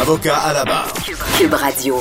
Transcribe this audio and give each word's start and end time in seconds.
Avocat 0.00 0.36
à 0.36 0.52
la 0.52 0.64
barre. 0.64 0.92
Cube 1.38 1.54
Radio. 1.54 1.98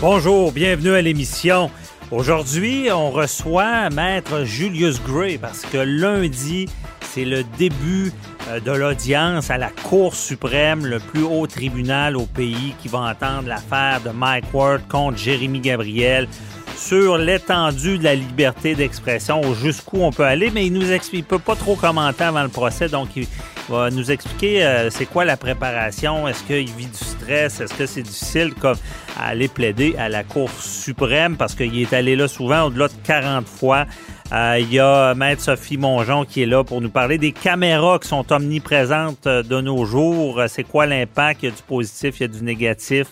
Bonjour, 0.00 0.52
bienvenue 0.52 0.94
à 0.94 1.02
l'émission. 1.02 1.70
Aujourd'hui, 2.10 2.88
on 2.90 3.10
reçoit 3.10 3.90
Maître 3.90 4.44
Julius 4.44 5.02
Gray 5.02 5.36
parce 5.36 5.62
que 5.62 5.76
lundi, 5.76 6.66
c'est 7.02 7.24
le 7.24 7.44
début 7.58 8.12
euh, 8.48 8.58
de 8.60 8.72
l'audience 8.72 9.50
à 9.50 9.58
la 9.58 9.68
Cour 9.68 10.14
suprême, 10.14 10.86
le 10.86 10.98
plus 10.98 11.22
haut 11.22 11.46
tribunal 11.46 12.16
au 12.16 12.26
pays 12.26 12.74
qui 12.80 12.88
va 12.88 13.00
entendre 13.00 13.48
l'affaire 13.48 14.00
de 14.00 14.10
Mike 14.10 14.46
Ward 14.52 14.82
contre 14.88 15.18
Jérémy 15.18 15.60
Gabriel 15.60 16.28
sur 16.76 17.18
l'étendue 17.18 17.98
de 17.98 18.04
la 18.04 18.14
liberté 18.14 18.74
d'expression, 18.74 19.54
jusqu'où 19.54 19.98
on 20.02 20.10
peut 20.10 20.24
aller, 20.24 20.50
mais 20.50 20.66
il 20.66 20.72
nous 20.72 20.90
explique, 20.90 21.20
il 21.20 21.24
peut 21.24 21.38
pas 21.38 21.56
trop 21.56 21.74
commenter 21.74 22.24
avant 22.24 22.42
le 22.42 22.48
procès, 22.48 22.88
donc 22.88 23.08
il 23.16 23.26
va 23.68 23.90
nous 23.90 24.10
expliquer 24.10 24.64
euh, 24.64 24.90
c'est 24.90 25.06
quoi 25.06 25.24
la 25.24 25.36
préparation, 25.36 26.28
est-ce 26.28 26.42
qu'il 26.44 26.70
vit 26.72 26.86
du 26.86 26.98
stress, 26.98 27.60
est-ce 27.60 27.74
que 27.74 27.86
c'est 27.86 28.02
difficile 28.02 28.54
comme 28.54 28.76
à 29.18 29.28
aller 29.28 29.48
plaider 29.48 29.94
à 29.98 30.08
la 30.08 30.24
Cour 30.24 30.50
suprême, 30.50 31.36
parce 31.36 31.54
qu'il 31.54 31.80
est 31.80 31.92
allé 31.92 32.16
là 32.16 32.28
souvent 32.28 32.64
au-delà 32.64 32.88
de 32.88 32.94
40 33.04 33.46
fois. 33.46 33.86
Euh, 34.32 34.58
il 34.58 34.72
y 34.72 34.80
a 34.80 35.14
Maître 35.14 35.42
Sophie 35.42 35.76
Mongeon 35.76 36.24
qui 36.24 36.42
est 36.42 36.46
là 36.46 36.64
pour 36.64 36.80
nous 36.80 36.90
parler 36.90 37.16
des 37.16 37.30
caméras 37.32 38.00
qui 38.00 38.08
sont 38.08 38.32
omniprésentes 38.32 39.26
euh, 39.26 39.42
de 39.42 39.60
nos 39.60 39.84
jours. 39.84 40.42
C'est 40.48 40.64
quoi 40.64 40.86
l'impact? 40.86 41.42
Il 41.42 41.46
y 41.46 41.48
a 41.52 41.54
du 41.54 41.62
positif, 41.62 42.18
il 42.18 42.22
y 42.22 42.24
a 42.24 42.28
du 42.28 42.42
négatif. 42.42 43.06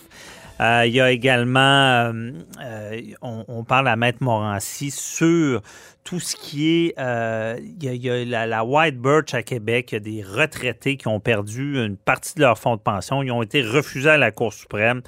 Euh, 0.61 0.83
il 0.85 0.93
y 0.93 1.01
a 1.01 1.11
également, 1.11 1.59
euh, 1.59 2.31
euh, 2.61 3.01
on, 3.21 3.63
parle 3.63 3.89
à 3.89 3.95
Maître 3.95 4.19
Morancy 4.21 4.89
sur 4.89 5.61
tout 6.05 6.19
ce 6.19 6.35
qui 6.35 6.69
est, 6.69 6.95
il 6.97 7.83
y 7.83 8.35
a, 8.35 8.45
la, 8.45 8.63
White 8.63 8.97
Birch 8.97 9.33
à 9.33 9.43
Québec, 9.43 9.91
il 9.91 9.95
y 9.95 9.97
a 9.97 9.99
des 9.99 10.23
retraités 10.23 10.95
qui 10.95 11.07
ont 11.07 11.19
perdu 11.19 11.83
une 11.83 11.97
partie 11.97 12.35
de 12.35 12.41
leur 12.41 12.57
fonds 12.57 12.75
de 12.75 12.81
pension, 12.81 13.21
ils 13.23 13.31
ont 13.31 13.41
été 13.41 13.61
refusés 13.61 14.11
à 14.11 14.17
la 14.17 14.31
Cour 14.31 14.53
suprême. 14.53 15.01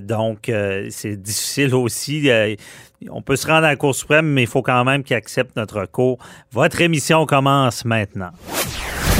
donc, 0.00 0.50
c'est 0.90 1.20
difficile 1.20 1.74
aussi. 1.74 2.30
on 3.10 3.22
peut 3.22 3.36
se 3.36 3.46
rendre 3.48 3.66
à 3.66 3.70
la 3.70 3.76
Cour 3.76 3.94
suprême, 3.94 4.26
mais 4.26 4.42
il 4.42 4.48
faut 4.48 4.62
quand 4.62 4.84
même 4.84 5.02
qu'ils 5.02 5.16
acceptent 5.16 5.56
notre 5.56 5.80
recours. 5.80 6.18
Votre 6.52 6.80
émission 6.80 7.26
commence 7.26 7.84
maintenant. 7.84 8.30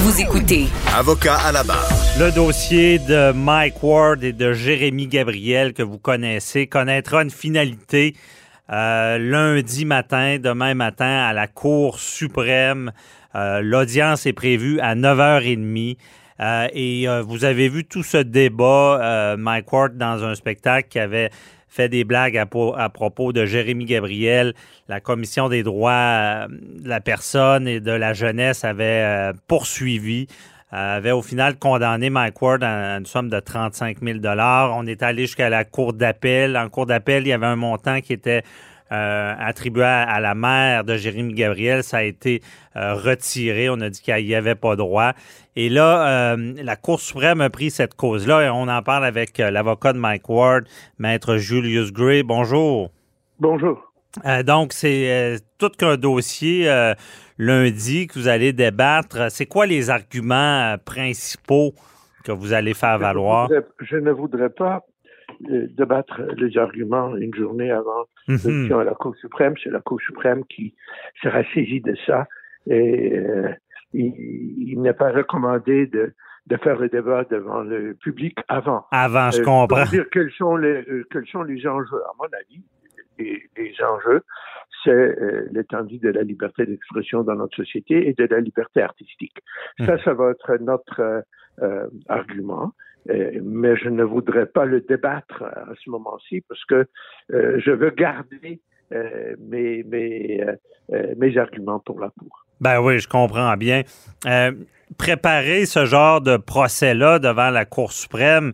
Vous 0.03 0.21
écoutez. 0.21 0.67
Avocat 0.97 1.37
à 1.37 1.53
la 1.53 1.63
barre. 1.63 1.89
Le 2.19 2.33
dossier 2.33 2.99
de 2.99 3.33
Mike 3.33 3.83
Ward 3.83 4.25
et 4.25 4.33
de 4.33 4.53
Jérémy 4.53 5.07
Gabriel 5.07 5.75
que 5.75 5.83
vous 5.83 5.99
connaissez 5.99 6.67
connaîtra 6.67 7.23
une 7.23 7.31
finalité 7.31 8.15
euh, 8.73 9.19
lundi 9.19 9.85
matin, 9.85 10.39
demain 10.39 10.73
matin, 10.75 11.25
à 11.27 11.33
la 11.35 11.47
Cour 11.47 11.99
suprême. 11.99 12.93
Euh, 13.35 13.61
l'audience 13.61 14.25
est 14.25 14.33
prévue 14.33 14.81
à 14.81 14.95
9h30. 14.95 15.99
Euh, 16.41 16.69
et 16.73 17.07
vous 17.23 17.45
avez 17.45 17.69
vu 17.69 17.85
tout 17.85 18.03
ce 18.03 18.17
débat, 18.17 19.37
Mike 19.39 19.73
Ward, 19.73 19.97
dans 19.97 20.25
un 20.25 20.35
spectacle 20.35 20.89
qui 20.89 20.99
avait 20.99 21.31
fait 21.69 21.89
des 21.89 22.05
blagues 22.05 22.37
à, 22.37 22.47
propos 22.89 23.33
de 23.33 23.45
Jérémy 23.45 23.85
Gabriel. 23.85 24.55
La 24.89 25.01
commission 25.01 25.49
des 25.49 25.63
droits 25.63 26.47
de 26.49 26.89
la 26.89 27.01
personne 27.01 27.69
et 27.69 27.81
de 27.81 27.93
la 27.93 28.15
jeunesse 28.15 28.65
avait 28.65 29.33
poursuivi 29.47 30.27
avait 30.73 31.11
au 31.13 31.23
final 31.23 31.59
condamné 31.59 32.09
Mike 32.09 32.41
Ward 32.41 32.65
à 32.65 32.97
une 32.97 33.07
somme 33.07 33.29
de 33.29 33.39
35 33.39 33.99
000 34.03 34.19
On 34.25 34.87
est 34.87 35.03
allé 35.03 35.27
jusqu'à 35.27 35.51
la 35.51 35.65
cour 35.65 35.93
d'appel. 35.93 36.57
En 36.57 36.69
cour 36.71 36.87
d'appel, 36.87 37.25
il 37.25 37.29
y 37.29 37.33
avait 37.33 37.47
un 37.47 37.57
montant 37.57 38.01
qui 38.01 38.15
était 38.15 38.43
euh, 38.91 39.35
attribué 39.39 39.85
à, 39.85 40.21
la 40.21 40.35
mère 40.35 40.85
de 40.85 40.97
Jérémy 40.97 41.33
Gabriel. 41.35 41.83
Ça 41.83 41.99
a 41.99 42.03
été 42.03 42.43
euh, 42.77 42.95
retiré. 42.95 43.71
On 43.71 43.81
a 43.81 43.89
dit 43.89 44.01
qu'il 44.01 44.27
n'y 44.27 44.35
avait 44.35 44.55
pas 44.55 44.77
droit. 44.77 45.13
Et 45.57 45.69
là, 45.69 46.35
euh, 46.35 46.55
la 46.63 46.77
Cour 46.77 47.01
suprême 47.01 47.41
a 47.41 47.51
pris 47.51 47.71
cette 47.71 47.95
cause-là 47.95 48.43
et 48.43 48.51
on 48.51 48.69
en 48.69 48.83
parle 48.83 49.05
avec 49.05 49.39
l'avocat 49.39 49.93
de 49.93 49.99
Mike 49.99 50.29
Ward, 50.29 50.65
maître 50.99 51.37
Julius 51.37 51.93
Gray. 51.93 52.23
Bonjour. 52.23 52.91
Bonjour. 53.39 53.92
Donc, 54.45 54.73
c'est 54.73 55.39
tout 55.59 55.71
qu'un 55.71 55.97
dossier 55.97 56.69
lundi 57.39 58.07
que 58.07 58.19
vous 58.19 58.29
allez 58.29 58.53
débattre. 58.53 59.31
C'est 59.31 59.47
quoi 59.47 59.67
les 59.67 59.91
arguments 59.91 60.77
principaux 60.85 61.73
que 62.25 62.33
vous 62.33 62.53
allez 62.53 62.75
faire 62.75 62.99
valoir? 62.99 63.49
je 63.81 63.97
ne 63.97 64.11
voudrais 64.11 64.51
pas 64.51 64.85
débattre 65.41 66.21
les 66.37 66.57
arguments 66.57 67.17
une 67.17 67.35
journée 67.35 67.71
avant 67.71 68.05
mm 68.29 68.73
à 68.73 68.85
la 68.85 68.95
Cour 68.95 69.17
suprême. 69.17 69.55
C'est 69.63 69.71
la 69.71 69.81
Cour 69.81 70.01
suprême 70.01 70.45
qui 70.45 70.75
sera 71.23 71.43
saisie 71.55 71.81
de 71.81 71.95
ça. 72.07 72.27
Et 72.67 73.17
euh, 73.17 73.49
il, 73.93 74.81
n'est 74.81 74.93
pas 74.93 75.11
recommandé 75.11 75.87
de, 75.87 76.15
de 76.47 76.57
faire 76.59 76.79
le 76.79 76.89
débat 76.89 77.25
devant 77.25 77.63
le 77.63 77.95
public 77.95 78.39
avant. 78.49 78.87
Avant, 78.91 79.31
je 79.31 79.41
euh, 79.41 79.45
comprends. 79.45 79.85
dire 79.85 80.07
quels 80.13 80.31
sont 80.33 80.57
les 80.57 80.85
euh, 80.89 81.07
quels 81.11 81.27
sont 81.27 81.43
les 81.43 81.67
enjeux. 81.67 82.03
À 82.05 82.13
mon 82.19 82.27
avis, 82.27 82.63
les 83.57 83.75
enjeux, 83.83 84.23
c'est 84.85 85.17
l'étendue 85.53 85.99
de 85.99 86.11
la 86.11 86.23
liberté 86.23 86.67
d'expression 86.67 87.23
dans 87.23 87.37
notre 87.37 87.57
société 87.57 88.09
et 88.09 88.15
de 88.15 88.25
la 88.25 88.41
liberté 88.41 88.83
artistique. 88.83 89.39
Ça, 89.79 89.97
ça 90.03 90.13
va 90.13 90.31
être 90.31 90.57
notre 90.61 91.25
argument. 92.09 92.73
Euh, 93.11 93.41
mais 93.43 93.77
je 93.77 93.89
ne 93.89 94.05
voudrais 94.05 94.47
pas 94.47 94.65
le 94.65 94.81
débattre 94.81 95.43
à 95.43 95.73
ce 95.83 95.91
moment-ci 95.91 96.43
parce 96.49 96.65
que 96.67 96.87
euh, 97.33 97.61
je 97.65 97.71
veux 97.73 97.91
garder 97.91 98.61
euh, 98.93 99.35
mes, 99.41 99.83
mes, 99.85 100.45
mes 101.17 101.39
arguments 101.39 101.81
pour 101.81 101.99
la 102.01 102.11
Cour. 102.11 102.45
Ben 102.61 102.81
oui, 102.81 102.99
je 103.01 103.09
comprends 103.09 103.57
bien. 103.57 103.83
préparer 104.99 105.67
ce 105.67 105.85
genre 105.85 106.21
de 106.21 106.37
procès-là 106.37 107.19
devant 107.19 107.51
la 107.51 107.65
Cour 107.65 107.93
suprême, 107.93 108.53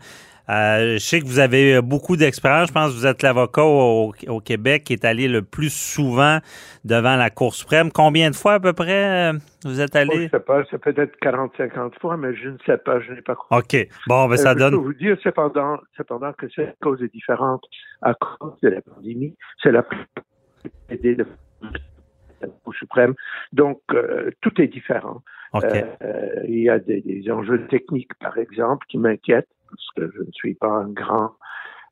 euh, 0.50 0.94
je 0.94 0.98
sais 0.98 1.20
que 1.20 1.26
vous 1.26 1.40
avez 1.40 1.82
beaucoup 1.82 2.16
d'expérience. 2.16 2.68
Je 2.68 2.72
pense 2.72 2.92
que 2.92 2.96
vous 2.96 3.06
êtes 3.06 3.22
l'avocat 3.22 3.64
au, 3.64 4.12
Québec 4.44 4.84
qui 4.84 4.94
est 4.94 5.04
allé 5.04 5.28
le 5.28 5.42
plus 5.42 5.72
souvent 5.72 6.38
devant 6.84 7.16
la 7.16 7.28
Cour 7.28 7.54
suprême. 7.54 7.90
Combien 7.92 8.30
de 8.30 8.36
fois 8.36 8.54
à 8.54 8.60
peu 8.60 8.72
près 8.72 9.32
euh, 9.32 9.38
vous 9.64 9.80
êtes 9.80 9.94
allé? 9.94 10.14
je 10.14 10.22
ne 10.22 10.28
sais 10.28 10.40
pas, 10.40 10.62
c'est 10.70 10.78
peut-être 10.78 11.16
40-50 11.20 11.98
fois, 12.00 12.16
mais 12.16 12.34
je 12.34 12.48
ne 12.48 12.56
sais 12.64 12.78
pas, 12.78 13.00
je 13.00 13.12
n'ai 13.12 13.20
pas 13.20 13.34
compris. 13.34 13.58
OK. 13.58 13.88
Bon, 14.06 14.26
ben 14.26 14.36
ça 14.36 14.54
donne. 14.54 14.72
Je 14.72 14.78
peux 14.78 14.82
vous 14.82 14.94
dire 14.94 15.18
cependant, 15.22 15.78
cependant 15.96 16.32
que 16.32 16.48
cette 16.48 16.78
cause 16.80 17.02
est 17.02 17.12
différente 17.12 17.62
à 18.00 18.14
cause 18.14 18.58
de 18.62 18.70
la 18.70 18.80
pandémie. 18.80 19.36
C'est 19.62 19.72
la 19.72 19.84
de 20.90 21.24
la 22.40 22.48
Cour 22.64 22.74
suprême. 22.74 23.14
Donc, 23.52 23.80
euh, 23.92 24.30
tout 24.40 24.60
est 24.62 24.68
différent. 24.68 25.22
il 25.54 26.62
y 26.62 26.70
a 26.70 26.78
des 26.78 27.24
enjeux 27.30 27.66
techniques, 27.66 28.14
par 28.20 28.38
exemple, 28.38 28.86
qui 28.88 28.96
m'inquiètent 28.96 29.48
parce 29.70 29.88
que 29.96 30.12
je 30.16 30.22
ne 30.22 30.32
suis 30.32 30.54
pas 30.54 30.68
un 30.68 30.88
grand 30.88 31.32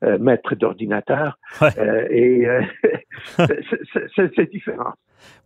euh, 0.03 0.17
maître 0.19 0.53
d'ordinateur. 0.55 1.39
Euh, 1.61 2.07
et 2.09 2.47
euh, 2.47 2.61
c'est 4.15 4.51
différent. 4.51 4.93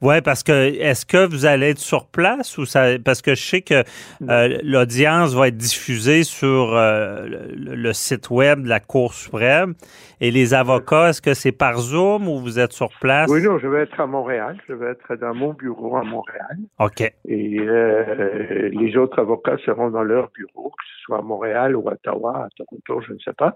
Oui, 0.02 0.20
parce 0.22 0.42
que 0.42 0.52
est-ce 0.52 1.06
que 1.06 1.28
vous 1.28 1.46
allez 1.46 1.70
être 1.70 1.78
sur 1.80 2.08
place 2.08 2.58
ou 2.58 2.66
ça 2.66 2.98
parce 3.04 3.22
que 3.22 3.36
je 3.36 3.44
sais 3.44 3.62
que 3.62 3.84
euh, 4.28 4.58
l'audience 4.64 5.36
va 5.36 5.48
être 5.50 5.58
diffusée 5.58 6.24
sur 6.24 6.76
euh, 6.76 7.28
le, 7.28 7.76
le, 7.76 7.94
site 7.94 8.32
web 8.32 8.64
de 8.64 8.68
la 8.68 8.80
Cour 8.80 9.14
suprême 9.14 9.76
et 10.20 10.32
les 10.32 10.56
avocats, 10.56 11.10
est-ce 11.10 11.22
que 11.22 11.36
c'est 11.36 11.52
par 11.52 11.78
Zoom 11.78 12.28
ou 12.28 12.40
vous 12.40 12.58
êtes 12.58 12.74
sur 12.74 12.90
place? 13.00 13.30
Oui, 13.30 13.44
non, 13.44 13.60
je 13.60 13.68
vais 13.68 13.84
être 13.84 14.00
à 14.00 14.08
Montréal. 14.08 14.58
Je 14.68 14.74
vais 14.74 14.92
être 14.92 15.16
dans 15.18 15.36
mon 15.36 15.54
bureau 15.54 15.96
à 15.98 16.04
Montréal. 16.04 16.58
OK. 16.80 17.02
Et 17.26 17.60
euh, 17.60 18.70
les 18.70 18.98
autres 18.98 19.20
avocats 19.20 19.58
seront 19.66 19.92
dans 19.92 20.04
leur 20.04 20.32
bureau, 20.32 20.70
que 20.70 20.84
ce 20.84 21.04
soit 21.04 21.20
à 21.20 21.22
Montréal 21.22 21.76
ou 21.76 21.88
à 21.90 21.94
Ottawa, 21.94 22.46
à 22.46 22.50
Toronto, 22.58 23.06
je 23.08 23.14
ne 23.14 23.20
sais 23.20 23.34
pas, 23.34 23.56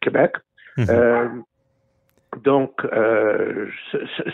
Québec. 0.00 0.32
Mhm. 0.78 1.44
Donc, 2.44 2.72
euh, 2.84 3.66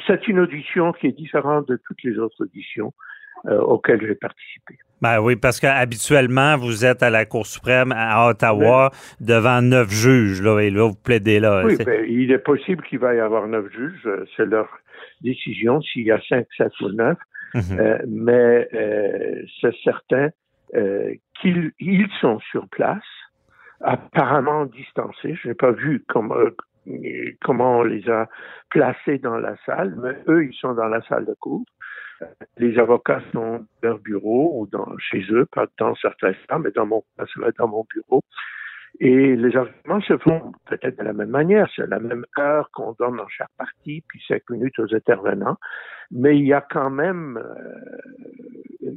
c'est 0.06 0.28
une 0.28 0.40
audition 0.40 0.92
qui 0.92 1.08
est 1.08 1.12
différente 1.12 1.68
de 1.68 1.78
toutes 1.86 2.02
les 2.02 2.18
autres 2.18 2.36
auditions 2.40 2.92
euh, 3.46 3.58
auxquelles 3.58 4.00
j'ai 4.00 4.14
participé. 4.14 4.78
Ben 5.02 5.20
oui, 5.20 5.36
parce 5.36 5.60
qu'habituellement, 5.60 6.56
vous 6.56 6.84
êtes 6.84 7.02
à 7.02 7.10
la 7.10 7.26
Cour 7.26 7.46
suprême 7.46 7.92
à 7.94 8.28
Ottawa 8.28 8.90
ben, 8.90 9.26
devant 9.26 9.60
neuf 9.60 9.90
juges, 9.90 10.40
là, 10.40 10.60
et 10.60 10.70
là, 10.70 10.88
vous 10.88 10.94
plaidez 10.94 11.40
là. 11.40 11.62
Oui, 11.64 11.76
ben, 11.76 12.04
il 12.08 12.32
est 12.32 12.38
possible 12.38 12.82
qu'il 12.84 13.00
va 13.00 13.14
y 13.14 13.20
avoir 13.20 13.46
neuf 13.46 13.70
juges. 13.72 14.06
euh, 14.06 14.24
C'est 14.36 14.46
leur 14.46 14.68
décision 15.20 15.80
s'il 15.82 16.04
y 16.04 16.10
a 16.10 16.20
cinq, 16.28 16.46
sept 16.56 16.72
ou 16.80 16.88
neuf. 16.90 17.18
Mhm. 17.54 17.78
Euh, 17.78 17.98
mais 18.08 18.68
c'est 19.60 19.74
certain 19.84 20.30
qu'ils 21.40 21.70
ils 21.78 22.08
sont 22.20 22.40
sur 22.50 22.66
place, 22.68 23.04
apparemment 23.84 24.64
distancés. 24.66 25.36
Je 25.42 25.48
n'ai 25.48 25.54
pas 25.54 25.72
vu 25.72 26.04
comment, 26.08 26.36
euh, 26.36 26.56
comment 27.42 27.78
on 27.78 27.82
les 27.82 28.08
a 28.08 28.28
placés 28.70 29.18
dans 29.18 29.38
la 29.38 29.56
salle, 29.64 29.94
mais 30.02 30.16
eux, 30.28 30.44
ils 30.44 30.54
sont 30.54 30.74
dans 30.74 30.88
la 30.88 31.00
salle 31.02 31.26
de 31.26 31.34
cours. 31.34 31.64
Les 32.58 32.78
avocats 32.78 33.22
sont 33.32 33.58
dans 33.58 33.66
leur 33.82 33.98
bureau 33.98 34.60
ou 34.60 34.66
dans, 34.66 34.96
chez 34.98 35.24
eux, 35.30 35.46
pas 35.46 35.66
dans 35.78 35.94
certains 35.96 36.32
cas, 36.48 36.58
mais 36.58 36.70
dans 36.70 36.86
mon 36.86 37.02
dans 37.58 37.68
mon 37.68 37.84
bureau. 37.92 38.22
Et 39.00 39.34
les 39.34 39.56
arguments 39.56 40.00
se 40.02 40.16
font 40.18 40.52
peut-être 40.66 40.98
de 40.98 41.04
la 41.04 41.12
même 41.12 41.30
manière, 41.30 41.68
c'est 41.74 41.86
la 41.88 41.98
même 41.98 42.24
heure 42.38 42.70
qu'on 42.72 42.92
donne 42.92 43.16
dans 43.16 43.28
chaque 43.28 43.50
partie, 43.58 44.04
puis 44.06 44.22
cinq 44.28 44.48
minutes 44.50 44.78
aux 44.78 44.94
intervenants, 44.94 45.56
mais 46.12 46.38
il 46.38 46.46
y 46.46 46.52
a 46.52 46.60
quand 46.60 46.90
même 46.90 47.36
euh, 47.36 48.92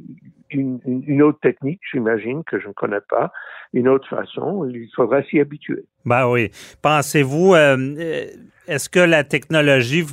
une, 0.50 0.80
une- 0.86 1.04
une 1.06 1.22
autre 1.22 1.40
technique, 1.40 1.80
j'imagine, 1.92 2.42
que 2.44 2.58
je 2.60 2.68
ne 2.68 2.72
connais 2.72 3.00
pas, 3.08 3.32
une 3.72 3.88
autre 3.88 4.08
façon, 4.08 4.66
il 4.68 4.88
faudra 4.94 5.22
s'y 5.24 5.40
habituer. 5.40 5.84
Ben 6.04 6.26
oui. 6.28 6.50
Pensez-vous, 6.82 7.54
euh, 7.54 7.76
euh, 7.78 8.26
est-ce 8.66 8.88
que 8.88 9.00
la 9.00 9.24
technologie, 9.24 10.04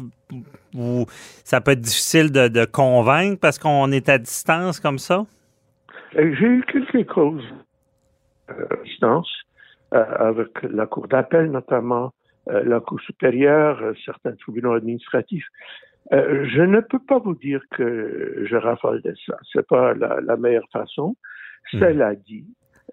vous, 0.74 1.06
ça 1.44 1.62
peut 1.62 1.72
être 1.72 1.82
difficile 1.82 2.32
de, 2.32 2.48
de 2.48 2.66
convaincre 2.66 3.40
parce 3.40 3.58
qu'on 3.60 3.92
est 3.92 4.10
à 4.10 4.18
distance 4.18 4.80
comme 4.80 4.98
ça? 5.00 5.26
Euh, 6.18 6.34
J'ai 6.40 6.46
eu 6.48 6.64
quelques 6.72 7.08
causes 7.08 7.44
à 8.48 8.54
distance 8.84 9.30
euh, 9.94 10.04
avec 10.20 10.50
la 10.64 10.86
Cour 10.86 11.08
d'appel, 11.08 11.50
notamment 11.52 12.14
euh, 12.50 12.64
la 12.66 12.80
Cour 12.80 13.00
supérieure, 13.02 13.82
certains 14.04 14.34
tribunaux 14.36 14.74
administratifs. 14.74 15.48
Euh, 16.14 16.46
je 16.46 16.62
ne 16.62 16.82
peux 16.82 17.00
pas 17.00 17.20
vous 17.20 17.36
dire 17.36 17.62
que 17.72 18.44
je 18.46 18.56
raffole 18.56 19.02
de 19.02 19.14
ça. 19.26 19.38
C'est 19.52 19.68
pas 19.68 19.94
la, 19.94 20.22
la 20.22 20.38
meilleure 20.38 20.68
façon. 20.72 21.16
Cela 21.72 22.14
dit, 22.16 22.46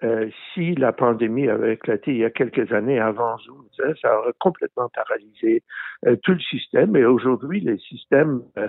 euh, 0.02 0.28
si 0.52 0.74
la 0.74 0.92
pandémie 0.92 1.48
avait 1.48 1.74
éclaté 1.74 2.12
il 2.12 2.18
y 2.18 2.24
a 2.24 2.30
quelques 2.30 2.72
années 2.72 2.98
avant 2.98 3.36
Zoom, 3.38 3.64
ça, 3.76 3.84
ça 4.00 4.18
aurait 4.18 4.32
complètement 4.38 4.88
paralysé 4.88 5.62
euh, 6.06 6.16
tout 6.22 6.32
le 6.32 6.40
système. 6.40 6.96
Et 6.96 7.04
aujourd'hui, 7.04 7.60
le 7.60 7.78
système 7.78 8.42
euh, 8.58 8.68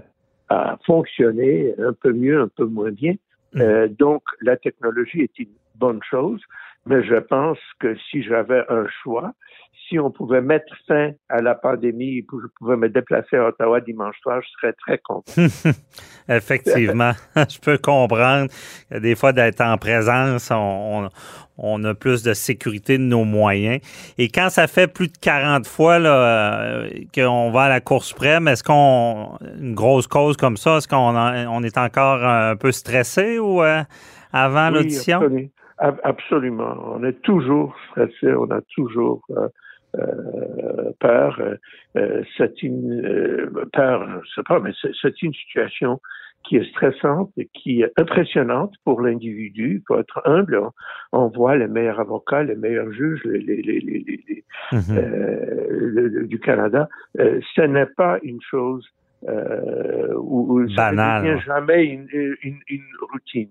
a 0.49 0.77
fonctionné 0.85 1.73
un 1.79 1.93
peu 1.93 2.11
mieux, 2.11 2.41
un 2.41 2.49
peu 2.49 2.65
moins 2.65 2.91
bien. 2.91 3.15
Euh, 3.55 3.87
donc, 3.87 4.23
la 4.41 4.57
technologie 4.57 5.21
est 5.21 5.39
une 5.39 5.53
bonne 5.75 6.01
chose, 6.03 6.41
mais 6.85 7.03
je 7.03 7.15
pense 7.15 7.59
que 7.79 7.95
si 7.95 8.21
j'avais 8.21 8.63
un 8.69 8.85
choix, 9.01 9.33
si 9.87 9.99
on 9.99 10.11
pouvait 10.11 10.41
mettre 10.41 10.73
fin 10.87 11.11
à 11.29 11.41
la 11.41 11.55
pandémie 11.55 12.17
et 12.19 12.25
que 12.25 12.37
je 12.41 12.47
pouvais 12.57 12.77
me 12.77 12.89
déplacer 12.89 13.35
à 13.37 13.47
Ottawa 13.47 13.81
dimanche 13.81 14.15
soir, 14.21 14.41
je 14.41 14.47
serais 14.59 14.73
très 14.73 14.97
content. 14.99 15.31
Effectivement, 16.29 17.11
je 17.35 17.59
peux 17.59 17.77
comprendre 17.77 18.49
des 18.91 19.15
fois 19.15 19.33
d'être 19.33 19.61
en 19.61 19.77
présence, 19.77 20.49
on, 20.51 20.55
on- 21.05 21.09
on 21.59 21.83
a 21.83 21.93
plus 21.93 22.23
de 22.23 22.33
sécurité 22.33 22.97
de 22.97 23.03
nos 23.03 23.25
moyens. 23.25 23.79
Et 24.17 24.27
quand 24.27 24.49
ça 24.49 24.65
fait 24.65 24.87
plus 24.91 25.07
de 25.07 25.17
40 25.21 25.67
fois 25.67 25.99
là, 25.99 26.15
euh, 26.23 26.89
qu'on 27.13 27.51
va 27.51 27.63
à 27.65 27.69
la 27.69 27.79
Cour 27.79 28.03
suprême, 28.03 28.47
est-ce 28.47 28.63
qu'on 28.63 29.37
une 29.61 29.75
grosse 29.75 30.07
cause 30.07 30.35
comme 30.35 30.57
ça, 30.57 30.77
est-ce 30.77 30.87
qu'on 30.87 30.95
en- 31.15 31.45
on 31.55 31.61
est 31.61 31.77
encore 31.77 32.23
un 32.25 32.55
peu 32.55 32.71
stressé 32.71 33.37
ou 33.37 33.61
euh, 33.61 33.83
avant 34.31 34.69
Oui, 34.69 34.77
l'audition? 34.77 35.19
absolu- 35.21 35.51
ab- 35.77 35.99
Absolument. 36.03 36.73
On 36.95 37.03
est 37.03 37.21
toujours 37.21 37.75
stressé, 37.91 38.33
on 38.33 38.49
a 38.49 38.61
toujours 38.75 39.21
euh, 39.37 39.47
euh. 39.99 40.91
Euh, 41.03 41.57
euh, 41.97 42.23
une 42.61 43.05
euh, 43.05 43.65
peur, 43.73 44.07
je 44.23 44.29
sais 44.35 44.43
pas, 44.43 44.59
mais 44.59 44.71
c'est- 44.81 45.21
une 45.21 45.33
situation 45.33 45.99
qui 46.43 46.57
est 46.57 46.69
stressante 46.71 47.31
et 47.37 47.49
qui 47.53 47.81
est 47.81 47.91
impressionnante 47.97 48.73
pour 48.83 49.01
l'individu. 49.01 49.81
Il 49.81 49.83
faut 49.87 49.99
être 49.99 50.21
humble. 50.25 50.57
On, 50.57 50.71
on 51.13 51.27
voit 51.29 51.55
les 51.55 51.67
meilleurs 51.67 51.99
avocats, 51.99 52.43
les 52.43 52.55
meilleurs 52.55 52.91
juges 52.91 53.23
les, 53.25 53.39
les, 53.39 53.61
les, 53.61 53.79
les, 53.79 53.99
les- 54.07 54.23
les- 54.27 54.43
Mhm. 54.71 54.97
euh, 54.97 55.67
le- 55.69 56.07
le- 56.07 56.27
du 56.27 56.39
Canada. 56.39 56.89
Euh, 57.19 57.39
ce 57.55 57.61
n'est 57.61 57.85
pas 57.85 58.19
une 58.23 58.41
chose 58.41 58.85
euh, 59.29 60.13
où, 60.17 60.59
où 60.59 60.69
ça 60.69 60.91
ne 60.91 60.97
devient 61.21 61.41
jamais 61.45 61.85
une, 61.85 62.07
une, 62.43 62.59
une 62.67 62.83
routine. 63.11 63.49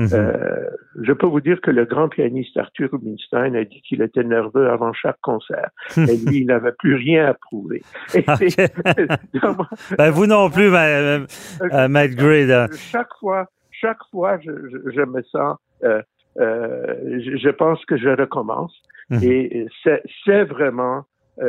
Mhm. 0.00 0.08
Euh, 0.14 0.70
je 1.02 1.12
peux 1.12 1.26
vous 1.26 1.42
dire 1.42 1.60
que 1.60 1.70
le 1.70 1.84
grand 1.84 2.08
pianiste 2.08 2.56
Arthur 2.56 2.88
Rubinstein 2.90 3.54
a 3.54 3.64
dit 3.64 3.82
qu'il 3.82 4.00
était 4.00 4.24
nerveux 4.24 4.70
avant 4.70 4.94
chaque 4.94 5.20
concert. 5.20 5.68
Et 5.98 6.16
lui, 6.16 6.38
il 6.40 6.46
n'avait 6.46 6.72
plus 6.72 6.94
rien 6.94 7.26
à 7.26 7.34
prouver. 7.34 7.82
Ben, 9.98 10.10
vous 10.10 10.26
non 10.26 10.48
plus, 10.48 10.70
ma- 10.70 10.86
euh, 10.86 11.26
euh, 11.72 11.88
Matt 11.88 12.12
Gray. 12.12 12.46
là. 12.46 12.68
chaque 12.72 13.12
fois, 13.18 13.46
chaque 13.70 14.02
fois, 14.10 14.38
je, 14.40 14.50
je, 14.50 14.90
je 14.90 15.02
me 15.02 15.22
sens, 15.22 15.58
euh, 15.84 16.00
euh, 16.38 17.20
je, 17.22 17.36
je 17.36 17.50
pense 17.50 17.84
que 17.84 17.98
je 17.98 18.08
recommence. 18.08 18.74
Mhm. 19.10 19.20
Et 19.22 19.66
c'est, 19.84 20.44
vraiment 20.44 21.04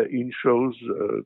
une 0.09 0.31
chose 0.31 0.77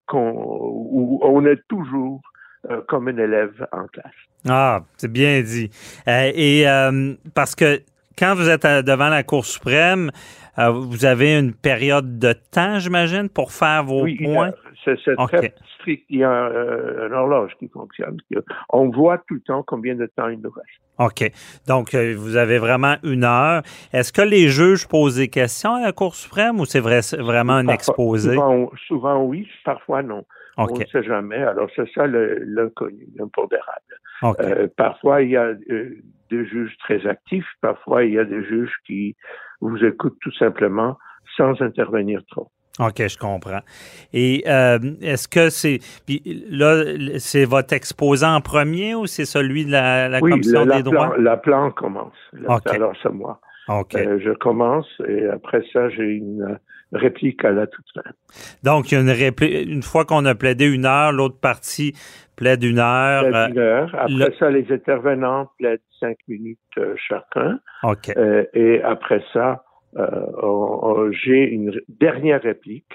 qu'on, 0.08 0.32
où 0.32 1.20
on 1.24 1.46
est 1.46 1.62
toujours 1.70 2.22
euh, 2.70 2.82
comme 2.88 3.08
un 3.08 3.18
élève 3.18 3.68
en 3.72 3.86
classe. 3.88 4.14
Ah, 4.48 4.82
c'est 4.98 5.12
bien 5.12 5.42
dit. 5.42 5.70
Euh, 6.08 6.32
et 6.34 6.68
euh, 6.68 7.14
parce 7.34 7.56
que 7.56 7.82
quand 8.18 8.36
vous 8.36 8.50
êtes 8.50 8.64
à- 8.66 8.82
devant 8.82 9.10
la 9.10 9.24
Cour 9.24 9.46
suprême, 9.46 10.12
euh, 10.58 10.70
vous 10.70 11.04
avez 11.06 11.38
une 11.38 11.54
période 11.54 12.18
de 12.20 12.34
temps, 12.52 12.80
j'imagine, 12.80 13.28
pour 13.28 13.52
faire 13.52 13.84
vos 13.84 14.04
Oui, 14.04 14.18
points? 14.24 14.52
c'est, 14.86 14.96
très 15.28 15.54
strict. 15.80 16.06
Il 16.10 16.20
y 16.20 16.24
a 16.24 16.32
euh, 16.32 17.08
une 17.08 17.14
horloge 17.14 17.52
qui 17.60 17.68
fonctionne. 17.68 18.18
On 18.70 18.90
voit 18.90 19.18
tout 19.28 19.34
le 19.34 19.42
temps 19.42 19.64
combien 19.64 19.96
de 19.96 20.06
temps 20.06 20.30
il 20.30 20.40
nous 20.40 20.52
reste. 20.52 20.70
OK. 20.98 21.30
Donc, 21.68 21.94
euh, 21.94 22.14
vous 22.18 22.38
avez 22.38 22.58
vraiment 22.58 22.96
une 23.04 23.26
heure. 23.26 23.64
Est-ce 23.92 24.14
que 24.14 24.22
les 24.22 24.48
juges 24.48 24.88
posent 24.88 25.18
des 25.18 25.28
questions 25.28 25.74
à 25.76 25.82
la 25.82 25.92
Cour 25.92 26.16
suprême 26.16 26.60
ou 26.60 26.66
c'est 26.66 26.80
vrai, 26.80 27.02
vraiment 27.20 27.54
un 27.54 27.68
exposé? 27.68 28.36
Souvent, 28.36 28.72
souvent 28.88 29.24
oui, 29.24 29.48
parfois 29.66 30.04
non. 30.04 30.24
On 30.58 30.66
OK. 30.66 30.80
ne 30.80 30.86
sait 30.86 31.04
jamais. 31.04 31.44
Alors, 31.44 31.70
c'est 31.76 31.90
ça 31.94 32.08
l'inconnu, 32.08 33.08
l'impondérable. 33.18 34.00
OK. 34.22 34.40
Euh, 34.40 34.68
parfois, 34.78 35.22
il 35.22 35.32
y 35.32 35.38
a 35.38 35.54
euh, 35.70 35.90
des 36.30 36.46
juges 36.46 36.76
très 36.80 37.06
actifs. 37.08 37.48
Parfois, 37.62 38.04
il 38.06 38.14
y 38.14 38.20
a 38.20 38.26
des 38.26 38.44
juges 38.46 38.74
qui 38.86 39.16
vous 39.62 39.84
écoutent 39.84 40.18
tout 40.22 40.34
simplement 40.34 40.98
sans 41.38 41.62
intervenir 41.62 42.22
trop. 42.30 42.50
OK, 42.80 43.08
je 43.08 43.18
comprends. 43.18 43.62
Et 44.12 44.44
euh, 44.48 44.80
est-ce 45.02 45.28
que 45.30 45.50
c'est. 45.50 45.80
Puis 46.06 46.22
là, 46.50 46.84
c'est 47.20 47.46
votre 47.46 47.74
exposant 47.74 48.36
en 48.36 48.42
premier 48.42 48.96
ou 48.96 49.06
c'est 49.08 49.24
celui 49.26 49.66
de 49.66 49.72
la, 49.72 50.10
la 50.10 50.20
oui, 50.20 50.32
Commission 50.32 50.60
la, 50.60 50.66
la 50.66 50.76
des 50.78 50.84
droits? 50.84 51.12
plan, 51.12 51.22
la 51.22 51.38
plan 51.38 51.72
commence. 51.72 52.14
Là, 52.34 52.56
Ok. 52.58 52.68
Alors, 52.68 52.94
c'est 53.02 53.12
moi. 53.14 53.40
OK. 53.70 53.96
Euh, 53.96 54.20
je 54.24 54.32
commence 54.32 54.88
et 55.08 55.26
après 55.28 55.64
ça, 55.72 55.90
j'ai 55.90 56.04
une 56.04 56.60
réplique 56.94 57.44
à 57.46 57.52
la 57.52 57.68
toute 57.68 57.86
fin. 57.94 58.10
Donc, 58.64 58.92
il 58.92 58.96
y 58.96 58.98
a 58.98 59.02
une 59.02 59.10
répli- 59.10 59.64
une 59.70 59.82
fois 59.84 60.06
qu'on 60.06 60.26
a 60.26 60.36
plaidé 60.36 60.66
une 60.66 60.86
heure, 60.86 61.12
l'autre 61.12 61.40
partie 61.40 61.94
plaide 62.36 62.64
une 62.64 62.80
heure. 62.80 63.22
Plaide 63.24 63.36
euh, 63.36 63.48
une 63.50 63.60
heure. 63.60 63.90
Après 63.96 64.14
le- 64.14 64.34
ça, 64.38 64.50
les 64.50 64.66
intervenants 64.72 65.50
plaident 65.58 65.80
cinq 66.00 66.18
minutes 66.28 66.60
euh, 66.78 66.96
chacun. 66.98 67.60
OK. 67.84 68.12
Euh, 68.16 68.44
et 68.54 68.82
après 68.82 69.24
ça, 69.34 69.64
euh, 69.98 71.12
j'ai 71.12 71.44
une 71.50 71.80
dernière 71.88 72.42
réplique. 72.42 72.92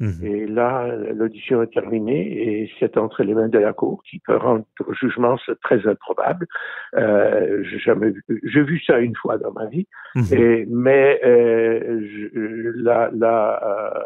Mhm. 0.00 0.24
Et 0.24 0.46
là, 0.46 0.88
l'audition 1.14 1.62
est 1.62 1.72
terminée 1.72 2.26
et 2.62 2.70
c'est 2.80 2.96
entre 2.96 3.22
les 3.22 3.34
mains 3.34 3.48
de 3.48 3.58
la 3.58 3.72
Cour 3.72 4.02
qui 4.08 4.18
peut 4.20 4.36
rendre 4.36 4.64
un 4.88 4.92
jugement, 4.94 5.36
c'est 5.46 5.60
très 5.60 5.86
improbable. 5.86 6.46
Euh, 6.96 7.62
j'ai 7.64 7.78
jamais 7.78 8.10
vu, 8.10 8.24
j'ai 8.42 8.62
vu 8.62 8.80
ça 8.80 8.98
une 8.98 9.14
fois 9.14 9.38
dans 9.38 9.52
ma 9.52 9.66
vie. 9.66 9.86
Mhm. 10.16 10.24
Et, 10.32 10.66
mais 10.68 11.20
euh, 11.24 12.00
je- 12.00 12.82
la, 12.82 13.10
la, 13.14 13.94
euh, 13.96 14.00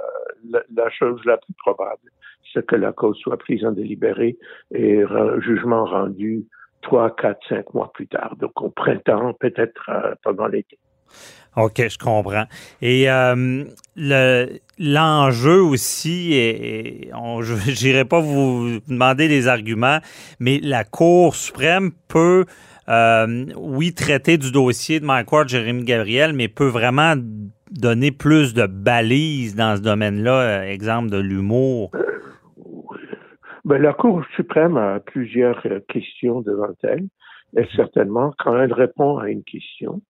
la, 0.51 0.63
la 0.75 0.91
chose 0.91 1.21
la 1.25 1.39
plus 1.39 1.55
probable, 1.59 2.11
c'est 2.53 2.67
que 2.67 2.77
la 2.77 2.93
cause 2.93 3.17
soit 3.19 3.39
prise 3.39 3.65
en 3.65 3.73
délibéré 3.73 4.37
et 4.75 5.03
un 5.03 5.41
jugement 5.41 5.85
rendu 5.85 6.45
trois, 6.83 7.15
quatre, 7.17 7.41
cinq 7.49 7.73
mois 7.75 7.91
plus 7.95 8.07
tard. 8.07 8.37
Donc 8.37 8.61
au 8.61 8.71
printemps, 8.71 9.33
peut-être 9.35 9.89
euh, 9.89 10.15
pendant 10.23 10.47
l'été. 10.47 10.79
OK, 11.57 11.89
je 11.89 11.99
comprends. 11.99 12.45
Et 12.83 13.11
euh, 13.11 13.65
l'enjeu 14.79 15.63
aussi, 15.63 16.35
et, 16.35 17.11
je 17.13 17.85
n'irai 17.85 18.05
pas 18.05 18.21
vous 18.21 18.81
demander 18.89 19.27
des 19.27 19.49
arguments, 19.49 19.99
mais 20.39 20.61
la 20.63 20.85
Cour 20.85 21.35
suprême 21.35 21.93
peut, 22.09 22.45
euh, 22.91 23.47
oui, 23.57 23.95
traiter 23.95 24.37
du 24.37 24.53
dossier 24.53 25.01
de 25.01 25.07
Mike 25.07 25.33
Ward, 25.33 25.49
Jérémy 25.49 25.85
Gabriel, 25.85 26.35
mais 26.35 26.49
peut 26.49 26.69
vraiment 26.69 27.15
donner 27.71 28.13
plus 28.13 28.53
de 28.53 28.67
balises 28.67 29.57
dans 29.57 29.77
ce 29.77 29.83
domaine-là, 29.83 30.69
exemple 30.69 31.09
de 31.09 31.19
l'humour. 31.19 31.91
Ben, 33.65 33.81
la 33.81 33.95
Cour 33.95 34.23
suprême 34.37 34.77
a 34.77 35.01
plusieurs 35.01 35.67
questions 35.89 36.43
devant 36.43 36.75
elle. 36.83 37.07
Et 37.57 37.67
certainement, 37.75 38.35
quand 38.39 38.61
elle 38.61 38.73
répond 38.73 39.17
à 39.17 39.31
une 39.31 39.43
question, 39.43 40.03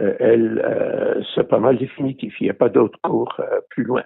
euh, 0.00 0.14
elle, 0.20 0.62
euh, 0.64 1.22
c'est 1.34 1.46
pas 1.46 1.58
mal 1.58 1.76
définitif. 1.76 2.34
Il 2.40 2.44
n'y 2.44 2.50
a 2.50 2.54
pas 2.54 2.70
d'autre 2.70 2.98
cours 3.02 3.34
euh, 3.40 3.60
plus 3.70 3.84
loin. 3.84 4.02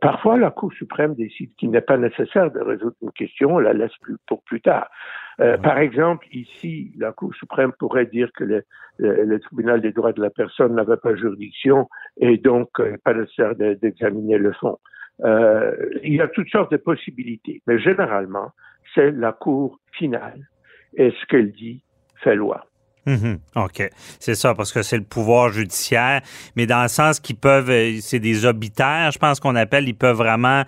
parfois, 0.00 0.36
la 0.36 0.50
Cour 0.50 0.72
suprême 0.72 1.14
décide 1.14 1.54
qu'il 1.56 1.70
n'est 1.70 1.80
pas 1.80 1.96
nécessaire 1.96 2.50
de 2.50 2.60
résoudre 2.60 2.96
une 3.02 3.12
question, 3.12 3.56
on 3.56 3.58
la 3.58 3.72
laisse 3.72 3.96
plus, 4.00 4.16
pour 4.26 4.42
plus 4.42 4.60
tard. 4.60 4.90
Par 5.38 5.78
exemple, 5.78 6.26
ici, 6.32 6.92
la 6.96 7.12
Cour 7.12 7.34
suprême 7.34 7.72
pourrait 7.78 8.06
dire 8.06 8.30
que 8.36 8.44
le, 8.44 8.64
le, 8.98 9.40
tribunal 9.40 9.80
des 9.80 9.90
droits 9.90 10.12
de 10.12 10.22
la 10.22 10.30
personne 10.30 10.76
n'avait 10.76 10.96
pas 10.96 11.16
juridiction 11.16 11.88
et 12.18 12.36
donc 12.36 12.68
pas 13.04 13.14
nécessaire 13.14 13.56
d'examiner 13.56 14.38
le 14.38 14.52
fond. 14.52 14.78
il 15.24 16.14
y 16.14 16.20
a 16.20 16.28
toutes 16.28 16.50
sortes 16.50 16.70
de 16.70 16.76
possibilités, 16.76 17.62
mais 17.66 17.80
généralement, 17.80 18.52
c'est 18.94 19.10
la 19.10 19.32
Cour 19.32 19.80
finale 19.92 20.48
et 20.96 21.10
ce 21.10 21.26
qu'elle 21.26 21.50
dit 21.50 21.82
fait 22.22 22.36
loi. 22.36 22.64
Mhm. 23.06 23.38
OK. 23.56 23.90
C'est 24.18 24.34
ça, 24.34 24.54
parce 24.54 24.72
que 24.72 24.82
c'est 24.82 24.96
le 24.96 25.04
pouvoir 25.04 25.50
judiciaire, 25.50 26.22
mais 26.56 26.66
dans 26.66 26.82
le 26.82 26.88
sens 26.88 27.20
qu'ils 27.20 27.36
peuvent, 27.36 27.70
euh, 27.70 27.96
c'est 28.00 28.18
des 28.18 28.46
obitaires, 28.46 29.10
je 29.12 29.18
pense 29.18 29.40
qu'on 29.40 29.56
appelle, 29.56 29.88
ils 29.88 29.96
peuvent 29.96 30.16
vraiment 30.16 30.62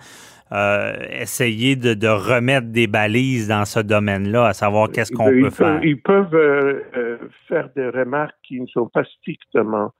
euh, 0.51 0.93
essayer 1.09 1.75
de, 1.75 2.07
remettre 2.07 2.67
des 2.67 2.87
balises 2.87 3.47
dans 3.47 3.65
ce 3.65 3.79
domaine-là, 3.79 4.47
à 4.47 4.53
savoir 4.53 4.89
qu'est-ce 4.89 5.11
qu'on 5.11 5.25
peut 5.25 5.49
faire. 5.49 5.83
Ils 5.83 5.99
peuvent 5.99 6.35
euh, 6.35 7.17
faire 7.47 7.69
des 7.75 7.89
remarques 7.89 8.37
qui 8.43 8.61
ne 8.61 8.67
sont 8.67 8.87
pas 8.87 9.03
strictement 9.03 9.91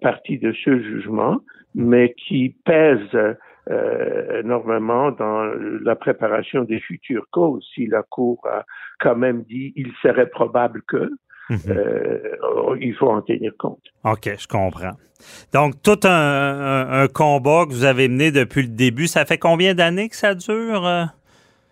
partie 0.00 0.38
de 0.38 0.52
ce 0.64 0.78
jugement, 0.80 1.38
mais 1.74 2.14
qui 2.14 2.56
pèsent 2.64 3.36
énormément 4.38 5.10
dans 5.10 5.44
la 5.82 5.96
préparation 5.96 6.62
des 6.62 6.78
futures 6.78 7.26
causes. 7.32 7.66
Si 7.74 7.86
la 7.88 8.02
Cour 8.04 8.40
a 8.46 8.64
quand 9.00 9.16
même 9.16 9.42
dit 9.42 9.72
il 9.74 9.90
serait 10.00 10.28
probable 10.30 10.82
que, 10.86 11.10
Mhm. 11.50 11.58
Euh, 11.68 12.18
il 12.80 12.94
faut 12.94 13.08
en 13.08 13.20
tenir 13.22 13.52
compte. 13.58 13.82
OK, 14.04 14.30
je 14.38 14.46
comprends. 14.46 14.96
Donc, 15.52 15.74
tout 15.82 16.00
un, 16.04 17.06
combat 17.12 17.64
que 17.66 17.72
vous 17.72 17.84
avez 17.84 18.08
mené 18.08 18.30
depuis 18.30 18.62
le 18.62 18.68
début, 18.68 19.06
ça 19.06 19.24
fait 19.24 19.38
combien 19.38 19.74
d'années 19.74 20.08
que 20.08 20.16
ça 20.16 20.34
dure? 20.34 20.86
Euh? 20.86 21.04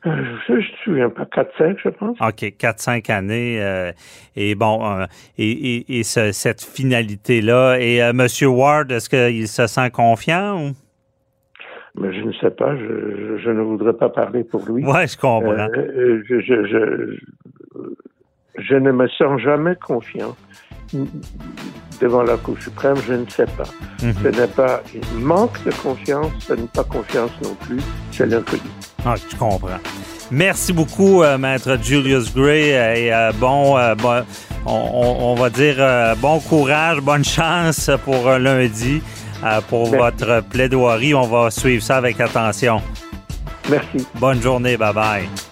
Euh, 0.05 0.25
je 0.47 0.53
ne 0.53 0.59
me 0.59 0.63
souviens 0.85 1.11
pas, 1.11 1.25
4-5, 1.25 1.77
je 1.83 1.89
pense. 1.91 2.17
OK, 2.21 2.55
4-5 2.59 3.11
années. 3.11 3.93
et 4.37 4.55
bon, 4.55 5.07
et, 5.39 6.03
cette 6.03 6.63
finalité-là. 6.63 7.77
Et 7.79 7.99
M. 7.99 8.27
Ward, 8.43 8.91
est-ce 8.91 9.09
qu'il 9.09 9.49
se 9.49 9.67
sent 9.67 9.91
confiant 9.91 10.61
ou? 10.61 10.73
Mais 11.95 12.13
je 12.15 12.25
ne 12.25 12.33
sais 12.33 12.51
pas, 12.51 12.75
je, 12.75 13.51
ne 13.51 13.61
voudrais 13.61 13.93
pas 13.93 14.09
parler 14.09 14.45
pour 14.45 14.65
lui. 14.67 14.83
Oui, 14.83 15.07
je 15.07 15.19
comprends. 15.19 15.69
je, 15.75 17.19
je 18.59 18.75
ne 18.75 18.93
me 18.93 19.09
sens 19.09 19.41
jamais 19.41 19.77
confiant 19.77 20.37
devant 22.01 22.23
la 22.23 22.37
Cour 22.37 22.57
suprême, 22.61 22.97
je 23.07 23.15
ne 23.15 23.27
sais 23.29 23.47
pas. 23.47 23.65
Mhm. 24.03 24.15
Ce 24.23 24.29
n'est 24.29 24.47
pas 24.47 24.83
un 24.95 25.21
manque 25.21 25.63
de 25.65 25.71
confiance, 25.71 26.33
ce 26.41 26.55
n'est 26.55 26.69
pas 26.75 26.85
confiance 26.85 27.31
non 27.43 27.55
plus, 27.55 27.81
c'est 28.11 28.27
l'inconnu. 28.27 28.63
Ah, 29.05 29.15
je 29.17 29.37
comprends. 29.37 29.69
Merci 30.31 30.73
beaucoup, 30.73 31.23
euh, 31.23 31.37
maître 31.37 31.77
Julius 31.83 32.35
Gray, 32.35 32.73
euh, 32.73 32.95
et 32.95 33.13
euh, 33.13 33.33
bon, 33.33 33.77
on, 34.65 35.35
va 35.35 35.51
dire 35.51 35.77
bon 36.19 36.41
courage, 36.41 37.01
bonne 37.01 37.25
chance 37.25 37.91
pour 38.05 38.31
lundi, 38.31 39.03
pour 39.69 39.87
votre 39.87 40.43
plaidoirie. 40.49 41.15
On 41.15 41.27
va 41.27 41.51
suivre 41.51 41.83
ça 41.83 41.97
avec 41.97 42.21
attention. 42.21 42.81
Merci. 43.71 44.07
Bonne 44.15 44.41
journée, 44.41 44.77
bye 44.77 44.95
bye. 44.95 45.52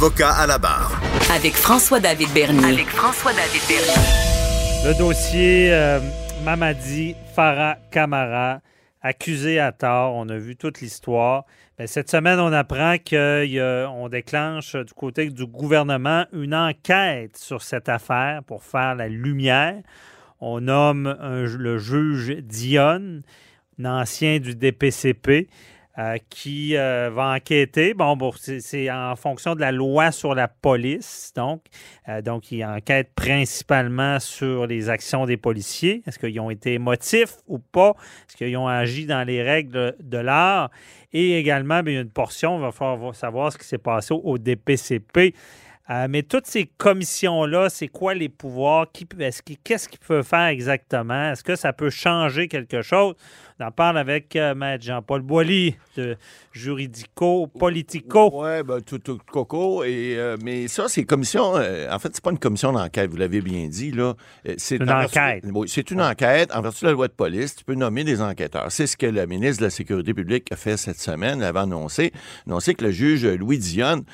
Avocat 0.00 0.32
à 0.32 0.46
la 0.46 0.56
barre. 0.56 0.98
Avec 1.30 1.52
François-David 1.52 2.32
Bernier. 2.32 2.64
Avec 2.64 2.86
François-David 2.86 3.60
Bernier. 3.68 4.86
Le 4.86 4.98
dossier 4.98 5.74
euh, 5.74 6.00
Mamadi 6.42 7.14
Farah 7.36 7.76
Kamara, 7.90 8.62
accusé 9.02 9.60
à 9.60 9.72
tort. 9.72 10.14
On 10.14 10.30
a 10.30 10.38
vu 10.38 10.56
toute 10.56 10.80
l'histoire. 10.80 11.44
Ben, 11.76 11.86
cette 11.86 12.10
semaine, 12.10 12.40
on 12.40 12.50
apprend 12.50 12.96
qu'on 12.96 14.08
déclenche 14.08 14.74
du 14.74 14.94
côté 14.94 15.28
du 15.28 15.44
gouvernement 15.44 16.24
une 16.32 16.54
enquête 16.54 17.36
sur 17.36 17.60
cette 17.60 17.90
affaire 17.90 18.42
pour 18.44 18.64
faire 18.64 18.94
la 18.94 19.06
lumière. 19.06 19.82
On 20.40 20.62
nomme 20.62 21.14
le 21.20 21.76
juge 21.76 22.38
Dionne, 22.38 23.20
un 23.78 24.00
ancien 24.00 24.38
du 24.38 24.54
DPCP. 24.54 25.50
Euh, 26.00 26.16
qui 26.30 26.76
euh, 26.76 27.10
va 27.12 27.34
enquêter. 27.34 27.92
Bon, 27.92 28.16
bon 28.16 28.32
c'est 28.34 28.90
en 28.90 29.16
fonction 29.16 29.54
de 29.54 29.60
la 29.60 29.70
loi 29.70 30.12
sur 30.12 30.34
la 30.34 30.48
police. 30.48 31.30
Donc, 31.36 31.66
euh, 32.08 32.22
donc, 32.22 32.50
il 32.52 32.64
enquête 32.64 33.10
principalement 33.14 34.18
sur 34.18 34.66
les 34.66 34.88
actions 34.88 35.26
des 35.26 35.36
policiers. 35.36 36.02
Est-ce 36.06 36.18
qu'ils 36.18 36.40
ont 36.40 36.48
été 36.48 36.78
motifs 36.78 37.34
ou 37.46 37.58
pas? 37.58 37.90
Est-ce 38.26 38.36
qu'ils 38.38 38.56
ont 38.56 38.66
agi 38.66 39.04
dans 39.04 39.26
les 39.26 39.42
règles 39.42 39.94
de 40.00 40.16
l'art? 40.16 40.70
Et 41.12 41.38
également, 41.38 41.82
bien, 41.82 41.92
il 41.92 41.96
y 41.96 41.98
a 41.98 42.02
une 42.02 42.08
portion, 42.08 42.56
il 42.56 42.62
va 42.62 42.72
falloir 42.72 43.14
savoir 43.14 43.52
ce 43.52 43.58
qui 43.58 43.66
s'est 43.66 43.76
passé 43.76 44.14
au 44.14 44.38
DPCP. 44.38 45.34
mais 46.08 46.22
toutes 46.22 46.46
ces 46.46 46.66
commissions-là, 46.66 47.68
c'est 47.68 47.88
quoi 47.88 48.14
les 48.14 48.28
pouvoirs? 48.30 48.86
Qu'est-ce 49.64 49.88
qu'ils 49.88 49.98
peuvent 49.98 50.24
faire 50.24 50.46
exactement? 50.46 51.32
Est-ce 51.32 51.44
que 51.44 51.56
ça 51.56 51.74
peut 51.74 51.90
changer 51.90 52.48
quelque 52.48 52.80
chose? 52.80 53.16
On 53.60 53.66
en 53.66 53.70
parle 53.70 53.98
avec 53.98 54.36
euh, 54.36 54.54
Maître 54.54 54.84
Jean-Paul 54.84 55.20
Boilly 55.20 55.76
de 55.94 56.16
Juridico 56.50 57.46
Politico. 57.46 58.30
Oui, 58.32 58.62
ben, 58.62 58.80
tout, 58.80 58.98
tout, 58.98 59.18
coco. 59.30 59.84
Et, 59.84 60.14
euh, 60.16 60.38
mais 60.42 60.66
ça, 60.66 60.88
c'est 60.88 61.04
commission. 61.04 61.56
Euh, 61.56 61.86
en 61.92 61.98
fait, 61.98 62.08
c'est 62.14 62.24
pas 62.24 62.30
une 62.30 62.38
commission 62.38 62.72
d'enquête, 62.72 63.10
vous 63.10 63.18
l'avez 63.18 63.42
bien 63.42 63.68
dit. 63.68 63.90
là. 63.90 64.14
C'est 64.56 64.76
une 64.76 64.90
enquête. 64.90 65.44
oui, 65.52 65.68
c'est 65.68 65.90
une 65.90 66.00
enquête. 66.00 66.50
En 66.54 66.62
vertu 66.62 66.84
de 66.84 66.86
la 66.86 66.94
loi 66.94 67.08
de 67.08 67.12
police, 67.12 67.54
tu 67.54 67.64
peux 67.64 67.74
nommer 67.74 68.02
des 68.02 68.22
enquêteurs. 68.22 68.72
C'est 68.72 68.86
ce 68.86 68.96
que 68.96 69.04
le 69.04 69.26
ministre 69.26 69.58
de 69.58 69.66
la 69.66 69.70
Sécurité 69.70 70.14
publique 70.14 70.50
a 70.50 70.56
fait 70.56 70.78
cette 70.78 70.98
semaine. 70.98 71.40
Il 71.40 71.44
avait 71.44 71.60
annoncé, 71.60 72.12
annoncé 72.46 72.74
que 72.74 72.86
le 72.86 72.90
juge 72.92 73.26
Louis 73.26 73.58
Dionne, 73.58 74.04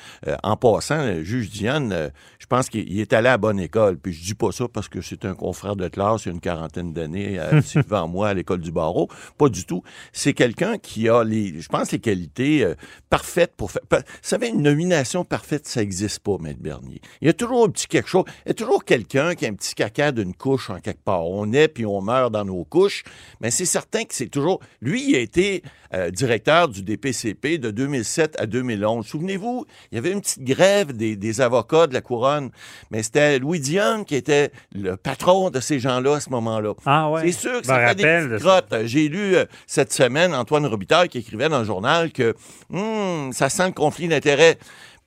en 0.43 0.57
passant, 0.57 1.05
le 1.05 1.23
juge 1.23 1.49
Dionne, 1.49 2.11
je 2.39 2.45
pense 2.47 2.67
qu'il 2.67 2.99
est 2.99 3.13
allé 3.13 3.29
à 3.29 3.37
bonne 3.37 3.61
école. 3.61 3.97
Puis 3.97 4.11
je 4.11 4.23
dis 4.23 4.35
pas 4.35 4.51
ça 4.51 4.65
parce 4.67 4.89
que 4.89 4.99
c'est 4.99 5.23
un 5.23 5.35
confrère 5.35 5.77
de 5.77 5.87
classe 5.87 6.25
il 6.25 6.29
y 6.29 6.31
a 6.31 6.33
une 6.33 6.41
quarantaine 6.41 6.91
d'années, 6.91 7.39
devant 7.75 8.09
moi 8.09 8.27
à 8.29 8.33
l'école 8.33 8.59
du 8.59 8.73
barreau. 8.73 9.07
Pas 9.37 9.49
du 9.49 9.65
tout. 9.65 9.83
C'est 10.11 10.33
quelqu'un 10.33 10.77
qui 10.77 11.09
a 11.09 11.23
les, 11.23 11.61
je 11.61 11.69
pense, 11.69 11.91
les 11.91 11.99
qualités 11.99 12.63
euh, 12.63 12.75
parfaites 13.09 13.53
pour 13.55 13.71
faire. 13.71 13.81
Vous 13.91 13.99
savez, 14.21 14.49
une 14.49 14.61
nomination 14.61 15.23
parfaite, 15.25 15.67
ça 15.67 15.81
n'existe 15.81 16.19
pas, 16.19 16.37
Maître 16.39 16.59
Bernier. 16.59 17.01
Il 17.21 17.27
y 17.27 17.29
a 17.29 17.33
toujours 17.33 17.65
un 17.65 17.69
petit 17.69 17.87
quelque 17.87 18.09
chose. 18.09 18.25
Il 18.45 18.49
y 18.49 18.51
a 18.51 18.55
toujours 18.55 18.83
quelqu'un 18.83 19.35
qui 19.35 19.45
a 19.45 19.49
un 19.49 19.53
petit 19.53 19.75
caca 19.75 20.11
d'une 20.11 20.33
couche 20.33 20.69
en 20.69 20.79
quelque 20.79 21.03
part. 21.03 21.25
On 21.25 21.51
est 21.53 21.67
puis 21.67 21.85
on 21.85 22.01
meurt 22.01 22.31
dans 22.31 22.45
nos 22.45 22.63
couches. 22.63 23.03
Mais 23.41 23.51
c'est 23.51 23.65
certain 23.65 24.03
que 24.03 24.13
c'est 24.13 24.29
toujours. 24.29 24.59
Lui, 24.81 25.09
il 25.09 25.15
a 25.15 25.19
été 25.19 25.63
euh, 25.93 26.11
directeur 26.11 26.67
du 26.67 26.83
DPCP 26.83 27.57
de 27.57 27.71
2007 27.71 28.39
à 28.39 28.45
2011. 28.45 29.05
Souvenez-vous, 29.05 29.65
il 29.91 29.95
y 29.95 29.97
avait 29.97 30.11
une 30.11 30.21
petite 30.21 30.43
grève 30.43 30.93
des, 30.93 31.41
avocats 31.41 31.87
de 31.87 31.93
la 31.93 32.01
couronne. 32.01 32.49
Mais 32.91 33.03
c'était 33.03 33.39
Louis 33.39 33.59
Dion 33.59 34.03
qui 34.03 34.15
était 34.15 34.51
le 34.73 34.97
patron 34.97 35.49
de 35.49 35.59
ces 35.59 35.79
gens-là 35.79 36.15
à 36.15 36.19
ce 36.19 36.29
moment-là. 36.31 36.73
Ah 36.85 37.09
ouais. 37.09 37.21
C'est 37.25 37.39
sûr 37.39 37.61
que 37.61 37.67
ça 37.67 37.87
fait 37.87 37.95
des 37.95 38.37
grottes. 38.37 38.73
J'ai 38.85 39.07
lu 39.07 39.35
euh, 39.35 39.45
cette 39.65 39.93
semaine 39.93 40.33
Antoine 40.33 40.65
Robitaille 40.65 41.09
qui 41.09 41.19
écrivait 41.19 41.49
dans 41.49 41.59
le 41.59 41.65
journal 41.65 42.11
que 42.11 42.35
hmm, 42.69 43.31
ça 43.31 43.49
sent 43.49 43.67
le 43.67 43.73
conflit 43.73 44.07
d'intérêts. 44.07 44.57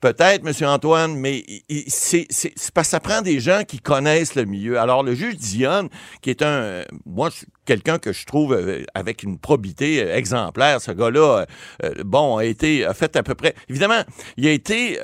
Peut-être, 0.01 0.45
M. 0.45 0.67
Antoine, 0.67 1.15
mais 1.15 1.45
c'est 1.87 2.27
parce 2.73 2.87
que 2.87 2.91
ça 2.91 2.99
prend 2.99 3.21
des 3.21 3.39
gens 3.39 3.61
qui 3.67 3.79
connaissent 3.79 4.35
le 4.35 4.45
milieu. 4.45 4.79
Alors, 4.79 5.03
le 5.03 5.13
juge 5.13 5.35
Dionne, 5.35 5.89
qui 6.21 6.31
est 6.31 6.41
un, 6.41 6.83
moi, 7.05 7.29
quelqu'un 7.65 7.99
que 7.99 8.11
je 8.11 8.25
trouve 8.25 8.53
euh, 8.53 8.83
avec 8.95 9.21
une 9.23 9.37
probité 9.37 10.03
euh, 10.03 10.15
exemplaire, 10.15 10.81
ce 10.81 10.91
gars-là, 10.91 11.45
bon, 12.03 12.37
a 12.37 12.45
été, 12.45 12.83
a 12.83 12.93
fait 12.93 13.15
à 13.15 13.23
peu 13.23 13.35
près, 13.35 13.53
évidemment, 13.69 14.01
il 14.37 14.47
a 14.47 14.51
été 14.51 14.99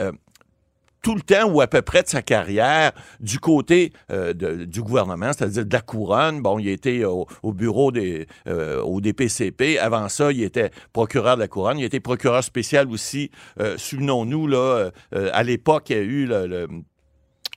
tout 1.01 1.15
le 1.15 1.21
temps 1.21 1.49
ou 1.49 1.61
à 1.61 1.67
peu 1.67 1.81
près 1.81 2.03
de 2.03 2.07
sa 2.07 2.21
carrière 2.21 2.91
du 3.19 3.39
côté 3.39 3.93
euh, 4.11 4.33
du 4.65 4.81
gouvernement, 4.81 5.31
c'est-à-dire 5.33 5.65
de 5.65 5.73
la 5.73 5.81
couronne. 5.81 6.41
Bon, 6.41 6.59
il 6.59 6.67
était 6.69 7.03
au, 7.05 7.27
au 7.43 7.53
bureau 7.53 7.91
des 7.91 8.27
euh, 8.47 8.81
au 8.81 8.99
DPCP. 9.01 9.77
Avant 9.79 10.09
ça, 10.09 10.31
il 10.31 10.43
était 10.43 10.71
procureur 10.93 11.35
de 11.35 11.41
la 11.41 11.47
couronne. 11.47 11.79
Il 11.79 11.85
était 11.85 11.99
procureur 11.99 12.43
spécial 12.43 12.89
aussi. 12.89 13.31
Euh, 13.59 13.77
Souvenons-nous 13.77 14.47
là, 14.47 14.91
euh, 15.15 15.29
à 15.33 15.43
l'époque, 15.43 15.89
il 15.89 15.95
y 15.95 15.99
a 15.99 16.03
eu 16.03 16.25
le- 16.25 16.67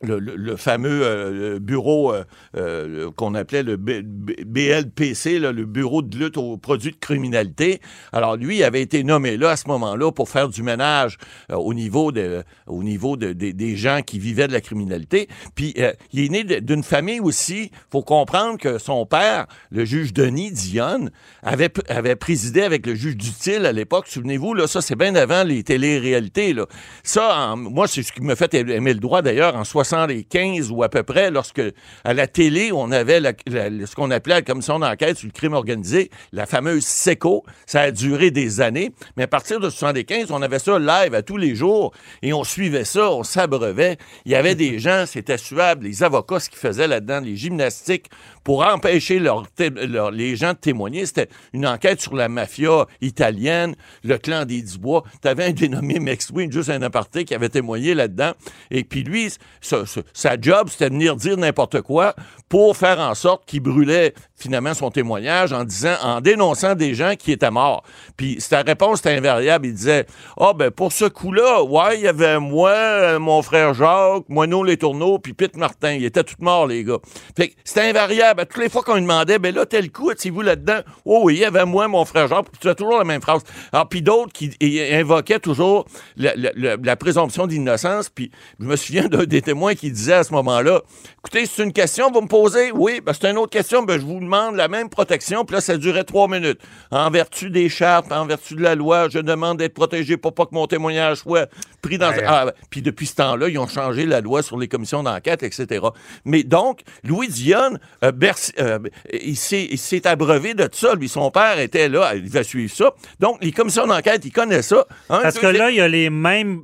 le, 0.02 0.57
fameux 0.57 1.00
euh, 1.04 1.59
bureau 1.59 2.12
euh, 2.14 2.25
euh, 2.57 3.11
qu'on 3.16 3.35
appelait 3.35 3.62
le 3.62 3.76
BLPC, 3.76 5.38
le 5.38 5.52
bureau 5.66 6.02
de 6.02 6.16
lutte 6.16 6.37
aux 6.37 6.57
produits 6.57 6.92
de 6.92 6.97
criminalité. 6.97 7.80
Alors 8.12 8.37
lui 8.37 8.59
il 8.59 8.64
avait 8.64 8.80
été 8.83 9.04
nommé 9.04 9.37
là 9.37 9.50
à 9.50 9.57
ce 9.57 9.69
moment-là 9.69 10.11
pour 10.12 10.28
faire 10.28 10.49
du 10.49 10.62
ménage 10.62 11.19
au 11.52 11.75
niveau 11.75 12.12
de, 12.12 12.42
au 12.66 12.83
niveau 12.83 13.16
de- 13.16 13.33
de- 13.33 13.50
des 13.50 13.76
gens 13.76 14.00
qui 14.04 14.19
vivaient 14.19 14.49
de 14.49 14.52
la 14.52 14.61
criminalité. 14.61 15.28
Puis 15.54 15.75
il 16.12 16.25
est 16.25 16.28
né 16.28 16.45
d'une 16.61 16.83
famille 16.83 17.21
aussi. 17.21 17.71
Faut 17.90 18.02
comprendre 18.02 18.59
que 18.59 18.78
son 18.78 19.04
père, 19.07 19.47
le 19.71 19.85
juge 19.85 20.12
Denis 20.14 20.50
Dionne, 20.52 21.11
avait 21.42 21.71
avait 21.88 22.16
présidé 22.16 22.62
avec 22.62 22.87
le 22.87 22.95
juge 22.95 23.16
Dutil 23.16 23.66
à 23.66 23.73
l'époque. 23.73 24.07
Souvenez-vous 24.09 24.54
là, 24.54 24.66
ça 24.66 24.80
c'est 24.80 24.97
bien 24.97 25.14
avant 25.14 25.45
les 25.45 25.62
télé-réalités 25.62 26.54
là. 26.54 26.66
Ça, 27.02 27.50
en- 27.52 27.57
moi 27.57 27.87
c'est 27.87 28.02
ce 28.02 28.12
qui 28.12 28.23
me 28.23 28.35
fait 28.35 28.54
aimer 28.54 28.95
le 28.95 29.00
droit 29.00 29.21
d'ailleurs 29.23 29.57
en 29.57 29.64
75 29.95 30.71
ou 30.71 30.83
à 30.83 30.89
peu 30.89 31.03
près, 31.03 31.31
lorsque 31.31 31.61
à 32.05 32.15
la 32.15 32.27
télé, 32.27 32.71
on 32.73 32.91
avait 32.93 33.21
la- 33.21 33.33
la- 33.47 33.87
ce 33.87 33.95
qu'on 33.95 34.11
appelait 34.11 34.37
la 34.37 34.43
commission 34.43 34.79
d'enquête 34.79 35.19
sur 35.19 35.27
le 35.27 35.33
crime 35.33 35.53
organisé, 35.53 36.11
la 36.33 36.47
fameuse 36.47 36.85
SECO. 36.85 37.45
Ça 37.67 37.83
a 37.83 37.91
duré 37.91 38.31
des 38.31 38.61
années, 38.61 38.93
mais 39.17 39.25
à 39.25 39.29
partir 39.29 39.59
de 39.61 39.69
75, 39.69 40.31
on 40.31 40.43
avait 40.43 40.59
ça 40.59 40.79
live 40.79 41.15
à 41.15 41.23
tous 41.23 41.37
les 41.37 41.55
jours 41.55 41.93
et 42.23 42.33
on 42.33 42.45
suivait 42.45 42.85
ça, 42.85 43.11
on 43.11 43.25
s'abreuvait. 43.25 43.97
Il 44.25 44.33
y 44.33 44.35
avait 44.37 44.55
des 44.55 44.79
gens, 44.87 45.05
c'était 45.07 45.39
suave, 45.39 45.83
les 45.83 46.03
avocats, 46.03 46.41
ce 46.41 46.49
qu'ils 46.51 46.59
faisaient 46.59 46.89
là-dedans, 46.89 47.21
les 47.21 47.37
gymnastiques, 47.37 48.07
pour 48.45 48.65
empêcher 48.65 49.19
leur 49.19 49.51
té- 49.51 49.71
leur- 49.71 50.11
les 50.11 50.37
gens 50.37 50.53
de 50.53 50.59
témoigner. 50.59 51.05
C'était 51.07 51.29
une 51.53 51.67
enquête 51.67 52.01
sur 52.01 52.15
la 52.17 52.29
mafia 52.29 52.87
italienne, 53.01 53.75
le 54.05 54.19
clan 54.19 54.45
des 54.45 54.63
Dubois. 54.63 55.03
Tu 55.23 55.29
avais 55.29 55.45
un 55.45 55.53
dénommé 55.53 55.99
McSween, 55.99 56.51
juste 56.51 56.71
un 56.71 56.81
aparté, 56.83 57.25
qui 57.25 57.35
avait 57.35 57.49
témoigné 57.49 57.95
là-dedans. 57.95 58.33
Et 58.71 58.85
puis 58.85 59.03
lui, 59.03 59.31
sa, 59.61 59.80
sa- 60.15 60.41
job, 60.41 60.69
c'était 60.71 60.89
de 60.91 60.95
venir 60.95 61.17
dire 61.17 61.37
n'importe 61.37 61.81
quoi 61.83 62.15
pour 62.49 62.77
faire 62.77 62.99
en 63.01 63.15
sorte 63.15 63.45
qu'il 63.47 63.61
brûlait 63.61 64.15
finalement 64.37 64.75
son 64.75 64.91
témoignage 64.91 65.53
en 65.53 65.65
disant, 65.65 65.95
en 66.03 66.21
dénonçant 66.21 66.75
des 66.75 66.95
gens 66.95 67.15
qui 67.17 67.31
étaient 67.33 67.51
morts. 67.51 67.83
Puis 68.17 68.41
sa 68.41 68.63
réponse 68.63 69.01
était 69.01 69.15
invariable. 69.17 69.67
Il 69.67 69.75
disait, 69.75 70.07
ah 70.39 70.53
ben 70.55 70.71
pour 70.71 70.93
ce 70.93 71.05
coup-là, 71.05 71.63
ouais, 71.63 71.99
il 71.99 72.03
y 72.03 72.09
avait 72.09 72.39
moi, 72.41 72.71
euh, 72.71 73.19
mon 73.19 73.43
frère 73.43 73.75
Jacques, 73.75 74.25
Moineau 74.29 74.65
Les 74.65 74.77
Tourneaux, 74.79 75.19
puis 75.19 75.33
Pete 75.35 75.57
Martin. 75.57 75.93
Ils 75.93 76.05
étaient 76.07 76.25
tous 76.25 76.37
morts, 76.41 76.67
les 76.67 76.83
gars. 76.85 76.99
Fait 77.37 77.49
que 77.49 77.55
c'était 77.65 77.83
invariable. 77.89 78.41
À 78.41 78.47
toutes 78.47 78.63
les 78.63 78.69
fois 78.71 78.83
qu'on 78.83 78.95
lui 78.95 79.03
demandait, 79.03 79.39
ben 79.39 79.55
là, 79.55 79.67
tel 79.67 79.93
coup, 79.93 80.11
étiez-vous 80.11 80.41
là-dedans? 80.43 80.81
Oh 81.05 81.21
oui, 81.25 81.35
il 81.35 81.41
y 81.41 81.45
avait 81.45 81.67
moi, 81.67 81.87
mon 81.89 82.05
frère 82.05 82.27
Jacques. 82.29 82.47
Puis 82.51 82.61
c'était 82.63 82.75
toujours 82.75 82.99
la 82.99 83.05
même 83.05 83.21
phrase. 83.21 83.43
Alors, 83.73 83.89
puis 83.89 84.01
d'autres 84.03 84.33
qui 84.33 84.51
invoquaient 84.93 85.39
toujours 85.41 85.85
la- 86.17 86.35
la 86.35 86.97
présomption 86.97 87.47
d'innocence. 87.47 88.09
Puis 88.09 88.31
je 88.59 88.65
me 88.65 88.77
souviens 88.77 89.09
d'un 89.09 89.25
des 89.25 89.43
témoins 89.43 89.70
qui 89.75 89.91
disait 89.91 90.15
à 90.15 90.25
ce 90.25 90.33
moment-là, 90.33 90.81
écoutez, 91.19 91.47
c'est 91.47 91.62
une 91.62 91.73
question, 91.73 92.11
vous 92.11 92.23
me 92.23 92.29
posez? 92.29 92.73
Oui, 92.73 93.00
ben 93.05 93.12
c'est 93.12 93.31
une 93.31 93.39
autre 93.39 93.50
question, 93.50 93.83
ben 93.83 93.99
je 94.00 94.05
vous 94.05 94.21
demande 94.21 94.57
la 94.57 94.69
même 94.69 94.89
protection. 94.89 95.45
Puis 95.45 95.55
là, 95.55 95.61
ça 95.61 95.77
durait 95.77 96.05
trois 96.05 96.29
minutes. 96.29 96.61
En 96.91 97.11
vertu 97.11 97.50
des 97.50 97.69
chartes, 97.69 98.11
en 98.12 98.27
vertu 98.27 98.55
de 98.55 98.62
la 98.62 98.75
loi, 98.75 99.09
je 99.09 99.19
demande 99.19 99.59
d'être 99.59 99.75
protégé 99.75 100.17
pour 100.17 100.35
pas 100.35 100.47
que 100.47 100.55
mon 100.55 100.67
témoignage 100.67 101.19
soit 101.19 101.49
pris 101.83 101.99
dans... 101.99 102.11
Ouais. 102.11 102.25
Ah, 102.27 102.53
puis 102.71 102.83
depuis 102.83 103.07
ce 103.07 103.17
temps-là, 103.17 103.49
ils 103.49 103.59
ont 103.59 103.69
changé 103.69 104.07
la 104.07 104.21
loi 104.21 104.43
sur 104.43 104.59
les 104.59 104.69
commissions 104.69 105.03
d'enquête, 105.03 105.43
etc. 105.43 105.87
Mais 106.25 106.43
donc, 106.43 106.81
Louis 107.05 107.29
Dionne, 107.29 107.79
euh, 108.05 108.12
euh, 108.59 108.79
il 109.12 109.37
s'est 109.37 110.07
abreuvé 110.07 110.55
de 110.55 110.69
ça. 110.73 110.95
Lui, 110.95 111.09
son 111.09 111.31
père 111.31 111.59
était 111.59 111.89
là, 111.89 112.15
il 112.15 112.29
va 112.29 112.43
suivre 112.43 112.75
ça. 112.75 112.93
Donc, 113.19 113.39
les 113.43 113.53
commissions 113.53 113.87
d'enquête, 113.87 114.25
il 114.25 114.33
connaît 114.33 114.62
ça. 114.62 114.87
Un, 115.09 115.21
Parce 115.21 115.39
que 115.39 115.47
là, 115.47 115.71
il 115.71 115.77
y 115.77 115.81
a 115.81 115.89
les 115.89 116.11
mêmes. 116.11 116.62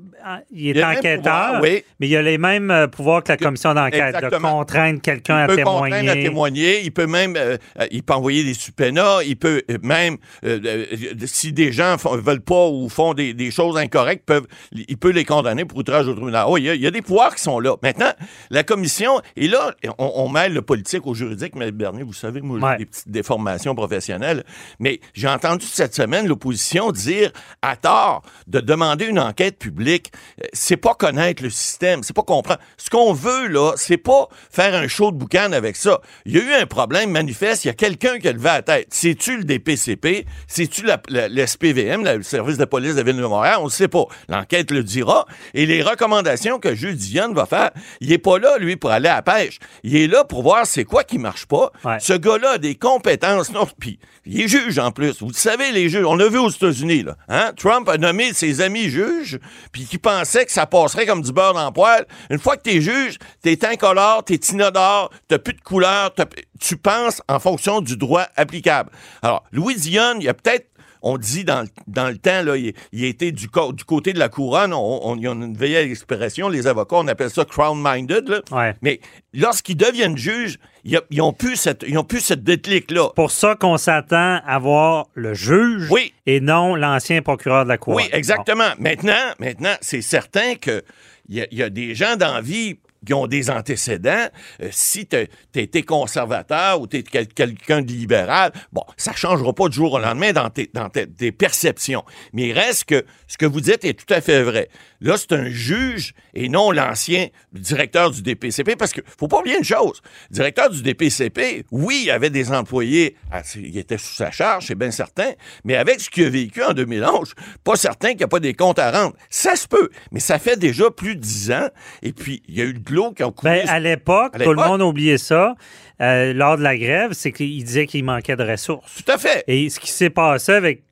Il 0.50 0.68
est 0.68 0.70
Il 0.70 0.76
mêmes 0.76 0.98
enquêteur, 0.98 1.60
oui. 1.62 1.84
mais 2.00 2.08
il 2.08 2.10
y 2.10 2.16
a 2.16 2.22
les 2.22 2.36
mêmes 2.36 2.88
pouvoirs 2.96 3.22
que 3.22 3.32
la 3.32 3.36
commission 3.36 3.74
d'enquête, 3.74 4.14
de 4.22 4.36
contraindre 4.38 5.00
quelqu'un 5.00 5.36
à 5.36 5.42
il 5.44 5.56
peut 5.56 5.62
contraindre 5.62 5.94
témoigner. 5.96 6.10
à 6.10 6.14
témoigner, 6.14 6.80
il 6.84 6.92
peut 6.92 7.06
même, 7.06 7.36
euh, 7.36 7.56
euh, 7.78 7.86
il 7.90 8.02
peut 8.02 8.14
envoyer 8.14 8.42
des 8.44 8.54
subpoenas, 8.54 9.22
il 9.24 9.36
peut 9.36 9.62
euh, 9.70 9.78
même, 9.82 10.16
euh, 10.44 10.84
si 11.26 11.52
des 11.52 11.72
gens 11.72 11.96
font- 11.98 12.16
veulent 12.16 12.40
pas 12.40 12.66
ou 12.68 12.88
font 12.88 13.14
des, 13.14 13.34
des 13.34 13.50
choses 13.50 13.76
incorrectes, 13.76 14.24
peuvent, 14.24 14.46
il 14.72 14.96
peut 14.96 15.10
les 15.10 15.24
condamner 15.24 15.64
pour 15.64 15.78
outrage 15.78 16.08
au 16.08 16.14
tribunal. 16.14 16.46
Oh, 16.48 16.56
il 16.56 16.64
y, 16.64 16.70
a, 16.70 16.74
il 16.74 16.80
y 16.80 16.86
a 16.86 16.90
des 16.90 17.02
pouvoirs 17.02 17.34
qui 17.34 17.42
sont 17.42 17.60
là. 17.60 17.76
Maintenant, 17.82 18.12
la 18.50 18.62
commission, 18.62 19.20
et 19.36 19.48
là, 19.48 19.74
on, 19.98 20.12
on 20.16 20.28
mêle 20.28 20.52
le 20.54 20.62
politique 20.62 21.06
au 21.06 21.14
juridique, 21.14 21.54
mais 21.54 21.70
Bernier, 21.72 22.02
vous 22.02 22.12
savez, 22.12 22.40
moi, 22.40 22.58
j'ai 22.60 22.66
Ouais. 22.66 22.76
des 22.78 22.86
petites 22.86 23.08
déformations 23.10 23.74
professionnelles, 23.74 24.42
mais 24.80 25.00
j'ai 25.14 25.28
entendu 25.28 25.66
cette 25.66 25.94
semaine 25.94 26.26
l'opposition 26.26 26.90
dire 26.92 27.30
à 27.62 27.76
tort 27.76 28.22
de 28.46 28.60
demander 28.60 29.06
une 29.06 29.20
enquête 29.20 29.58
publique. 29.58 30.10
C'est 30.52 30.76
pas 30.76 30.94
connaître 30.94 31.42
le 31.42 31.50
système, 31.50 32.02
c'est 32.02 32.14
pas 32.16 32.22
comprendre. 32.22 32.58
Ce 32.78 32.90
qu'on 32.90 33.12
veut, 33.12 33.48
là, 33.48 33.72
c'est 33.76 33.96
pas 33.96 34.28
faire 34.50 34.74
un 34.74 34.86
show 34.86 35.10
de 35.10 35.16
boucan 35.16 35.52
avec 35.52 35.76
ça. 35.76 36.00
Il 36.26 36.36
y 36.36 36.38
a 36.38 36.42
eu 36.42 36.52
un 36.52 36.66
problème 36.66 37.10
manifeste, 37.10 37.64
il 37.64 37.68
y 37.68 37.70
a 37.70 37.74
quelqu'un 37.74 38.18
qui 38.18 38.28
a 38.28 38.32
levé 38.32 38.44
la 38.44 38.62
tête. 38.62 38.88
C'est-tu 38.90 39.38
le 39.38 39.44
DPCP? 39.44 40.26
C'est-tu 40.46 40.86
l'SPVM, 41.08 42.04
le 42.04 42.22
service 42.22 42.58
de 42.58 42.64
police 42.66 42.92
de 42.92 42.98
la 42.98 43.02
Ville 43.04 43.16
de 43.16 43.26
Montréal? 43.26 43.56
On 43.60 43.64
ne 43.64 43.70
sait 43.70 43.88
pas. 43.88 44.04
L'enquête 44.28 44.70
le 44.70 44.82
dira. 44.82 45.26
Et 45.54 45.64
les 45.64 45.82
recommandations 45.82 46.58
que 46.58 46.74
Jules 46.74 46.96
Dionne 46.96 47.34
va 47.34 47.46
faire, 47.46 47.70
il 48.00 48.12
est 48.12 48.18
pas 48.18 48.38
là, 48.38 48.58
lui, 48.58 48.76
pour 48.76 48.90
aller 48.90 49.08
à 49.08 49.16
la 49.16 49.22
pêche. 49.22 49.58
Il 49.82 49.96
est 49.96 50.06
là 50.06 50.24
pour 50.24 50.42
voir 50.42 50.66
c'est 50.66 50.84
quoi 50.84 51.02
qui 51.02 51.18
marche 51.18 51.46
pas. 51.46 51.72
Ouais. 51.84 51.98
Ce 51.98 52.12
gars-là 52.12 52.52
a 52.52 52.58
des 52.58 52.74
compétences. 52.74 53.50
Non, 53.52 53.66
puis 53.78 53.98
il 54.26 54.42
est 54.42 54.48
juge 54.48 54.78
en 54.78 54.90
plus. 54.90 55.22
Vous 55.22 55.32
savez, 55.32 55.72
les 55.72 55.88
juges, 55.88 56.04
on 56.04 56.14
l'a 56.14 56.28
vu 56.28 56.38
aux 56.38 56.50
États-Unis, 56.50 57.04
là. 57.04 57.16
Hein? 57.28 57.52
Trump 57.56 57.88
a 57.88 57.96
nommé 57.96 58.34
ses 58.34 58.60
amis 58.60 58.90
juges, 58.90 59.38
puis 59.72 59.84
qui 59.84 59.98
pensaient 59.98 60.44
que 60.44 60.52
ça 60.52 60.66
passerait 60.66 61.06
comme 61.06 61.22
du 61.22 61.32
beurre 61.32 61.54
dans 61.54 61.66
le 61.66 61.72
poêle. 61.72 62.04
Une 62.28 62.38
fois 62.38 62.56
que 62.56 62.62
t'es 62.66 62.80
juge, 62.80 63.18
t'es 63.42 63.64
incolore, 63.64 64.24
t'es 64.24 64.34
inodore, 64.34 65.10
t'as 65.28 65.38
plus 65.38 65.54
de 65.54 65.60
couleur, 65.60 66.12
tu 66.60 66.76
penses 66.76 67.22
en 67.28 67.38
fonction 67.38 67.80
du 67.80 67.96
droit 67.96 68.26
applicable. 68.36 68.90
Alors, 69.22 69.44
Louis 69.52 69.76
Dionne, 69.76 70.16
il 70.20 70.24
y 70.24 70.28
a 70.28 70.34
peut-être 70.34 70.66
on 71.02 71.18
dit 71.18 71.44
dans, 71.44 71.60
le- 71.62 71.68
dans 71.86 72.08
le 72.08 72.18
temps, 72.18 72.42
là, 72.42 72.56
il, 72.56 72.72
il 72.90 73.04
était 73.04 73.30
du, 73.30 73.48
côté 73.48 74.12
de 74.12 74.18
la 74.18 74.28
couronne, 74.28 74.72
on, 74.72 75.00
on, 75.08 75.14
il 75.16 75.22
y 75.22 75.28
a 75.28 75.32
une 75.32 75.56
vieille 75.56 75.90
expression, 75.92 76.48
les 76.48 76.66
avocats, 76.66 76.96
on 76.96 77.06
appelle 77.06 77.30
ça 77.30 77.44
crown-minded. 77.44 78.42
Ouais. 78.50 78.74
Mais 78.82 78.98
lorsqu'ils 79.32 79.76
deviennent 79.76 80.16
juges, 80.16 80.58
ils 80.84 80.98
n'ont 81.12 81.32
plus 81.32 81.54
cette, 81.54 81.84
ils 81.86 81.96
ont 81.96 82.02
plus 82.02 82.20
cette 82.20 82.42
déclic-là. 82.42 83.10
Pour 83.14 83.30
ça 83.30 83.54
qu'on 83.54 83.76
s'attend 83.76 84.40
à 84.44 84.58
voir 84.58 85.06
le 85.14 85.32
juge 85.34 85.86
Oui. 85.92 86.12
et 86.24 86.40
non 86.40 86.74
l'ancien 86.74 87.22
procureur 87.22 87.62
de 87.64 87.68
la 87.68 87.78
Cour. 87.78 87.94
Oui, 87.96 88.08
exactement. 88.12 88.70
Maintenant, 88.80 89.12
maintenant, 89.38 89.74
c'est 89.82 90.02
certain 90.02 90.56
que 90.56 90.82
il 91.28 91.46
y, 91.50 91.62
a- 91.62 91.70
des 91.70 91.94
gens 91.94 92.16
dans 92.16 92.34
la 92.34 92.40
vie 92.40 92.78
qui 93.06 93.14
ont 93.14 93.26
des 93.26 93.50
antécédents. 93.50 94.26
Euh, 94.62 94.68
si 94.70 95.06
tu 95.06 95.16
été 95.54 95.82
conservateur 95.82 96.80
ou 96.80 96.86
tu 96.86 96.98
es 96.98 97.02
quelqu'un 97.02 97.80
de 97.80 97.90
libéral, 97.90 98.52
bon, 98.72 98.82
ça 98.96 99.12
changera 99.12 99.52
pas 99.54 99.68
du 99.68 99.76
jour 99.76 99.94
au 99.94 99.98
lendemain 99.98 100.32
dans 100.32 100.50
tes, 100.50 100.70
dans 100.74 100.90
tes, 100.90 101.06
perceptions. 101.32 102.04
Mais 102.32 102.48
il 102.48 102.52
reste 102.52 102.84
que 102.84 103.04
ce 103.26 103.38
que 103.38 103.46
vous 103.46 103.60
dites 103.60 103.84
est 103.84 103.94
tout 103.94 104.12
à 104.12 104.20
fait 104.20 104.42
vrai. 104.42 104.68
Là, 105.00 105.16
c'est 105.16 105.32
un 105.32 105.48
juge 105.48 106.14
et 106.34 106.48
non 106.48 106.70
l'ancien 106.70 107.28
directeur 107.52 108.10
du 108.10 108.22
DPCP, 108.22 108.76
parce 108.76 108.92
que 108.92 109.00
faut 109.18 109.28
pas 109.28 109.40
oublier 109.40 109.58
une 109.58 109.64
chose. 109.64 110.02
Directeur 110.30 110.70
du 110.70 110.82
DPCP, 110.82 111.64
oui, 111.70 112.02
il 112.04 112.10
avait 112.10 112.30
des 112.30 112.52
employés, 112.52 113.16
il 113.56 113.78
était 113.78 113.98
sous 113.98 114.14
sa 114.14 114.30
charge, 114.30 114.66
c'est 114.66 114.74
bien 114.74 114.90
certain, 114.90 115.32
mais 115.64 115.76
avec 115.76 116.00
ce 116.00 116.10
qu'il 116.10 116.24
a 116.24 116.30
vécu 116.30 116.62
en 116.62 116.72
2011, 116.72 117.34
pas 117.64 117.76
certain 117.76 118.08
qu'il 118.10 118.18
n'y 118.18 118.24
a 118.24 118.28
pas 118.28 118.40
des 118.40 118.54
comptes 118.54 118.78
à 118.78 118.90
rendre. 118.90 119.14
Ça 119.30 119.56
se 119.56 119.68
peut, 119.68 119.90
mais 120.12 120.20
ça 120.20 120.38
fait 120.38 120.58
déjà 120.58 120.90
plus 120.90 121.16
de 121.16 121.20
dix 121.20 121.50
ans, 121.52 121.68
et 122.02 122.12
puis 122.12 122.42
il 122.48 122.56
y 122.56 122.60
a 122.60 122.64
eu 122.64 122.72
de 122.72 122.78
l'eau 122.96 123.12
qui 123.12 123.22
coulé. 123.22 123.62
Ben, 123.64 123.68
à 123.68 123.78
l'époque, 123.78 124.32
tout 124.42 124.50
le 124.52 124.56
monde 124.56 124.80
a 124.82 124.86
oublié 124.86 125.18
ça. 125.18 125.54
euh, 126.00 126.32
lors 126.34 126.56
de 126.58 126.62
la 126.62 126.76
grève, 126.76 127.12
c'est 127.12 127.30
qu'il 127.32 127.62
disait 127.64 127.86
qu'il 127.86 128.04
manquait 128.04 128.36
de 128.36 128.42
ressources. 128.44 129.02
Tout 129.04 129.12
à 129.12 129.18
fait. 129.18 129.44
Et 129.46 129.68
ce 129.70 129.78
qui 129.80 129.90
s'est 129.90 130.10
passé 130.10 130.52
avec. 130.52 130.82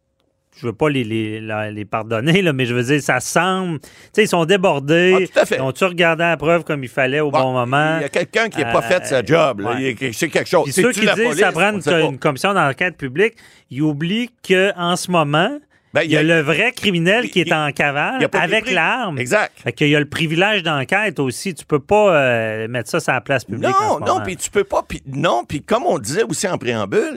Je 0.56 0.66
veux 0.66 0.72
pas 0.72 0.88
les, 0.88 1.02
les, 1.02 1.84
pardonner, 1.84 2.40
là, 2.40 2.52
mais 2.52 2.64
je 2.64 2.74
veux 2.74 2.84
dire, 2.84 3.02
ça 3.02 3.18
semble. 3.18 3.80
Tu 3.80 3.88
sais, 4.12 4.22
ils 4.22 4.28
sont 4.28 4.44
débordés. 4.44 5.12
Ah, 5.16 5.26
tout 5.34 5.40
à 5.40 5.46
fait. 5.46 5.56
Ils 5.56 5.60
ont-tu 5.62 5.84
regardé 5.84 6.22
la 6.22 6.36
preuve 6.36 6.62
comme 6.62 6.84
il 6.84 6.88
fallait 6.88 7.18
au 7.18 7.32
bon, 7.32 7.40
Bon, 7.40 7.52
moment? 7.54 7.96
Il 7.98 8.02
y 8.02 8.04
a 8.04 8.08
quelqu'un 8.08 8.48
qui 8.48 8.60
n'a 8.60 8.66
pas 8.72 8.78
Euh, 8.78 8.82
fait 8.82 9.04
sa 9.04 9.24
job. 9.24 9.62
ouais. 9.62 9.82
Y 9.82 10.06
a- 10.06 10.12
C'est 10.12 10.28
quelque 10.28 10.48
chose. 10.48 10.62
Puis 10.64 10.72
ceux 10.72 10.92
qui 10.92 11.00
disent 11.00 11.10
que 11.12 11.34
ça 11.34 11.50
prend 11.50 11.72
une, 11.72 11.82
une 12.12 12.18
commission 12.20 12.54
d'enquête 12.54 12.96
publique, 12.96 13.34
ils 13.68 13.82
oublient 13.82 14.30
qu'en 14.48 14.94
ce 14.94 15.10
moment, 15.10 15.58
Ben, 15.94 16.02
il 16.02 16.10
y 16.10 16.16
a 16.16 16.24
le 16.24 16.40
vrai 16.40 16.72
criminel 16.72 17.30
qui 17.30 17.40
est 17.40 17.52
en 17.52 17.70
cavale 17.70 18.28
avec 18.32 18.68
l'arme. 18.68 19.16
Exact. 19.20 19.52
Fait 19.62 19.72
qu'il 19.72 19.88
y 19.88 19.94
a 19.94 20.00
le 20.00 20.08
privilège 20.08 20.64
d'enquête 20.64 21.20
aussi. 21.20 21.54
Tu 21.54 21.64
peux 21.64 21.78
pas 21.78 22.16
euh, 22.16 22.66
mettre 22.66 22.90
ça 22.90 22.98
sur 22.98 23.12
la 23.12 23.20
place 23.20 23.44
publique. 23.44 23.70
Non, 23.80 24.00
non, 24.00 24.20
puis 24.24 24.36
tu 24.36 24.50
peux 24.50 24.64
pas. 24.64 24.84
non, 25.06 25.44
puis 25.44 25.62
comme 25.62 25.84
on 25.84 26.00
disait 26.00 26.24
aussi 26.24 26.48
en 26.48 26.58
préambule, 26.58 27.16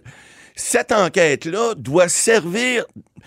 cette 0.54 0.92
enquête-là 0.92 1.74
doit 1.76 2.08
servir 2.08 2.86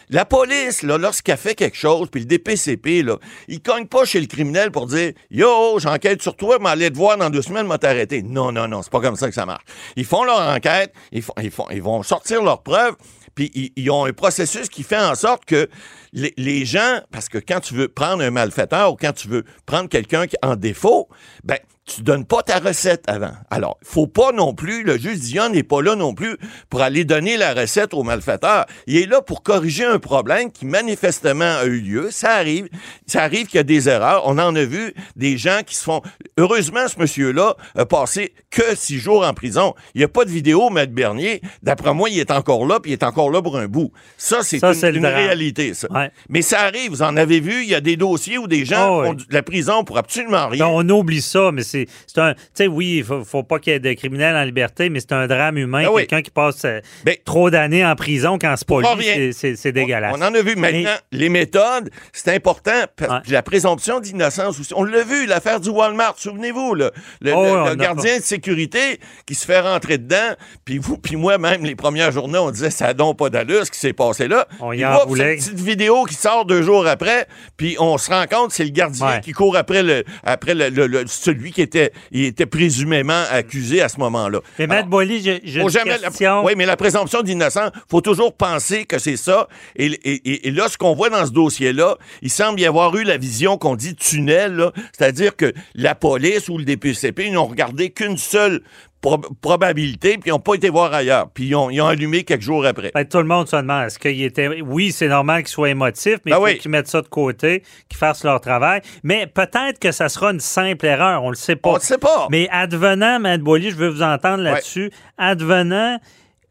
la 0.08 0.24
police, 0.24 0.82
là, 0.82 0.98
lorsqu'elle 0.98 1.36
fait 1.36 1.56
quelque 1.56 1.76
chose, 1.76 2.08
puis 2.10 2.20
le 2.20 2.26
DPCP, 2.26 3.02
là, 3.02 3.16
il 3.48 3.60
cogne 3.60 3.86
pas 3.86 4.04
chez 4.04 4.20
le 4.20 4.26
criminel 4.26 4.70
pour 4.70 4.86
dire 4.86 5.12
Yo, 5.32 5.78
j'enquête 5.78 6.22
sur 6.22 6.36
toi, 6.36 6.58
mais 6.60 6.70
allez 6.70 6.90
te 6.90 6.96
voir 6.96 7.16
dans 7.16 7.28
deux 7.28 7.42
semaines, 7.42 7.66
m'a 7.66 7.78
t'arrêter. 7.78 8.22
Non, 8.22 8.52
non, 8.52 8.68
non, 8.68 8.82
c'est 8.82 8.90
pas 8.92 9.00
comme 9.00 9.16
ça 9.16 9.28
que 9.28 9.34
ça 9.34 9.46
marche. 9.46 9.64
Ils 9.96 10.04
font 10.04 10.22
leur 10.22 10.40
enquête, 10.40 10.92
ils, 11.10 11.22
font, 11.22 11.34
ils, 11.42 11.50
font, 11.50 11.66
ils 11.70 11.82
vont 11.82 12.02
sortir 12.04 12.42
leurs 12.42 12.62
preuves, 12.62 12.94
puis 13.34 13.72
ils, 13.76 13.90
ont 13.90 14.04
un 14.04 14.12
processus 14.12 14.68
qui 14.68 14.82
fait 14.82 14.98
en 14.98 15.14
sorte 15.14 15.44
que 15.44 15.68
les, 16.12 16.34
les 16.36 16.64
gens, 16.64 17.00
parce 17.10 17.28
que 17.28 17.38
quand 17.38 17.60
tu 17.60 17.74
veux 17.74 17.88
prendre 17.88 18.22
un 18.22 18.30
malfaiteur 18.30 18.92
ou 18.92 18.96
quand 18.96 19.12
tu 19.12 19.28
veux 19.28 19.44
prendre 19.66 19.88
quelqu'un 19.88 20.26
qui 20.26 20.36
est 20.36 20.46
en 20.46 20.56
défaut, 20.56 21.08
ben, 21.44 21.58
tu 21.90 22.02
donnes 22.02 22.24
pas 22.24 22.42
ta 22.42 22.58
recette 22.58 23.02
avant. 23.08 23.32
Alors, 23.50 23.78
faut 23.82 24.06
pas 24.06 24.32
non 24.32 24.54
plus, 24.54 24.84
le 24.84 24.96
juge 24.96 25.18
Dion 25.20 25.48
n'est 25.48 25.62
pas 25.62 25.82
là 25.82 25.96
non 25.96 26.14
plus 26.14 26.36
pour 26.68 26.82
aller 26.82 27.04
donner 27.04 27.36
la 27.36 27.52
recette 27.52 27.94
au 27.94 28.02
malfaiteur. 28.02 28.66
Il 28.86 28.96
est 28.96 29.06
là 29.06 29.20
pour 29.22 29.42
corriger 29.42 29.84
un 29.84 29.98
problème 29.98 30.52
qui 30.52 30.66
manifestement 30.66 31.56
a 31.58 31.64
eu 31.64 31.80
lieu. 31.80 32.10
Ça 32.10 32.32
arrive. 32.32 32.68
Ça 33.06 33.22
arrive 33.22 33.46
qu'il 33.46 33.56
y 33.56 33.60
a 33.60 33.64
des 33.64 33.88
erreurs. 33.88 34.22
On 34.26 34.38
en 34.38 34.54
a 34.54 34.64
vu 34.64 34.94
des 35.16 35.36
gens 35.36 35.60
qui 35.66 35.74
se 35.74 35.82
font... 35.82 36.00
Heureusement, 36.38 36.86
ce 36.86 36.98
monsieur-là 36.98 37.56
a 37.74 37.86
passé 37.86 38.34
que 38.50 38.76
six 38.76 38.98
jours 38.98 39.26
en 39.26 39.34
prison. 39.34 39.74
Il 39.94 39.98
n'y 39.98 40.04
a 40.04 40.08
pas 40.08 40.24
de 40.24 40.30
vidéo, 40.30 40.70
Maître 40.70 40.92
Bernier. 40.92 41.40
D'après 41.62 41.92
moi, 41.92 42.08
il 42.08 42.18
est 42.18 42.30
encore 42.30 42.66
là, 42.66 42.78
puis 42.78 42.92
il 42.92 42.94
est 42.94 43.02
encore 43.02 43.30
là 43.30 43.42
pour 43.42 43.58
un 43.58 43.66
bout. 43.66 43.90
Ça, 44.16 44.42
c'est 44.42 44.58
une, 44.58 45.06
réalité, 45.06 45.74
ça. 45.74 45.90
Ouais. 45.90 45.99
Mais 46.28 46.42
ça 46.42 46.60
arrive, 46.60 46.90
vous 46.90 47.02
en 47.02 47.16
avez 47.16 47.40
vu, 47.40 47.62
il 47.62 47.68
y 47.68 47.74
a 47.74 47.80
des 47.80 47.96
dossiers 47.96 48.38
où 48.38 48.46
des 48.46 48.64
gens 48.64 48.88
Oh, 48.90 49.00
oui. 49.02 49.06
font 49.08 49.14
de 49.14 49.24
la 49.30 49.42
prison 49.42 49.84
pour 49.84 49.98
absolument 49.98 50.48
rien. 50.48 50.64
Non, 50.66 50.76
on 50.76 50.88
oublie 50.88 51.20
ça, 51.22 51.50
mais 51.52 51.62
c'est 51.62 51.86
un. 52.16 52.34
Tu 52.34 52.40
sais, 52.54 52.66
oui, 52.66 52.96
il 52.98 53.04
faut, 53.04 53.24
faut 53.24 53.42
pas 53.42 53.58
qu'il 53.58 53.72
y 53.72 53.76
ait 53.76 53.80
de 53.80 53.92
criminels 53.92 54.36
en 54.36 54.44
liberté, 54.44 54.88
mais 54.90 55.00
c'est 55.00 55.12
un 55.12 55.26
drame 55.26 55.58
humain. 55.58 55.86
Oui. 55.92 56.02
Quelqu'un 56.02 56.22
qui 56.22 56.30
passe 56.30 56.64
euh, 56.64 56.80
Ben, 57.04 57.16
trop 57.24 57.50
d'années 57.50 57.84
en 57.84 57.94
prison 57.96 58.38
quand 58.40 58.54
c'est 58.56 58.66
pas 58.66 58.80
Pas 58.80 58.94
lui, 58.96 59.32
c'est- 59.32 59.72
dégueulasse. 59.72 60.14
On 60.16 60.22
en 60.22 60.34
a 60.34 60.42
vu 60.42 60.56
maintenant. 60.56 60.94
Les 61.12 61.28
méthodes, 61.28 61.90
c'est 62.12 62.34
important. 62.34 62.70
parce- 62.96 63.10
Ouais. 63.10 63.32
La 63.32 63.42
présomption 63.42 64.00
d'innocence 64.00 64.58
aussi. 64.60 64.72
On 64.76 64.84
l'a 64.84 65.02
vu, 65.02 65.26
l'affaire 65.26 65.60
du 65.60 65.68
Walmart, 65.70 66.14
souvenez-vous, 66.18 66.74
le, 66.74 66.90
le- 67.20 67.32
Oh, 67.34 67.68
le- 67.68 67.74
gardien 67.76 68.18
de 68.18 68.22
sécurité 68.22 68.98
qui 69.26 69.34
se 69.34 69.44
fait 69.44 69.60
rentrer 69.60 69.98
dedans. 69.98 70.34
Puis 70.64 70.78
vous, 70.78 70.96
puis 70.98 71.16
moi, 71.16 71.38
même 71.38 71.64
les 71.64 71.74
premières 71.74 72.12
journées, 72.12 72.38
on 72.38 72.50
disait 72.50 72.70
ça 72.70 72.92
n'a 72.94 73.14
pas 73.14 73.30
d'allure 73.30 73.64
ce 73.66 73.70
qui 73.70 73.78
s'est 73.78 73.92
passé 73.92 74.28
là. 74.28 74.46
On 74.60 74.72
y 74.72 74.84
en 74.84 75.04
voulait. 75.06 75.38
cette 75.38 75.54
petite 75.54 75.66
vidéo 75.66 75.89
qui 76.06 76.14
sort 76.14 76.44
deux 76.44 76.62
jours 76.62 76.86
après, 76.86 77.26
puis 77.56 77.76
on 77.78 77.98
se 77.98 78.10
rend 78.10 78.24
compte 78.30 78.52
c'est 78.52 78.64
le 78.64 78.70
gardien 78.70 79.06
Ouais. 79.06 79.20
qui 79.20 79.32
court 79.32 79.56
après 79.56 79.82
le 79.82 80.04
après 80.24 80.54
le, 80.54 80.68
le- 80.68 80.86
le- 80.86 81.04
celui 81.06 81.52
qui 81.52 81.62
était 81.62 81.92
il 82.10 82.24
était 82.24 82.46
présumément 82.46 83.22
accusé 83.30 83.80
à 83.82 83.88
ce 83.88 83.98
moment-là. 84.00 84.40
Mais 84.58 84.66
Maître 84.66 84.88
Boily, 84.88 85.20
j'ai 85.22 85.40
question. 85.40 86.44
Oui, 86.44 86.52
mais 86.56 86.66
la 86.66 86.76
présomption 86.76 87.22
d'innocence, 87.22 87.70
faut 87.90 88.00
toujours 88.00 88.34
penser 88.34 88.84
que 88.84 88.98
c'est 88.98 89.16
ça. 89.16 89.48
Et, 89.76 89.86
et- 89.86 90.50
là, 90.50 90.68
ce 90.68 90.76
qu'on 90.78 90.94
voit 90.94 91.10
dans 91.10 91.24
ce 91.26 91.30
dossier-là, 91.32 91.96
il 92.22 92.30
semble 92.30 92.60
y 92.60 92.66
avoir 92.66 92.96
eu 92.96 93.04
la 93.04 93.16
vision 93.16 93.56
qu'on 93.58 93.76
dit 93.76 93.94
tunnel, 93.94 94.70
c'est-à-dire 94.96 95.36
que 95.36 95.52
la 95.74 95.94
police 95.94 96.48
ou 96.48 96.58
le 96.58 96.64
DPCP 96.64 97.30
n'ont 97.30 97.46
regardé 97.46 97.90
qu'une 97.90 98.16
seule 98.16 98.62
prob- 99.02 99.26
probabilité, 99.40 100.12
puis 100.18 100.28
ils 100.28 100.30
n'ont 100.30 100.38
pas 100.38 100.54
été 100.54 100.68
voir 100.70 100.92
ailleurs. 100.92 101.28
Puis 101.32 101.46
ils 101.46 101.54
ont, 101.54 101.70
ils 101.70 101.80
ont 101.80 101.86
allumé 101.86 102.24
quelques 102.24 102.42
jours 102.42 102.64
après. 102.66 102.90
Ben, 102.94 103.04
tout 103.04 103.18
le 103.18 103.24
monde 103.24 103.48
se 103.48 103.56
demande, 103.56 103.86
est-ce 103.86 103.98
qu'il 103.98 104.22
était. 104.22 104.60
Oui, 104.62 104.92
c'est 104.92 105.08
normal 105.08 105.42
qu'ils 105.42 105.48
soient 105.52 105.70
émotifs, 105.70 106.18
mais 106.24 106.30
il 106.30 106.34
Ben 106.34 106.36
faut 106.36 106.44
oui. 106.44 106.58
qu'ils 106.58 106.70
mettent 106.70 106.88
ça 106.88 107.02
de 107.02 107.08
côté, 107.08 107.62
qu'ils 107.88 107.98
fassent 107.98 108.24
leur 108.24 108.40
travail. 108.40 108.80
Mais 109.02 109.26
peut-être 109.26 109.78
que 109.78 109.92
ça 109.92 110.08
sera 110.08 110.30
une 110.32 110.40
simple 110.40 110.86
erreur, 110.86 111.22
on 111.24 111.30
le 111.30 111.36
sait 111.36 111.56
pas. 111.56 111.70
On 111.70 111.74
ne 111.74 111.80
sait 111.80 111.98
pas. 111.98 112.28
Mais 112.30 112.48
advenant, 112.50 113.18
Maître 113.20 113.44
Boily, 113.44 113.70
je 113.70 113.76
veux 113.76 113.88
vous 113.88 114.02
entendre 114.02 114.42
là-dessus. 114.42 114.90
Advenant 115.18 115.98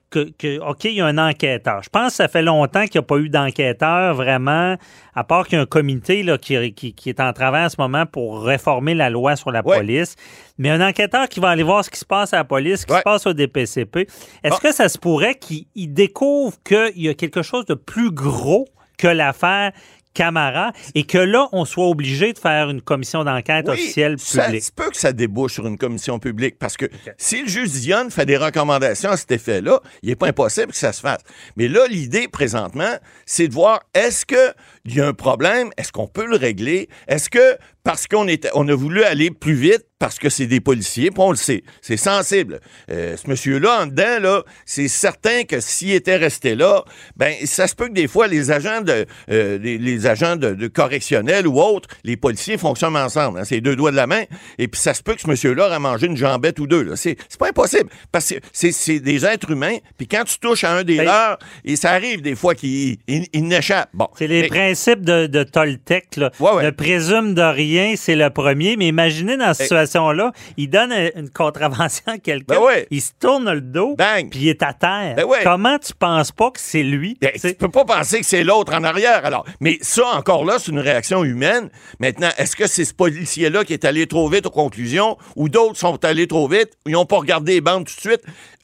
que, 0.10 0.30
que, 0.38 0.60
OK, 0.60 0.86
il 0.86 0.93
y 0.93 1.02
a 1.02 1.06
un 1.06 1.17
enquêteur. 1.17 1.82
Je 1.84 1.89
pense 1.89 2.08
que 2.10 2.13
ça 2.13 2.28
fait 2.28 2.41
longtemps 2.41 2.86
qu'il 2.86 3.00
n'y 3.00 3.04
a 3.06 3.08
pas 3.08 3.17
eu 3.17 3.30
d'enquêteur 3.30 4.15
vraiment, 4.15 4.76
à 5.13 5.24
part 5.24 5.45
qu'il 5.48 5.58
y 5.58 5.60
a 5.60 5.62
un 5.62 5.67
comité 5.67 6.24
là, 6.24 6.38
qui, 6.38 6.74
qui- 6.74 6.93
qui 6.93 7.10
est 7.10 7.19
en 7.19 7.32
travail 7.34 7.65
en 7.65 7.69
ce 7.69 7.76
moment 7.78 8.06
pour 8.06 8.41
réformer 8.43 8.95
la 8.95 9.10
loi 9.10 9.36
sur 9.36 9.52
la 9.52 9.65
Ouais. 9.65 9.78
police. 9.78 10.15
Mais 10.58 10.69
un 10.69 10.82
enquêteur 10.88 11.30
qui 11.30 11.39
va 11.39 11.50
aller 11.50 11.63
voir 11.63 11.86
ce 11.86 11.89
qui 11.89 12.00
se 12.00 12.06
passe 12.06 12.34
à 12.34 12.38
la 12.38 12.43
police, 12.43 12.82
ce 12.82 12.86
qui 12.86 12.93
Ouais. 12.93 13.00
se 13.00 13.04
passe 13.04 13.28
au 13.28 13.34
DPCP, 13.34 14.08
est-ce 14.43 14.56
Ah. 14.56 14.60
que 14.62 14.72
ça 14.74 14.89
se 14.89 14.98
pourrait 14.98 15.36
qu'il 15.36 15.65
il 15.76 15.93
découvre 15.93 16.58
qu'il 16.63 16.91
y 17.04 17.10
a 17.10 17.13
quelque 17.13 17.41
chose 17.41 17.65
de 17.65 17.76
plus 17.76 18.12
gros 18.12 18.67
que 18.98 19.08
l'affaire 19.08 19.72
Camara 20.13 20.72
et 20.95 21.04
que 21.04 21.17
là, 21.17 21.48
on 21.52 21.65
soit 21.65 21.88
obligé 21.88 22.34
de 22.34 22.39
faire 22.39 22.69
une 22.69 22.82
commission 22.82 23.24
d'enquête 23.24 23.65
Oui, 23.67 23.74
officielle 23.74 24.15
ça 24.19 24.45
publique? 24.45 24.63
se 24.63 24.72
peut 24.72 24.89
que 24.89 24.98
ça 24.98 25.13
débouche 25.13 25.54
sur 25.54 25.67
une 25.67 25.78
commission 25.78 26.19
publique 26.19 26.58
parce 26.60 26.78
que 26.78 26.86
si 27.17 27.43
le 27.43 27.48
juge 27.48 27.69
Dionne 27.72 28.12
fait 28.12 28.26
des 28.26 28.38
recommandations 28.38 29.12
à 29.12 29.17
cet 29.17 29.32
effet-là, 29.32 29.80
il 30.02 30.10
n'est 30.10 30.15
pas 30.15 30.28
impossible 30.28 30.72
que 30.72 30.78
ça 30.78 30.93
se 30.93 31.02
fasse. 31.02 31.22
Mais 31.58 31.67
là, 31.67 31.86
l'idée 31.89 32.28
présentement, 32.28 32.93
c'est 33.26 33.48
de 33.48 33.54
voir 33.54 33.82
est-ce 33.93 34.26
qu'il 34.26 34.95
y 34.95 35.02
a 35.02 35.08
un 35.08 35.13
problème, 35.13 35.69
est-ce 35.78 35.91
qu'on 35.91 36.08
peut 36.08 36.26
le 36.26 36.36
régler, 36.38 36.89
est-ce 37.08 37.30
que 37.30 37.58
parce 37.83 38.07
qu'on 38.07 38.27
était, 38.27 38.49
on 38.53 38.67
a 38.67 38.75
voulu 38.75 39.03
aller 39.03 39.31
plus 39.31 39.53
vite 39.53 39.85
parce 39.99 40.17
que 40.17 40.29
c'est 40.29 40.45
des 40.47 40.61
policiers, 40.61 41.11
puis 41.11 41.19
on 41.21 41.31
le 41.31 41.35
sait, 41.35 41.61
c'est 41.81 41.97
sensible. 41.97 42.61
Euh, 42.89 43.17
ce 43.17 43.29
monsieur-là 43.29 43.81
en 43.81 43.85
dedans, 43.87 44.19
là, 44.21 44.43
c'est 44.65 44.87
certain 44.87 45.43
que 45.43 45.59
s'il 45.59 45.91
était 45.91 46.15
resté 46.15 46.55
là, 46.55 46.85
ben 47.17 47.33
ça 47.43 47.67
se 47.67 47.75
peut 47.75 47.89
que 47.89 47.93
des 47.93 48.07
fois 48.07 48.27
les 48.27 48.49
agents 48.49 48.79
de 48.79 49.05
euh, 49.29 49.57
les, 49.57 49.77
les 49.77 50.07
agents 50.07 50.37
de, 50.37 50.51
de 50.53 50.67
correctionnels 50.69 51.45
ou 51.47 51.59
autres, 51.59 51.89
les 52.05 52.15
policiers 52.15 52.57
fonctionnent 52.57 52.95
ensemble. 52.95 53.39
Hein, 53.39 53.43
c'est 53.43 53.59
deux 53.59 53.75
doigts 53.75 53.91
de 53.91 53.97
la 53.97 54.07
main, 54.07 54.23
et 54.57 54.69
puis 54.69 54.79
ça 54.79 54.93
se 54.93 55.03
peut 55.03 55.15
que 55.15 55.21
ce 55.21 55.27
monsieur-là 55.29 55.67
aurait 55.67 55.79
mangé 55.79 56.07
une 56.07 56.15
jambette 56.15 56.59
ou 56.59 56.67
deux. 56.67 56.83
Là. 56.83 56.95
C'est, 56.95 57.17
c'est 57.27 57.37
pas 57.39 57.49
impossible 57.49 57.89
parce 58.13 58.29
que 58.29 58.35
c'est, 58.53 58.71
c'est 58.71 59.01
des 59.01 59.25
êtres 59.25 59.51
humains. 59.51 59.77
Puis 59.97 60.07
quand 60.07 60.23
tu 60.23 60.39
touches 60.39 60.63
à 60.63 60.71
un 60.77 60.83
des 60.85 60.95
Ben- 60.97 61.05
leurs, 61.07 61.39
et 61.65 61.75
ça 61.75 61.91
arrive 61.91 62.21
des 62.21 62.35
fois 62.35 62.55
qu'ils 62.55 62.99
ils, 63.07 63.25
ils 63.33 63.43
n'échappent. 63.45 63.89
Bon, 63.93 64.07
C'est 64.17 64.27
les 64.27 64.43
Mais- 64.43 64.47
principes 64.47 65.01
de, 65.03 65.27
de 65.27 65.43
Toltec. 65.43 66.15
Là. 66.15 66.31
Ouais, 66.39 66.51
ouais. 66.53 66.63
Le 66.63 66.71
présume 66.71 67.33
de 67.33 67.41
rien, 67.41 67.68
c'est 67.95 68.15
le 68.15 68.29
premier. 68.29 68.75
Mais 68.77 68.88
imaginez 68.88 69.38
dans 69.38 69.53
cette 69.53 69.62
Eh. 69.62 69.75
situation-là, 69.75 70.32
il 70.58 70.69
donne 70.69 70.91
un- 70.91 71.10
une 71.15 71.29
contravention 71.29 72.03
à 72.08 72.17
quelqu'un, 72.17 72.55
Ben 72.55 72.62
ouais. 72.62 72.88
il 72.91 73.01
se 73.01 73.12
tourne 73.19 73.51
le 73.51 73.62
dos, 73.62 73.95
Bang. 73.97 74.29
puis 74.29 74.39
il 74.41 74.47
est 74.49 74.63
à 74.63 74.73
terre. 74.73 75.15
Ben 75.15 75.25
ouais. 75.25 75.39
Comment 75.43 75.77
tu 75.79 75.93
penses 75.93 76.32
pas 76.32 76.51
que 76.51 76.60
c'est 76.60 76.84
lui? 76.84 77.17
Ben, 77.21 77.32
tu 77.39 77.53
peux 77.53 77.69
pas 77.69 77.86
penser 77.86 78.19
que 78.19 78.25
c'est 78.25 78.43
l'autre 78.43 78.73
en 78.73 78.84
arrière. 78.84 79.25
Alors, 79.25 79.45
mais 79.60 79.77
ça 79.82 80.05
encore 80.15 80.45
là, 80.45 80.55
c'est 80.60 80.71
une 80.71 80.79
réaction 80.79 81.23
humaine. 81.23 81.69
Maintenant, 81.99 82.29
est-ce 82.38 82.55
que 82.55 82.67
c'est 82.67 82.86
ce 82.86 82.93
policier-là 82.93 83.63
qui 83.63 83.73
est 83.73 83.86
allé 83.86 84.08
trop 84.08 84.27
vite 84.29 84.45
aux 84.45 84.51
conclusions, 84.51 85.17
ou 85.36 85.49
d'autres 85.49 85.77
sont 85.77 86.03
allés 86.05 86.27
trop 86.27 86.47
vite, 86.47 86.69
ou 86.86 86.89
ils 86.89 86.93
n'ont 86.93 87.05
pas 87.05 87.17
regardé 87.17 87.53
les 87.53 87.62
bandes 87.62 87.86
tout 87.86 87.95
de 87.95 87.99
suite? 87.99 88.21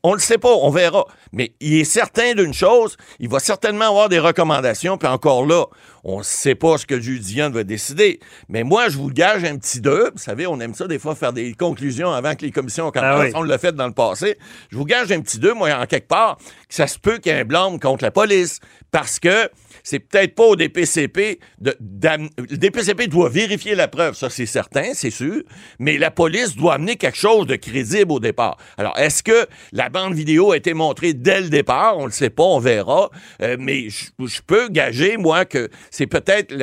On 0.08 0.14
le 0.14 0.20
sait 0.20 0.38
pas, 0.38 0.54
on 0.54 0.70
verra. 0.70 1.08
Mais 1.32 1.54
il 1.60 1.80
est 1.80 1.84
certain 1.84 2.36
d'une 2.36 2.54
chose, 2.54 2.96
il 3.20 3.28
va 3.28 3.40
certainement 3.40 3.86
avoir 3.86 4.08
des 4.08 4.20
recommandations. 4.20 5.00
Puis 5.00 5.08
encore 5.08 5.48
là, 5.48 5.66
on 6.04 6.20
ne 6.20 6.24
sait 6.24 6.54
pas 6.54 6.78
ce 6.78 6.86
que 6.86 6.94
le 6.94 7.02
juge 7.02 7.22
Dion 7.22 7.50
va 7.50 7.64
décider. 7.64 8.20
Mais 8.48 8.62
moi, 8.62 8.88
je 8.90 8.98
vous 9.00 9.10
gage 9.10 9.44
un 9.44 9.58
petit 9.58 9.82
deux. 9.82 10.12
Vous 10.12 10.22
savez, 10.22 10.46
on 10.46 10.60
aime 10.60 10.76
ça 10.76 10.86
des 10.86 11.00
fois 11.00 11.16
faire 11.16 11.34
des 11.34 11.56
conclusions 11.56 12.12
avant 12.12 12.36
que 12.36 12.46
les 12.46 12.52
commissions. 12.52 12.92
Ah 12.94 13.20
oui. 13.20 13.32
On 13.34 13.42
l'a 13.42 13.58
fait 13.58 13.72
dans 13.72 13.88
le 13.88 13.94
passé. 13.94 14.38
Je 14.70 14.78
vous 14.78 14.86
gage 14.86 15.12
un 15.12 15.22
petit 15.22 15.40
deux, 15.40 15.56
moi, 15.56 15.74
en 15.74 15.88
quelque 15.88 16.08
part, 16.08 16.38
que 16.38 16.76
ça 16.76 16.86
se 16.86 17.00
peut 17.00 17.18
qu'il 17.18 17.32
y 17.32 17.36
ait 17.36 17.40
un 17.40 17.46
blâme 17.46 17.80
contre 17.80 18.04
la 18.04 18.12
police. 18.12 18.60
Parce 18.92 19.20
que 19.20 19.50
c'est 19.86 20.00
peut-être 20.00 20.36
pas 20.36 20.44
au 20.44 20.56
DPCP 20.58 21.40
de, 21.62 21.74
le 21.80 22.58
DPCP 22.58 23.08
doit 23.08 23.30
vérifier 23.30 23.76
la 23.76 23.88
preuve, 23.88 24.16
ça 24.16 24.30
c'est 24.30 24.46
certain, 24.46 24.94
c'est 24.94 25.12
sûr, 25.12 25.42
mais 25.80 25.98
la 25.98 26.12
police 26.12 26.56
doit 26.58 26.74
amener 26.74 26.98
quelque 26.98 27.18
chose 27.18 27.48
de 27.48 27.56
crédible 27.56 28.12
au 28.12 28.20
départ. 28.20 28.58
Alors, 28.78 28.98
est-ce 28.98 29.24
que 29.24 29.46
la 29.72 29.88
bande 29.90 30.14
vidéo 30.14 30.52
a 30.52 30.58
été 30.58 30.74
montrée 30.74 31.14
dès 31.14 31.40
le 31.40 31.50
départ? 31.50 31.98
On 31.98 32.06
le 32.06 32.12
sait 32.12 32.30
pas, 32.32 32.44
on 32.44 32.60
verra. 32.60 33.10
Euh, 33.42 33.56
mais 33.60 33.88
je 33.90 34.42
peux 34.46 34.68
gager, 34.70 35.18
moi, 35.18 35.46
que 35.46 35.70
c'est 35.92 36.08
peut-être 36.08 36.54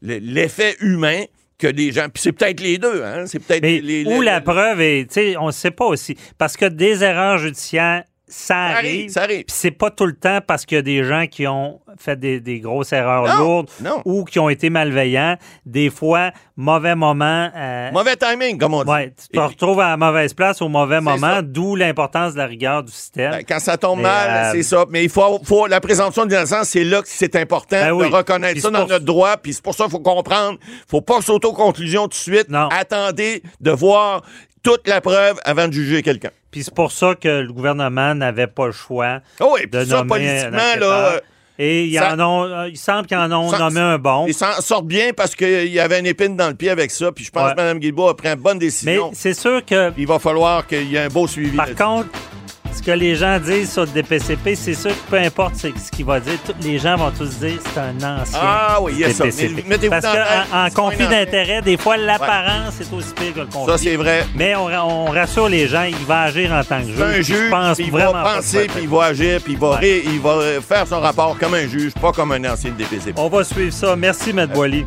l'effet 0.00 0.76
humain 0.80 1.24
que 1.58 1.66
des 1.66 1.92
gens. 1.92 2.08
Puis 2.12 2.22
c'est 2.22 2.32
peut-être 2.32 2.60
les 2.60 2.78
deux, 2.78 3.02
hein? 3.04 3.24
C'est 3.26 3.38
peut-être 3.38 3.62
Mais 3.62 3.80
les, 3.80 4.04
où 4.04 4.20
les- 4.20 4.26
la 4.26 4.40
preuve 4.40 4.80
est, 4.80 5.06
tu 5.08 5.14
sais, 5.14 5.36
on 5.36 5.46
ne 5.48 5.52
sait 5.52 5.70
pas 5.70 5.84
aussi. 5.86 6.16
Parce 6.38 6.56
que 6.56 6.64
des 6.64 7.04
erreurs 7.04 7.38
judiciaires, 7.38 8.04
ça 8.32 8.56
arrive, 8.56 9.10
ça 9.10 9.22
arrive. 9.24 9.44
Puis 9.44 9.54
c'est 9.54 9.70
pas 9.70 9.90
tout 9.90 10.06
le 10.06 10.14
temps 10.14 10.40
parce 10.46 10.64
qu'il 10.64 10.76
y 10.76 10.78
a 10.78 10.82
des 10.82 11.04
gens 11.04 11.26
qui 11.26 11.46
ont 11.46 11.80
fait 11.98 12.18
des, 12.18 12.40
des 12.40 12.60
grosses 12.60 12.92
erreurs 12.92 13.26
Non, 13.26 13.44
lourdes 13.44 13.70
non. 13.82 14.00
ou 14.06 14.24
qui 14.24 14.38
ont 14.38 14.48
été 14.48 14.70
malveillants. 14.70 15.36
Des 15.66 15.90
fois, 15.90 16.32
mauvais 16.62 16.94
moment. 16.94 17.50
euh, 17.54 17.90
Mauvais 17.92 18.16
timing, 18.16 18.56
comme 18.58 18.74
on 18.74 18.84
dit. 18.84 18.90
Ouais, 18.90 19.12
tu 19.20 19.28
te 19.28 19.36
Et- 19.36 19.40
retrouves 19.40 19.80
à 19.80 19.88
la 19.90 19.96
mauvaise 19.96 20.32
place 20.32 20.62
au 20.62 20.68
mauvais 20.68 21.00
moment, 21.00 21.40
d'où 21.42 21.76
l'importance 21.76 22.32
de 22.32 22.38
la 22.38 22.46
rigueur 22.46 22.82
du 22.82 22.92
système. 22.92 23.32
Ben, 23.32 23.44
quand 23.46 23.58
ça 23.60 23.76
tombe 23.76 23.98
Mais, 23.98 24.04
mal, 24.04 24.30
euh, 24.30 24.52
c'est 24.52 24.62
ça. 24.62 24.84
Mais 24.88 25.04
il 25.04 25.10
faut, 25.10 25.40
faut 25.44 25.66
la 25.66 25.80
présomption 25.80 26.24
d'innocence, 26.24 26.68
c'est 26.68 26.84
là 26.84 27.02
que 27.02 27.08
c'est 27.08 27.36
important 27.36 27.76
Ben 27.76 27.92
oui. 27.92 28.08
de 28.10 28.14
reconnaître 28.14 28.60
ça 28.60 28.70
dans 28.70 28.80
pour- 28.80 28.88
notre 28.88 29.04
droit. 29.04 29.36
Puis 29.36 29.52
c'est 29.54 29.62
pour 29.62 29.74
ça 29.74 29.84
qu'il 29.84 29.90
faut 29.92 29.98
comprendre. 30.00 30.58
faut 30.88 31.00
pas 31.00 31.20
s'auto-conclusion 31.20 32.02
tout 32.04 32.08
de 32.10 32.14
suite. 32.14 32.48
Non. 32.48 32.68
Attendez 32.70 33.42
de 33.60 33.70
voir 33.70 34.22
toute 34.62 34.86
la 34.86 35.00
preuve 35.00 35.38
avant 35.44 35.66
de 35.66 35.72
juger 35.72 36.02
quelqu'un. 36.02 36.30
Puis 36.52 36.62
c'est 36.64 36.74
pour 36.74 36.92
ça 36.92 37.14
que 37.14 37.40
le 37.40 37.52
gouvernement 37.52 38.14
n'avait 38.14 38.46
pas 38.46 38.66
le 38.66 38.72
choix 38.72 39.20
Oh, 39.40 39.56
et 39.58 39.66
de 39.66 39.78
puis 39.78 39.88
ça, 39.88 39.96
nommer 39.96 40.08
politiquement, 40.08 40.76
là, 40.80 41.20
Et 41.58 41.84
il, 41.84 41.90
y 41.92 41.96
ça- 41.96 42.14
en 42.14 42.20
ont, 42.20 42.44
euh, 42.44 42.68
il 42.68 42.76
semble 42.78 43.06
qu'ils 43.06 43.16
en 43.18 43.30
ont 43.30 43.50
ça- 43.50 43.58
nommé 43.58 43.78
un 43.80 43.98
bon. 43.98 44.24
ils 44.26 44.34
s'en 44.34 44.52
sortent 44.60 44.86
bien 44.86 45.12
parce 45.14 45.34
qu'il 45.34 45.68
y 45.68 45.78
avait 45.80 46.00
une 46.00 46.06
épine 46.06 46.36
dans 46.36 46.48
le 46.48 46.54
pied 46.54 46.70
avec 46.70 46.90
ça. 46.90 47.12
Puis 47.12 47.24
je 47.24 47.30
pense 47.30 47.44
Ouais. 47.48 47.52
que 47.54 47.60
Mme 47.60 47.78
Guilbault 47.78 48.08
a 48.08 48.16
pris 48.16 48.28
une 48.28 48.34
bonne 48.36 48.54
Mais 48.58 48.64
décision. 48.66 49.10
c'est 49.14 49.34
sûr 49.34 49.64
que, 49.64 49.92
Il 49.98 50.06
va 50.06 50.18
falloir 50.18 50.66
qu'il 50.66 50.88
y 50.90 50.96
ait 50.96 51.00
un 51.00 51.08
beau 51.08 51.26
suivi. 51.26 51.56
par 51.56 51.74
contre, 51.74 52.08
ce 52.82 52.86
que 52.90 52.96
les 52.96 53.14
gens 53.14 53.38
disent 53.38 53.72
sur 53.72 53.82
le 53.82 53.88
DPCP, 53.88 54.54
c'est 54.56 54.74
sûr 54.74 54.90
que 54.90 55.10
peu 55.10 55.16
importe 55.18 55.54
ce 55.56 55.68
ce 55.68 55.90
qu'il 55.90 56.04
va 56.04 56.18
dire, 56.20 56.34
tous 56.44 56.54
les 56.62 56.78
gens 56.78 56.96
vont 56.96 57.10
tous 57.10 57.38
dire 57.38 57.58
c'est 57.72 57.80
un 57.80 57.94
ancien 57.96 58.38
Ah 58.42 58.78
oui, 58.82 58.92
il 58.94 58.98
y 59.00 59.04
a 59.04 59.10
ça. 59.12 59.24
DPCP. 59.24 59.64
Mais 59.68 59.78
Parce 59.88 60.04
qu'en 60.06 60.82
conflit 60.82 61.06
d'intérêt, 61.06 61.62
des 61.62 61.76
fois, 61.76 61.96
l'apparence 61.96 62.80
est 62.80 62.92
aussi 62.92 63.12
pire 63.14 63.34
que 63.34 63.40
le 63.40 63.46
conflit. 63.46 63.72
Ça, 63.72 63.78
c'est 63.78 63.96
vrai. 63.96 64.26
Mais 64.34 64.54
on, 64.56 64.64
ra- 64.64 64.84
on 64.86 65.06
rassure 65.06 65.48
les 65.48 65.68
gens, 65.68 65.84
il 65.84 65.94
va 66.06 66.22
agir 66.22 66.52
en 66.52 66.64
tant 66.64 66.80
que 66.80 66.88
juge. 66.88 67.00
Un 67.00 67.12
juge, 67.22 67.26
je 67.46 67.50
pense 67.50 67.76
puis 67.76 67.86
il 67.86 67.92
vraiment 67.92 68.12
va 68.12 68.34
penser, 68.36 68.66
puis 68.66 68.82
il 68.82 68.88
va 68.88 69.04
agir, 69.04 69.40
puis 69.42 69.52
il 69.52 69.58
va, 69.58 69.76
ré- 69.76 70.02
il 70.04 70.20
va 70.20 70.38
faire 70.66 70.86
son 70.86 71.00
rapport 71.00 71.38
comme 71.38 71.54
un 71.54 71.66
juge, 71.68 71.92
pas 71.94 72.12
comme 72.12 72.32
un 72.32 72.44
ancien 72.52 72.70
de 72.70 72.76
DPCP. 72.76 73.14
On 73.18 73.28
va 73.28 73.44
suivre 73.44 73.72
ça. 73.72 73.94
Merci, 73.96 74.30
M. 74.30 74.46
Boily. 74.52 74.84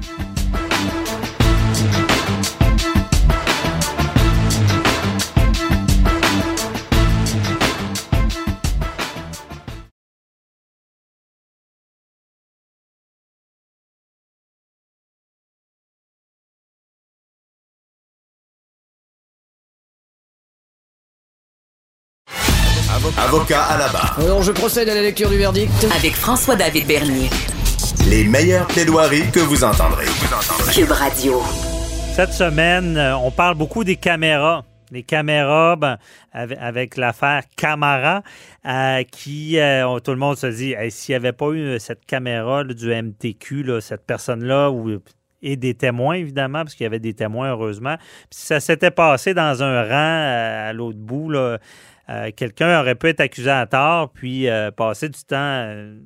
Avocat 23.18 23.64
à 23.64 23.78
la 23.78 23.88
barre. 23.90 24.18
Alors, 24.20 24.42
je 24.44 24.52
procède 24.52 24.90
à 24.90 24.96
la 24.96 25.02
lecture 25.02 25.30
du 25.30 25.38
verdict. 25.38 25.72
Avec 25.96 26.14
François-David 26.16 26.86
Bernier. 26.86 27.30
Les 28.10 28.26
meilleures 28.26 28.68
plaidoiries 28.68 29.32
que 29.32 29.40
vous 29.40 29.64
entendrez. 29.64 30.06
Cube 30.74 30.92
Radio. 30.92 31.42
Cette 32.14 32.34
semaine, 32.34 32.98
euh, 32.98 33.16
on 33.18 33.32
parle 33.32 33.56
beaucoup 33.56 33.84
des 33.84 33.96
caméras. 33.96 34.64
Les 34.92 35.04
caméras, 35.04 35.76
ben, 35.78 35.98
avec, 36.34 36.58
avec 36.62 36.98
l'affaire 36.98 37.44
Camara, 37.56 38.22
euh, 38.68 39.04
qui, 39.12 39.58
euh, 39.60 39.88
on- 39.88 40.00
tout 40.00 40.12
le 40.12 40.18
monde 40.18 40.38
se 40.38 40.48
dit, 40.48 40.74
Hey, 40.74 40.92
s'il 40.92 41.14
n'y 41.14 41.18
avait 41.18 41.34
pas 41.34 41.50
eu 41.52 41.80
cette 41.80 42.06
caméra 42.06 42.64
là, 42.64 42.74
du 42.74 42.92
MTQ, 42.92 43.64
là, 43.64 43.82
cette 43.82 44.06
personne-là, 44.06 44.70
ou- 44.72 45.00
et 45.42 45.56
des 45.58 45.74
témoins, 45.74 46.16
évidemment, 46.16 46.64
parce 46.64 46.76
qu'il 46.76 46.84
y 46.84 46.88
avait 46.88 47.00
des 47.00 47.14
témoins, 47.14 47.50
heureusement. 47.52 47.96
Puis 48.30 48.40
ça 48.42 48.60
s'était 48.60 48.92
passé 48.92 49.34
dans 49.34 49.64
un 49.64 49.84
rang 49.84 50.68
à 50.70 50.74
l'autre 50.74 50.98
bout, 51.00 51.30
là, 51.30 51.60
euh, 52.10 52.32
quelqu'un 52.36 52.80
aurait 52.80 52.96
pu 52.96 53.08
être 53.08 53.20
accusé 53.20 53.50
à 53.50 53.66
tort, 53.66 54.12
puis 54.12 54.48
euh, 54.48 54.72
passer 54.72 55.10
du 55.10 55.24
temps, 55.24 55.36
euh, 55.38 55.98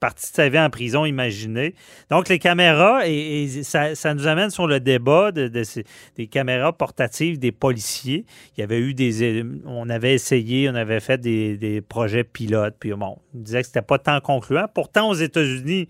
partie 0.00 0.30
de 0.30 0.36
sa 0.36 0.48
vie 0.48 0.58
en 0.58 0.70
prison, 0.70 1.04
imaginez. 1.04 1.74
Donc, 2.10 2.28
les 2.28 2.38
caméras, 2.38 3.06
et, 3.06 3.62
ça, 3.62 3.94
ça 3.94 4.12
nous 4.14 4.26
amène 4.26 4.50
sur 4.50 4.66
le 4.66 4.80
débat 4.80 5.30
des 5.32 6.26
caméras 6.26 6.72
portatives 6.72 7.38
des 7.38 7.52
policiers. 7.52 8.26
Il 8.56 8.68
y 8.68 8.74
eu 8.74 8.94
des. 8.94 9.44
On 9.64 9.88
avait 9.88 10.14
essayé, 10.14 10.68
on 10.68 10.74
avait 10.74 11.00
fait 11.00 11.20
des, 11.20 11.80
projets 11.88 12.24
pilotes, 12.24 12.76
puis 12.78 12.92
bon, 12.92 13.18
on 13.34 13.38
disait 13.38 13.60
que 13.60 13.68
c'était 13.68 13.82
pas 13.82 13.98
tant 13.98 14.20
concluant. 14.20 14.66
Pourtant, 14.72 15.08
aux 15.08 15.14
États-Unis, 15.14 15.88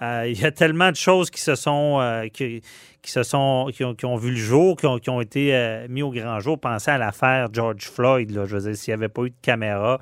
il 0.00 0.40
y 0.40 0.44
a 0.44 0.52
tellement 0.52 0.90
de 0.90 0.96
choses 0.96 1.30
qui 1.30 1.40
se 1.40 1.54
sont, 1.54 1.98
euh, 2.00 2.28
qui, 2.28 2.62
se 3.04 3.22
sont, 3.22 3.70
qui 3.72 4.04
ont, 4.04 4.16
vu 4.16 4.30
le 4.30 4.36
jour, 4.36 4.76
qui 4.76 5.10
ont, 5.10 5.20
été 5.20 5.54
euh, 5.54 5.86
mis 5.88 6.02
au 6.02 6.10
grand 6.10 6.38
jour. 6.40 6.58
Pensez 6.58 6.90
à 6.90 6.98
l'affaire 6.98 7.48
George 7.52 7.88
Floyd. 7.88 8.30
Là. 8.30 8.44
Je 8.46 8.56
veux 8.56 8.62
dire, 8.62 8.76
s'il 8.76 8.92
n'y 8.92 8.98
avait 8.98 9.08
pas 9.08 9.22
eu 9.22 9.30
de 9.30 9.36
caméra, 9.42 9.98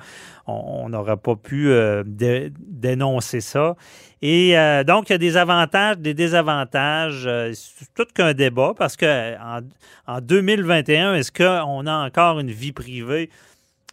on 0.46 0.88
n'aurait 0.88 1.16
pas 1.16 1.37
pu 1.37 1.70
euh, 1.70 2.02
dé- 2.06 2.52
dénoncer 2.59 3.40
ça. 3.40 3.74
Et 4.22 4.59
euh, 4.59 4.85
donc, 4.85 5.09
il 5.09 5.12
y 5.12 5.14
a 5.14 5.18
des 5.18 5.37
avantages, 5.37 5.98
des 5.98 6.14
désavantages. 6.14 7.24
euh, 7.26 7.52
c'est 7.54 7.87
tout 7.94 8.06
qu'un 8.14 8.35
débat 8.35 8.72
parce 8.76 8.96
que 8.96 9.35
en 10.06 10.20
2021, 10.20 11.14
est-ce 11.14 11.32
qu'on 11.32 11.87
a 11.87 12.06
encore 12.06 12.38
une 12.40 12.50
vie 12.50 12.72
privée? 12.72 13.30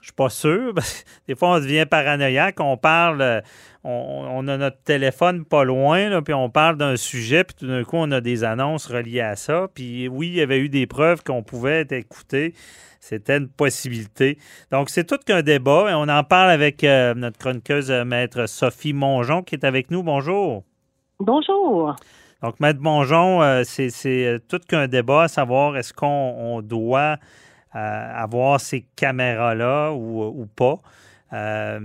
Je 0.03 0.07
suis 0.07 0.15
pas 0.15 0.27
sûr. 0.27 0.73
Des 1.29 1.35
fois, 1.35 1.55
on 1.55 1.59
devient 1.59 1.85
paranoïaque. 1.89 2.59
On 2.59 2.75
parle, 2.75 3.21
euh, 3.21 3.39
on, 3.85 4.27
on 4.31 4.47
a 4.49 4.57
notre 4.57 4.83
téléphone 4.83 5.45
pas 5.45 5.63
loin, 5.63 6.09
là, 6.09 6.21
puis 6.21 6.33
on 6.33 6.49
parle 6.49 6.75
d'un 6.75 6.97
sujet, 6.97 7.45
puis 7.45 7.55
tout 7.57 7.67
d'un 7.67 7.85
coup, 7.85 7.95
on 7.95 8.11
a 8.11 8.19
des 8.19 8.43
annonces 8.43 8.87
reliées 8.87 9.21
à 9.21 9.37
ça. 9.37 9.69
Puis 9.73 10.09
oui, 10.09 10.27
il 10.27 10.33
y 10.33 10.41
avait 10.41 10.59
eu 10.59 10.67
des 10.67 10.87
preuves 10.87 11.23
qu'on 11.23 11.41
pouvait 11.41 11.79
être 11.79 11.93
écouté. 11.93 12.53
C'était 12.99 13.37
une 13.37 13.47
possibilité. 13.47 14.37
Donc, 14.71 14.89
c'est 14.89 15.05
tout 15.05 15.19
qu'un 15.25 15.41
débat. 15.41 15.89
Et 15.89 15.93
on 15.93 16.09
en 16.09 16.23
parle 16.25 16.49
avec 16.49 16.83
euh, 16.83 17.13
notre 17.13 17.37
chroniqueuse, 17.37 17.89
euh, 17.89 18.03
Maître 18.03 18.45
Sophie 18.45 18.91
Mongeon, 18.91 19.41
qui 19.41 19.55
est 19.55 19.63
avec 19.63 19.89
nous. 19.89 20.03
Bonjour. 20.03 20.65
Bonjour. 21.21 21.95
Donc, 22.41 22.59
Maître 22.59 22.81
Mongeon, 22.81 23.41
euh, 23.41 23.63
c'est 23.63 24.41
tout 24.49 24.59
qu'un 24.67 24.89
débat 24.89 25.23
à 25.23 25.27
savoir 25.29 25.77
est-ce 25.77 25.93
qu'on 25.93 26.07
on 26.07 26.61
doit 26.61 27.19
avoir 27.79 28.59
ces 28.59 28.85
caméras-là 28.95 29.91
ou, 29.91 30.45
pas. 30.55 30.79
Euh, 31.33 31.79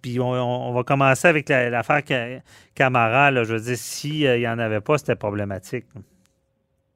puis 0.00 0.18
on, 0.20 0.72
va 0.72 0.82
commencer 0.82 1.28
avec 1.28 1.48
la- 1.50 1.68
l'affaire 1.68 2.00
Ca- 2.06 2.40
Camara. 2.74 3.30
là. 3.30 3.44
Je 3.44 3.54
veux 3.54 3.60
dire, 3.60 3.76
s'il 3.76 4.38
n'y 4.38 4.48
en 4.48 4.58
avait 4.58 4.80
pas, 4.80 4.96
c'était 4.98 5.16
problématique. 5.16 5.84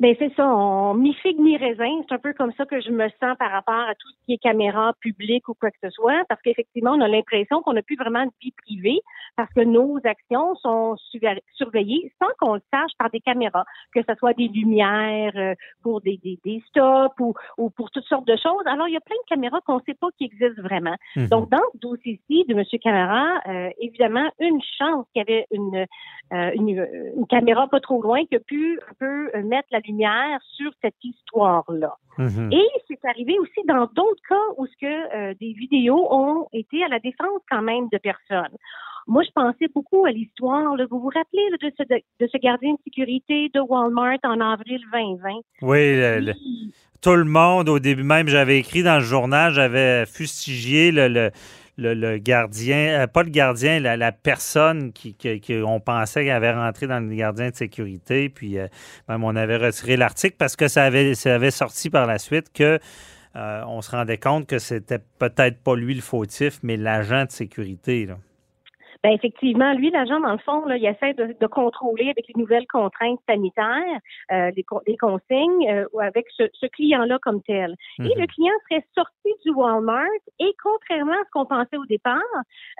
Ben 0.01 0.17
c'est 0.19 0.33
ça, 0.35 0.47
on 0.49 0.95
mi 0.95 1.13
figue 1.13 1.39
mi 1.39 1.59
raisin, 1.59 2.01
c'est 2.09 2.15
un 2.15 2.19
peu 2.19 2.33
comme 2.33 2.53
ça 2.53 2.65
que 2.65 2.81
je 2.81 2.91
me 2.91 3.09
sens 3.21 3.37
par 3.39 3.51
rapport 3.51 3.75
à 3.75 3.95
tout 3.95 4.09
ce 4.09 4.25
qui 4.25 4.33
est 4.33 4.39
caméra 4.39 4.95
publique 4.99 5.47
ou 5.47 5.53
quoi 5.53 5.71
que 5.71 5.77
ce 5.83 5.91
soit, 5.91 6.25
parce 6.27 6.41
qu'effectivement, 6.41 6.93
on 6.93 7.03
a 7.03 7.09
l'impression 7.09 7.61
qu'on 7.61 7.75
n'a 7.75 7.83
plus 7.83 7.97
vraiment 7.97 8.25
de 8.25 8.31
vie 8.41 8.53
privée, 8.53 9.01
parce 9.37 9.53
que 9.53 9.61
nos 9.61 9.99
actions 10.05 10.55
sont 10.57 10.97
surveillées 11.53 12.11
sans 12.19 12.31
qu'on 12.39 12.55
le 12.55 12.63
sache 12.73 12.93
par 12.99 13.11
des 13.11 13.21
caméras, 13.21 13.65
que 13.95 14.01
ce 14.09 14.15
soit 14.15 14.33
des 14.33 14.49
lumières 14.49 15.33
euh, 15.37 15.55
pour 15.83 16.01
des, 16.01 16.19
des, 16.25 16.39
des 16.47 16.63
stops 16.69 17.15
ou, 17.21 17.35
ou 17.59 17.69
pour 17.69 17.91
toutes 17.91 18.05
sortes 18.05 18.27
de 18.27 18.37
choses. 18.37 18.63
Alors, 18.65 18.89
il 18.89 18.95
y 18.95 18.97
a 18.97 19.01
plein 19.01 19.17
de 19.17 19.29
caméras 19.29 19.61
qu'on 19.67 19.77
ne 19.77 19.83
sait 19.87 19.99
pas 20.01 20.09
qui 20.17 20.25
existent 20.25 20.63
vraiment. 20.63 20.97
Mhm. 21.17 21.29
Donc, 21.29 21.51
dans 21.51 21.59
ce 21.75 21.79
dossier-ci 21.79 22.45
de 22.49 22.55
M. 22.55 22.65
Camara, 22.83 23.41
euh, 23.49 23.69
évidemment, 23.79 24.29
une 24.41 24.63
chance 24.79 25.05
qu'il 25.13 25.25
y 25.27 25.31
avait 25.31 25.47
une, 25.51 25.87
euh, 26.33 26.51
une, 26.55 26.89
une 27.17 27.27
caméra 27.27 27.69
pas 27.69 27.81
trop 27.81 28.01
loin 28.01 28.25
qui 28.25 28.37
a 28.37 28.41
pu 28.41 28.81
un 28.91 28.95
peu 28.99 29.31
euh, 29.35 29.43
mettre 29.43 29.69
la 29.71 29.79
lumière 29.81 29.90
sur 30.57 30.71
cette 30.83 31.03
histoire-là. 31.03 31.95
Mhm. 32.19 32.51
Et 32.53 32.67
c'est 32.89 33.05
arrivé 33.05 33.39
aussi 33.39 33.61
dans 33.67 33.87
d'autres 33.95 34.23
cas 34.29 34.35
où 34.59 34.67
ce 34.67 34.73
que 34.81 34.87
euh, 35.17 35.35
des 35.41 35.53
vidéos 35.53 36.07
ont 36.13 36.47
été 36.53 36.83
à 36.85 36.89
la 36.89 36.99
défense 36.99 37.41
quand 37.51 37.63
même 37.63 37.89
de 37.93 37.99
personnes. 37.99 38.55
Moi, 39.07 39.23
je 39.25 39.31
pensais 39.35 39.67
beaucoup 39.75 40.05
à 40.05 40.11
l'histoire. 40.11 40.77
Vous 40.91 41.01
vous 41.01 41.09
rappelez 41.15 41.49
là, 41.51 41.57
de, 41.63 41.73
ce, 41.77 41.83
de 42.25 42.29
ce 42.31 42.39
gardien 42.39 42.73
de 42.73 42.79
sécurité 42.85 43.51
de 43.55 43.61
Walmart 43.61 44.19
en 44.25 44.41
avril 44.41 44.81
2020? 44.93 45.31
Oui, 45.63 45.97
le- 45.97 46.21
le- 46.21 46.35
tout 47.03 47.15
le 47.17 47.25
monde, 47.25 47.69
au 47.71 47.79
début 47.79 48.03
même, 48.03 48.29
j'avais 48.29 48.59
écrit 48.59 48.83
dans 48.83 48.97
le 48.97 49.05
journal, 49.05 49.53
j'avais 49.55 50.05
fustigé 50.05 50.93
le, 50.93 51.09
le, 51.09 51.31
le- 51.77 52.19
gardien, 52.19 53.03
euh, 53.03 53.07
pas 53.07 53.23
le 53.23 53.31
gardien, 53.31 53.81
la, 53.81 54.13
personne 54.13 54.93
qui, 54.93 55.17
pensait 55.85 56.25
qu'elle 56.25 56.33
avait 56.33 56.53
rentré 56.53 56.87
dans 56.87 57.01
le 57.01 57.15
gardien 57.15 57.51
de 57.51 57.57
sécurité. 57.57 58.29
Puis 58.29 58.59
euh, 58.59 58.67
même 59.09 59.25
on 59.25 59.37
avait 59.37 59.57
retiré 59.57 59.97
l'article 59.97 60.37
parce 60.39 60.57
que 60.57 60.69
ça 60.69 60.85
avait, 60.85 61.51
sorti 61.51 61.91
par 61.91 62.07
la 62.07 62.19
suite 62.19 62.53
que 62.53 62.79
euh, 63.37 63.63
on 63.67 63.81
se 63.81 63.91
rendait 63.91 64.19
compte 64.19 64.47
que 64.47 64.59
c'était 64.59 64.99
peut-être 65.19 65.63
pas 65.63 65.77
lui 65.77 65.95
le 65.95 66.01
fautif, 66.01 66.59
mais 66.63 66.77
l'agent 66.77 67.25
de 67.25 67.31
sécurité. 67.31 68.09
Ben 69.03 69.13
effectivement, 69.13 69.73
lui, 69.73 69.91
l'agent, 69.91 70.21
dans 70.21 70.33
le 70.33 70.39
fond, 70.39 70.65
là, 70.67 70.77
il 70.77 70.85
essaie 70.85 71.15
de, 71.15 71.35
de 71.41 71.47
contrôler 71.47 72.11
avec 72.11 72.27
les 72.29 72.35
nouvelles 72.39 72.67
contraintes 72.67 73.19
sanitaires, 73.27 73.99
euh, 74.31 74.51
les, 74.55 74.65
les 74.87 74.97
consignes, 74.99 75.71
euh, 75.71 75.87
ou 75.95 76.01
avec 76.01 76.27
ce, 76.37 76.43
ce 76.53 76.67
client-là 76.67 77.19
comme 77.23 77.43
tel. 77.43 77.75
Et 77.99 78.03
Mhm. 78.03 78.11
le 78.21 78.27
client 78.27 78.53
serait 78.69 78.85
sorti 78.95 79.31
du 79.45 79.53
Walmart 79.53 80.05
et 80.39 80.53
contrairement 80.63 81.13
à 81.15 81.25
ce 81.25 81.31
qu'on 81.33 81.47
pensait 81.47 81.79
au 81.79 81.87
départ, 81.87 82.21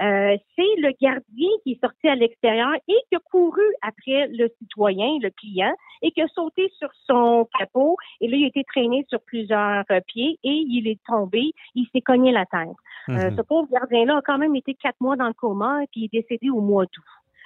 euh, 0.03 0.37
c'est 0.57 0.75
le 0.77 0.93
gardien 1.01 1.49
qui 1.63 1.73
est 1.73 1.81
sorti 1.81 2.07
à 2.09 2.15
l'extérieur 2.15 2.75
et 2.87 2.97
qui 3.09 3.17
a 3.17 3.21
couru 3.31 3.63
après 3.81 4.29
le 4.29 4.49
citoyen, 4.59 5.09
le 5.23 5.31
client, 5.31 5.73
et 6.03 6.11
qui 6.11 6.21
a 6.23 6.29
sauté 6.29 6.71
sur 6.79 6.89
son 7.07 7.49
capot. 7.59 7.97
Et 8.21 8.29
là, 8.29 8.37
il 8.37 8.45
a 8.45 8.49
été 8.49 8.65
traîné 8.65 9.07
sur 9.09 9.21
plusieurs 9.23 9.85
euh, 9.91 10.01
pieds 10.07 10.39
et 10.45 10.65
il 10.69 10.87
est 10.87 11.01
tombé. 11.07 11.53
Il 11.75 11.87
s'est 11.95 12.01
cogné 12.03 12.31
la 12.33 12.45
tête. 12.47 12.69
Euh, 13.09 13.31
Mhm. 13.31 13.37
ce 13.37 13.43
pauvre 13.43 13.69
gardien-là 13.73 14.19
a 14.19 14.23
quand 14.23 14.39
même 14.39 14.55
été 14.55 14.75
quatre 14.75 15.01
mois 15.01 15.17
dans 15.17 15.27
le 15.29 15.33
coma 15.33 15.83
et 15.83 15.87
puis 15.91 16.10
est 16.13 16.21
décédé 16.21 16.51
au 16.51 16.61
mois 16.61 16.85
d'août. 16.85 17.05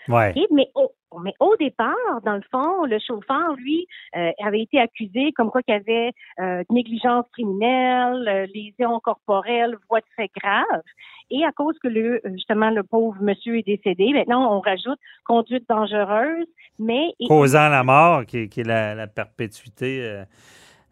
Ouais. 0.08 0.34
Mais, 0.50 0.68
au, 0.74 0.92
mais 1.22 1.32
au 1.40 1.56
départ, 1.56 1.94
dans 2.24 2.34
le 2.34 2.42
fond, 2.50 2.84
le 2.84 2.98
chauffeur, 2.98 3.54
lui, 3.56 3.86
euh, 4.16 4.30
avait 4.44 4.60
été 4.60 4.78
accusé 4.78 5.32
comme 5.32 5.50
quoi 5.50 5.62
qu'il 5.62 5.74
y 5.74 5.78
avait 5.78 6.12
euh, 6.40 6.62
négligence 6.70 7.24
criminelle, 7.32 8.28
euh, 8.28 8.46
lésions 8.54 9.00
corporelles, 9.00 9.76
voies 9.88 10.00
de 10.00 10.06
fait 10.16 10.30
grave. 10.36 10.82
Et 11.30 11.44
à 11.44 11.52
cause 11.52 11.74
que 11.82 11.88
le 11.88 12.20
justement 12.34 12.70
le 12.70 12.82
pauvre 12.82 13.16
monsieur 13.22 13.56
est 13.56 13.66
décédé, 13.66 14.12
maintenant 14.12 14.54
on 14.54 14.60
rajoute 14.60 14.98
conduite 15.24 15.66
dangereuse, 15.68 16.46
mais 16.78 17.14
Causant 17.26 17.70
la 17.70 17.82
mort, 17.82 18.26
qui, 18.26 18.48
qui 18.50 18.60
est 18.60 18.66
la, 18.66 18.94
la 18.94 19.06
perpétuité 19.06 20.22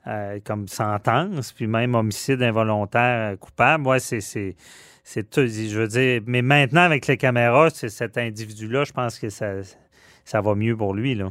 euh, 0.06 0.38
comme 0.44 0.68
sentence, 0.68 1.52
puis 1.52 1.66
même 1.66 1.94
homicide 1.94 2.42
involontaire 2.42 3.32
euh, 3.32 3.36
coupable. 3.36 3.86
Ouais, 3.86 3.98
c'est. 3.98 4.20
c'est 4.20 4.56
c'est 5.04 5.28
tout. 5.28 5.46
Je 5.46 5.80
veux 5.80 5.88
dire, 5.88 6.22
mais 6.26 6.42
maintenant, 6.42 6.82
avec 6.82 7.08
les 7.08 7.16
caméras, 7.16 7.70
c'est 7.70 7.88
cet 7.88 8.18
individu-là, 8.18 8.84
je 8.84 8.92
pense 8.92 9.18
que 9.18 9.30
ça, 9.30 9.62
ça 10.24 10.40
va 10.40 10.54
mieux 10.54 10.76
pour 10.76 10.94
lui. 10.94 11.14
Là. 11.16 11.30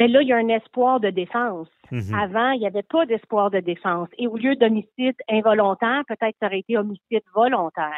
Mais 0.00 0.08
là, 0.08 0.22
il 0.22 0.28
y 0.28 0.32
a 0.32 0.36
un 0.36 0.48
espoir 0.48 0.98
de 0.98 1.10
défense. 1.10 1.68
Mhm. 1.90 2.14
Avant, 2.14 2.50
il 2.52 2.60
n'y 2.60 2.66
avait 2.66 2.82
pas 2.82 3.04
d'espoir 3.06 3.50
de 3.50 3.60
défense. 3.60 4.08
Et 4.18 4.26
au 4.26 4.36
lieu 4.36 4.56
d'homicide 4.56 5.14
involontaire, 5.28 6.02
peut-être 6.08 6.34
ça 6.40 6.46
aurait 6.46 6.60
été 6.60 6.76
homicide 6.78 7.22
volontaire. 7.34 7.92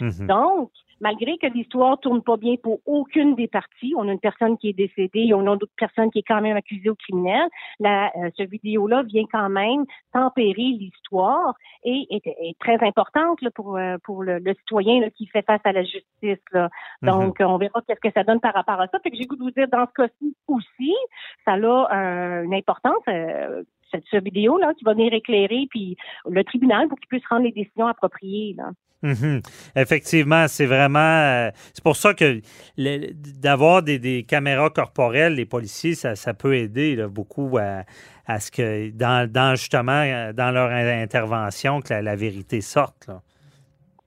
Mhm. 0.00 0.26
Donc, 0.26 0.70
malgré 1.00 1.38
que 1.38 1.46
l'histoire 1.46 1.98
tourne 2.00 2.22
pas 2.22 2.36
bien 2.36 2.56
pour 2.62 2.80
aucune 2.86 3.34
des 3.34 3.48
parties, 3.48 3.94
on 3.96 4.08
a 4.08 4.12
une 4.12 4.20
personne 4.20 4.58
qui 4.58 4.70
est 4.70 4.72
décédée, 4.72 5.32
on 5.34 5.46
a 5.46 5.56
d'autres 5.56 5.72
personnes 5.76 6.10
qui 6.10 6.20
est 6.20 6.26
quand 6.26 6.40
même 6.40 6.56
accusée 6.56 6.90
au 6.90 6.94
criminel, 6.94 7.48
la, 7.80 8.10
euh, 8.16 8.30
ce 8.36 8.42
vidéo-là 8.42 9.02
vient 9.02 9.24
quand 9.30 9.48
même 9.48 9.84
tempérer 10.12 10.62
l'histoire 10.62 11.54
et 11.84 12.06
est, 12.10 12.58
très 12.58 12.84
importante 12.86 13.40
là, 13.42 13.50
pour, 13.50 13.76
euh, 13.76 13.96
pour 14.04 14.22
le, 14.22 14.40
citoyen 14.60 15.00
là, 15.00 15.10
qui 15.10 15.26
fait 15.26 15.44
face 15.44 15.60
à 15.64 15.72
la 15.72 15.82
justice. 15.82 16.44
Là. 16.52 16.68
Mhm. 17.02 17.10
Donc, 17.10 17.36
on 17.40 17.58
verra 17.58 17.82
qu'est-ce 17.86 18.00
que 18.00 18.12
ça 18.12 18.24
donne 18.24 18.40
par 18.40 18.54
rapport 18.54 18.80
à 18.80 18.88
ça. 18.88 18.98
Fait 19.00 19.10
que 19.10 19.16
j'ai 19.16 19.26
goût 19.26 19.36
de 19.36 19.42
vous 19.42 19.50
dire, 19.50 19.68
dans 19.68 19.86
ce 19.86 19.92
cas-ci 19.92 20.36
aussi, 20.46 20.94
ça 21.44 21.52
a 21.52 22.42
une 22.42 22.54
importance. 22.54 23.02
Euh, 23.08 23.62
cette, 23.90 24.22
vidéo-là 24.22 24.74
qui 24.74 24.84
va 24.84 24.92
venir 24.92 25.14
éclairer 25.14 25.66
puis 25.70 25.96
le 26.28 26.44
tribunal 26.44 26.88
pour 26.88 26.98
qu'il 26.98 27.08
puisse 27.08 27.26
rendre 27.26 27.44
les 27.44 27.52
décisions 27.52 27.86
appropriées. 27.86 28.54
Là. 28.56 28.70
Mhm. 29.02 29.42
Effectivement, 29.76 30.48
c'est 30.48 30.66
vraiment. 30.66 30.98
Euh, 30.98 31.50
c'est 31.72 31.84
pour 31.84 31.96
ça 31.96 32.14
que 32.14 32.40
d'avoir 32.76 33.82
des, 33.82 34.24
caméras 34.24 34.70
corporelles, 34.70 35.34
les 35.34 35.46
policiers, 35.46 35.94
ça, 35.94 36.34
peut 36.34 36.56
aider 36.56 37.06
beaucoup 37.08 37.58
à, 37.58 38.40
ce 38.40 38.50
que, 38.50 38.90
dans, 38.90 39.54
justement, 39.54 40.02
euh, 40.04 40.32
dans 40.32 40.50
leur 40.50 40.70
intervention, 40.70 41.80
que 41.80 41.94
la, 41.94 42.16
vérité 42.16 42.60
sorte. 42.60 43.06
Là. 43.06 43.22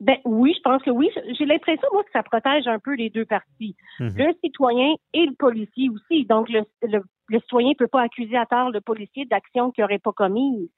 Ben 0.02 0.18
oui, 0.26 0.54
je 0.58 0.62
pense 0.62 0.82
que 0.82 0.90
oui. 0.90 1.10
J'ai 1.38 1.46
l'impression, 1.46 1.88
moi, 1.94 2.04
que 2.04 2.10
ça 2.12 2.24
protège 2.24 2.68
un 2.68 2.80
peu 2.80 2.96
les 2.96 3.12
deux 3.12 3.26
parties. 3.26 3.76
Mhm. 4.00 4.14
Le 4.18 4.34
citoyen 4.44 4.96
et 5.14 5.26
le 5.26 5.36
policier 5.36 5.90
aussi. 5.90 6.26
Donc, 6.26 6.50
le, 6.50 6.64
le 6.82 7.04
citoyen 7.40 7.70
ne 7.70 7.76
peut 7.76 7.88
pas 7.88 8.02
accuser 8.02 8.38
à 8.38 8.46
tort 8.46 8.72
le 8.72 8.82
policier 8.82 9.26
d'actions 9.26 9.72
qu'il 9.72 9.84
n'aurait 9.84 10.00
pas 10.00 10.12
commises. 10.12 10.70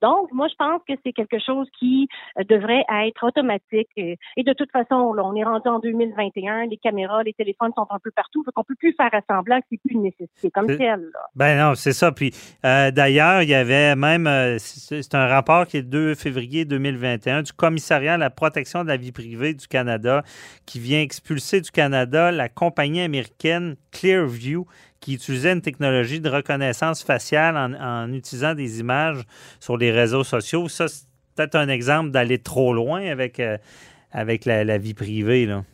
Donc, 0.00 0.32
moi, 0.32 0.48
je 0.48 0.54
pense 0.56 0.80
que 0.88 0.94
c'est 1.04 1.12
quelque 1.12 1.38
chose 1.38 1.68
qui 1.78 2.08
euh, 2.38 2.44
devrait 2.44 2.84
être 3.06 3.24
automatique. 3.24 3.88
Et, 3.96 4.18
de 4.36 4.52
toute 4.52 4.70
façon, 4.70 5.12
là, 5.12 5.24
on 5.24 5.34
est 5.34 5.44
rendu 5.44 5.68
en 5.68 5.78
2021, 5.78 6.66
les 6.66 6.76
caméras, 6.76 7.22
les 7.22 7.32
téléphones 7.32 7.72
sont 7.76 7.86
un 7.90 7.98
peu 7.98 8.10
partout, 8.10 8.42
donc 8.44 8.52
on 8.56 8.64
peut 8.64 8.74
plus 8.78 8.94
faire 8.94 9.10
assemblant 9.12 9.60
que 9.60 9.66
c'est 9.70 9.80
plus 9.80 9.94
une 9.94 10.02
nécessité 10.02 10.50
comme 10.50 10.66
telle. 10.66 11.10
Ben 11.34 11.58
non, 11.58 11.74
c'est 11.74 11.92
ça. 11.92 12.12
Puis 12.12 12.32
euh, 12.64 12.90
d'ailleurs, 12.90 13.42
il 13.42 13.48
y 13.48 13.54
avait 13.54 13.94
même, 13.94 14.26
euh, 14.26 14.56
c'est 14.58 15.14
un 15.14 15.26
rapport 15.26 15.66
qui 15.66 15.78
est 15.78 15.82
le 15.82 15.86
2 15.86 16.14
février 16.14 16.64
2021 16.64 17.42
du 17.42 17.52
commissariat 17.52 18.14
à 18.14 18.18
la 18.18 18.30
protection 18.30 18.82
de 18.82 18.88
la 18.88 18.96
vie 18.96 19.12
privée 19.12 19.54
du 19.54 19.68
Canada 19.68 20.22
qui 20.66 20.80
vient 20.80 21.00
expulser 21.00 21.60
du 21.60 21.70
Canada 21.70 22.32
la 22.32 22.48
compagnie 22.48 23.00
américaine 23.00 23.76
Clearview 23.92 24.66
qui 25.02 25.14
utilisait 25.14 25.52
une 25.52 25.60
technologie 25.60 26.20
de 26.20 26.30
reconnaissance 26.30 27.02
faciale 27.02 27.56
en, 27.56 28.10
utilisant 28.12 28.54
des 28.54 28.80
images 28.80 29.22
sur 29.60 29.76
les 29.76 29.90
réseaux 29.90 30.24
sociaux. 30.24 30.68
Ça, 30.68 30.86
c'est 30.88 31.04
peut-être 31.34 31.56
un 31.56 31.68
exemple 31.68 32.10
d'aller 32.10 32.38
trop 32.38 32.72
loin 32.72 33.04
avec, 33.04 33.40
euh, 33.40 33.58
avec 34.12 34.44
la, 34.44 34.78
vie 34.78 34.94
privée. 34.94 35.44
Là. 35.44 35.64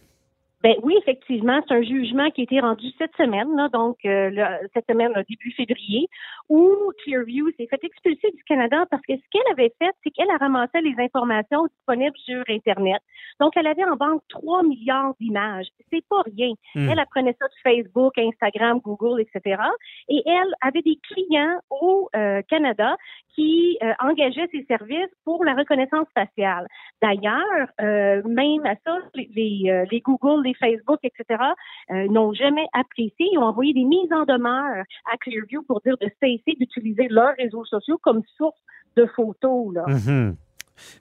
Ben 0.63 0.75
oui, 0.83 0.95
effectivement, 0.99 1.18
c'est 1.29 1.75
un 1.75 1.83
jugement 1.83 2.31
qui 2.31 2.43
a 2.43 2.45
été 2.45 2.61
rendu 2.61 2.87
cette 2.99 3.15
semaine, 3.17 3.55
là, 3.57 3.69
donc 3.69 3.99
euh, 4.05 4.31
cette 4.75 4.87
semaine, 4.89 5.13
début 5.29 5.53
février, 5.53 6.09
où 6.49 6.71
Clearview 7.03 7.51
s'est 7.57 7.67
fait 7.67 7.83
expulser 7.85 8.31
du 8.35 8.43
Canada 8.45 8.85
parce 8.91 9.03
que 9.03 9.15
ce 9.15 9.23
qu'elle 9.31 9.53
avait 9.53 9.73
fait, 9.79 9.93
c'est 10.03 10.11
qu'elle 10.11 10.31
a 10.31 10.39
ramassé 10.39 10.81
les 10.81 10.95
informations 10.99 11.67
disponibles 11.67 12.17
sur 12.17 12.43
Internet. 12.49 13.01
Donc, 13.41 13.53
elle 13.57 13.67
avait 13.67 13.85
en 13.85 13.97
banque 13.97 14.23
3 14.29 14.63
milliards 14.63 15.15
d'images. 15.21 15.67
C'est 15.93 16.05
pas 16.09 16.23
rien. 16.37 16.53
Hmm. 16.75 16.89
Elle 16.91 16.99
apprenait 16.99 17.37
ça 17.39 17.47
de 17.47 17.53
Facebook, 17.63 18.17
Instagram, 18.19 18.81
Google, 18.81 19.21
etc. 19.21 19.63
Et 20.09 20.23
elle 20.27 20.55
avait 20.61 20.83
des 20.83 20.99
clients 21.13 21.59
au 21.71 22.09
euh, 22.17 22.43
Canada 22.49 22.97
qui 23.35 23.79
euh, 23.83 23.93
engageaient 24.01 24.49
ses 24.51 24.65
services 24.65 25.13
pour 25.25 25.45
la 25.45 25.55
reconnaissance 25.55 26.09
faciale. 26.15 26.67
D'ailleurs, 27.03 27.69
euh, 27.81 28.23
même 28.25 28.67
à 28.67 28.75
ça, 28.85 28.99
les, 29.15 29.87
les 29.91 30.01
Google, 30.01 30.43
les 30.45 30.55
Facebook, 30.55 30.99
etc., 31.03 31.18
n'ont 31.91 32.33
jamais 32.33 32.67
apprécié. 32.73 33.29
Ils 33.33 33.39
ont 33.39 33.45
envoyé 33.45 33.73
des 33.73 33.85
mises 33.85 34.13
en 34.13 34.25
demeure 34.25 34.85
à 35.13 35.17
Clearview 35.19 35.63
pour 35.63 35.81
dire 35.81 35.97
de 36.01 36.09
cesser 36.21 36.57
d'utiliser 36.59 37.09
leurs 37.09 37.35
réseaux 37.37 37.65
sociaux 37.65 37.99
comme 38.03 38.23
source 38.37 38.59
de 38.97 39.07
photos. 39.07 39.75
Là. 39.75 39.85
Mm-hmm. 39.87 40.35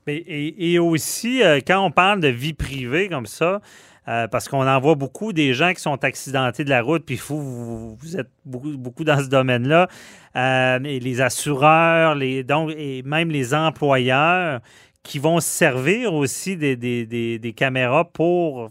Mais, 0.05 0.23
et, 0.25 0.79
aussi, 0.79 1.43
euh, 1.43 1.59
quand 1.65 1.83
on 1.83 1.91
parle 1.91 2.19
de 2.19 2.27
vie 2.27 2.53
privée 2.53 3.09
comme 3.09 3.25
ça, 3.25 3.61
euh, 4.07 4.27
parce 4.27 4.47
qu'on 4.47 4.65
en 4.65 4.79
voit 4.79 4.95
beaucoup 4.95 5.33
des 5.33 5.53
gens 5.53 5.73
qui 5.73 5.81
sont 5.81 6.03
accidentés 6.03 6.63
de 6.63 6.69
la 6.69 6.81
route, 6.81 7.03
puis 7.05 7.19
vous, 7.27 7.95
vous, 7.95 8.17
êtes 8.17 8.29
beaucoup, 8.45 8.77
beaucoup 8.77 9.03
dans 9.03 9.19
ce 9.19 9.27
domaine-là, 9.27 9.87
euh, 10.35 10.79
et 10.83 10.99
les 10.99 11.21
assureurs, 11.21 12.15
les, 12.15 12.43
donc, 12.43 12.71
et 12.77 13.03
même 13.03 13.29
les 13.29 13.53
employeurs 13.53 14.61
qui 15.03 15.19
vont 15.19 15.39
se 15.39 15.49
servir 15.49 16.13
aussi 16.13 16.57
des, 16.57 16.75
des, 16.75 17.05
des, 17.05 17.53
caméras 17.53 18.05
pour 18.05 18.69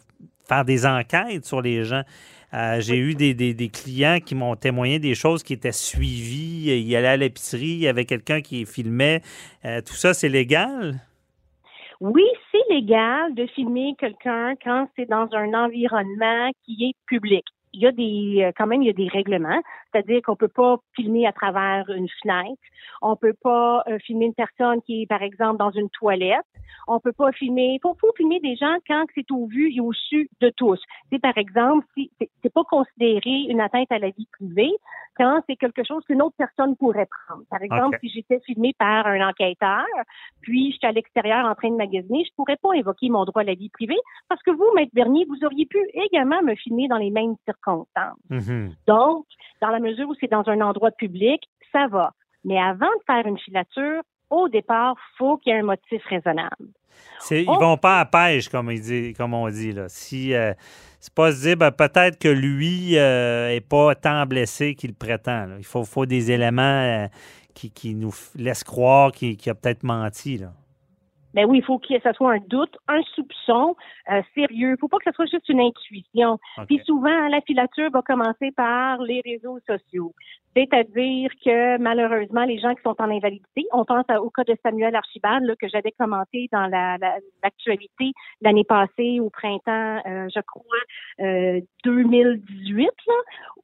faire 0.48 0.64
des 0.64 0.87
enquêtes 0.87 1.44
sur 1.44 1.61
les 1.61 1.85
gens. 1.85 2.02
J'ai 2.78 2.96
eu 2.96 3.14
des, 3.14 3.68
clients 3.68 4.18
qui 4.24 4.35
m'ont 4.35 4.56
témoigné 4.56 4.98
des 4.98 5.14
choses 5.14 5.42
qui 5.42 5.52
étaient 5.52 5.72
suivies. 5.72 6.82
Il 6.87 6.96
allait 6.96 7.09
à 7.09 7.16
l'épicerie, 7.16 7.66
il 7.66 7.80
y 7.80 7.88
avait 7.88 8.06
quelqu'un 8.06 8.40
qui 8.40 8.64
filmait. 8.64 9.20
tout 9.62 9.94
ça, 9.94 10.14
c'est 10.14 10.30
légal? 10.30 11.00
Oui, 12.00 12.24
c'est 12.52 12.74
légal 12.74 13.35
de 13.35 13.46
filmer 13.46 13.94
quelqu'un 13.98 14.54
quand 14.62 14.88
c'est 14.96 15.09
dans 15.09 15.28
un 15.32 15.54
environnement 15.54 16.50
qui 16.64 16.90
est 16.90 16.96
public. 17.06 17.44
Il 17.72 17.80
y 17.80 17.87
a 17.87 17.92
des, 17.92 18.44
euh, 18.44 18.52
quand 18.56 18.66
même, 18.66 18.82
il 18.82 18.87
y 18.87 18.90
a 18.90 18.94
des 18.94 19.09
règlements. 19.09 19.61
C'est-à-dire 19.96 20.20
qu'on 20.22 20.37
peut 20.37 20.48
pas 20.48 20.76
filmer 20.94 21.26
à 21.26 21.32
travers 21.32 21.88
une 21.88 22.09
fenêtre. 22.22 22.61
On 23.00 23.16
peut 23.16 23.35
pas 23.42 23.82
euh, 23.88 23.98
filmer 24.00 24.26
une 24.26 24.35
personne 24.35 24.82
qui 24.82 25.02
est, 25.02 25.06
par 25.06 25.22
exemple, 25.22 25.56
dans 25.56 25.70
une 25.70 25.88
toilette. 25.88 26.44
On 26.87 27.00
peut 27.00 27.12
pas 27.12 27.32
filmer. 27.32 27.78
Faut, 27.82 27.96
faut 27.98 28.12
filmer 28.14 28.38
des 28.40 28.56
gens 28.56 28.76
quand 28.87 29.06
c'est 29.14 29.30
au 29.30 29.46
vu 29.46 29.72
et 29.74 29.80
au 29.80 29.92
su 29.94 30.28
de 30.40 30.50
tous. 30.50 30.78
C'est 31.11 31.18
par 31.18 31.37
exemple, 31.38 31.87
si 31.94 32.11
c'est 32.42 32.52
pas 32.52 32.64
considéré 32.64 33.46
une 33.48 33.61
atteinte 33.61 33.90
à 33.90 33.98
la 33.98 34.11
vie 34.11 34.28
privée 34.32 34.72
quand 35.16 35.40
c'est 35.48 35.56
quelque 35.56 35.82
chose 35.82 36.04
qu'une 36.04 36.22
autre 36.22 36.37
personne 36.37 36.76
pourrait 36.76 37.09
prendre. 37.26 37.42
Par 37.50 37.62
exemple, 37.62 37.98
si 38.00 38.11
j'étais 38.11 38.40
filmé 38.40 38.74
par 38.78 39.06
un 39.06 39.26
enquêteur, 39.26 39.87
puis 40.42 40.72
j'étais 40.72 40.88
à 40.88 40.92
l'extérieur 40.92 41.46
en 41.46 41.54
train 41.54 41.70
de 41.70 41.76
magasiner, 41.76 42.24
je 42.24 42.35
pourrais 42.37 42.56
pas 42.56 42.70
invoquer 42.74 43.09
mon 43.09 43.24
droit 43.24 43.42
à 43.42 43.44
la 43.44 43.54
vie 43.54 43.70
privée 43.70 43.98
parce 44.28 44.42
que 44.42 44.50
vous, 44.50 44.70
Maître 44.74 44.92
Bernier, 44.94 45.24
vous 45.28 45.44
auriez 45.44 45.66
pu 45.66 45.78
également 45.94 46.42
me 46.42 46.54
filmer 46.54 46.87
dans 46.88 46.98
les 46.98 47.11
mêmes 47.11 47.35
circonstances. 47.46 48.18
Mm-hmm. 48.30 48.72
Donc, 48.87 49.24
dans 49.62 49.68
la 49.68 49.80
mesure 49.90 50.09
où 50.09 50.14
c'est 50.20 50.31
dans 50.31 50.49
un 50.49 50.61
endroit 50.61 50.90
public, 50.90 51.42
ça 51.72 51.87
va. 51.88 52.12
Mais 52.44 52.59
avant 52.59 52.87
de 52.87 53.03
faire 53.07 53.27
une 53.27 53.38
filature, 53.38 54.03
au 54.31 54.49
départ, 54.49 54.94
faut 55.18 55.37
qu'il 55.37 55.53
y 55.53 55.57
ait 55.57 55.61
un 55.61 55.64
motif 55.64 56.03
raisonnable. 56.07 56.68
Ils 57.31 57.44
vont 57.44 57.77
pas 57.77 58.01
à 58.01 58.05
pêche, 58.05 58.49
comme, 58.49 58.72
dit, 58.75 59.14
comme 59.14 59.35
on 59.35 59.49
dit. 59.49 59.72
Là. 59.72 59.88
Si, 59.88 60.35
euh, 60.35 60.53
c'est 61.01 61.14
pas 61.14 61.33
se 61.33 61.42
dire 61.42 61.57
ben, 61.57 61.70
peut-être 61.70 62.18
que 62.18 62.29
lui 62.29 62.92
n'est 62.92 62.99
euh, 62.99 63.61
pas 63.68 63.94
tant 63.94 64.25
blessé 64.27 64.75
qu'il 64.75 64.94
prétend. 64.94 65.49
Il 65.59 65.64
faut, 65.64 65.85
faut, 65.85 66.07
des 66.07 66.31
éléments 66.31 66.62
euh, 66.62 67.07
qui, 67.55 67.70
qui, 67.70 67.94
nous 67.94 68.14
laissent 68.37 68.64
croire 68.64 69.12
qu'il, 69.12 69.37
a 69.49 69.55
peut-être 69.55 69.83
menti. 69.83 70.38
Là. 70.38 70.53
Ben 71.37 71.44
oui, 71.44 71.59
il 71.59 71.64
faut 71.64 71.79
que 71.79 72.01
ce 72.03 72.12
soit 72.14 72.33
un 72.33 72.40
doute, 72.49 72.77
un 72.88 73.03
soupçon 73.14 73.77
sérieux. 74.35 74.68
Il 74.68 74.70
ne 74.72 74.77
faut 74.77 74.88
pas 74.88 74.96
que 74.96 75.11
ce 75.11 75.14
soit 75.14 75.27
juste 75.27 75.49
une 75.49 75.61
intuition. 75.61 76.38
Puis 76.66 76.81
souvent, 76.85 77.29
la 77.29 77.40
filature 77.42 77.90
va 77.92 78.03
commencer 78.03 78.51
par 78.57 79.03
les 79.03 79.20
réseaux 79.25 79.59
sociaux. 79.66 80.12
C'est-à-dire 80.57 81.31
que 81.44 81.77
malheureusement, 81.77 82.44
les 82.44 82.59
gens 82.59 82.75
qui 82.75 82.81
sont 82.83 82.96
en 82.99 83.11
invalidité, 83.11 83.66
on 83.72 83.85
pense 83.85 84.07
au 84.18 84.31
cas 84.31 84.44
de 84.44 84.57
Samuel 84.62 84.96
Archibald 84.96 85.44
là, 85.44 85.55
que 85.55 85.68
j'avais 85.68 85.92
commenté 85.92 86.49
dans 86.51 86.66
l'actualité 87.42 88.12
la, 88.40 88.49
l'année 88.49 88.64
passée 88.64 89.20
au 89.20 89.29
printemps, 89.29 90.01
euh, 90.07 90.29
je 90.35 90.40
crois, 90.40 90.64
euh, 91.20 91.61
2018, 91.85 92.87
là, 92.87 93.14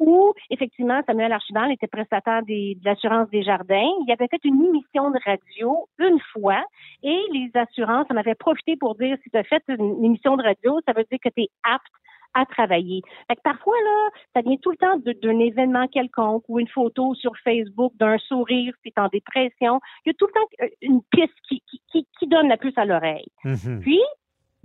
où 0.01 0.35
effectivement 0.51 1.01
Samuel 1.07 1.33
Archibald 1.33 1.73
était 1.73 1.87
prestataire 1.87 2.43
des, 2.43 2.75
de 2.75 2.85
l'assurance 2.85 3.31
des 3.31 3.43
jardins. 3.43 3.91
Il 4.07 4.13
avait 4.13 4.29
fait 4.29 4.45
une 4.45 4.63
émission 4.63 5.11
de 5.11 5.19
radio 5.25 5.89
une 5.99 6.21
fois 6.35 6.63
et 7.03 7.19
les 7.33 7.51
assurances 7.63 8.07
en 8.11 8.17
avaient 8.17 8.35
profité 8.35 8.77
pour 8.77 8.95
dire 8.97 9.17
si 9.23 9.31
tu 9.31 9.37
as 9.37 9.45
fait 9.45 9.63
une 9.69 10.05
émission 10.05 10.37
de 10.37 10.43
radio, 10.43 10.81
ça 10.87 10.93
veut 10.93 11.05
dire 11.11 11.19
que 11.23 11.29
tu 11.29 11.43
es 11.43 11.49
apte 11.63 11.93
à 12.35 12.47
travailler. 12.47 13.03
Fait 13.29 13.37
que 13.37 13.43
parfois, 13.43 13.77
là, 13.85 14.11
ça 14.35 14.41
vient 14.41 14.57
tout 14.57 14.71
le 14.71 14.77
temps 14.77 14.97
d'un 14.99 15.39
événement 15.39 15.87
quelconque 15.89 16.45
ou 16.49 16.59
une 16.59 16.69
photo 16.69 17.15
sur 17.15 17.33
Facebook 17.45 17.93
d'un 17.97 18.19
sourire 18.19 18.75
qui 18.83 18.89
est 18.89 18.99
en 18.99 19.09
dépression. 19.09 19.81
Il 20.05 20.09
y 20.09 20.11
a 20.11 20.15
tout 20.15 20.27
le 20.27 20.33
temps 20.33 20.49
euh, 20.63 20.69
une 20.81 21.03
piste 21.11 21.35
qui, 21.49 21.63
qui, 21.69 22.07
qui 22.19 22.27
donne 22.27 22.49
la 22.49 22.57
puce 22.57 22.77
à 22.77 22.85
l'oreille. 22.85 23.29
Mm-hmm. 23.45 23.81
Puis, 23.81 24.01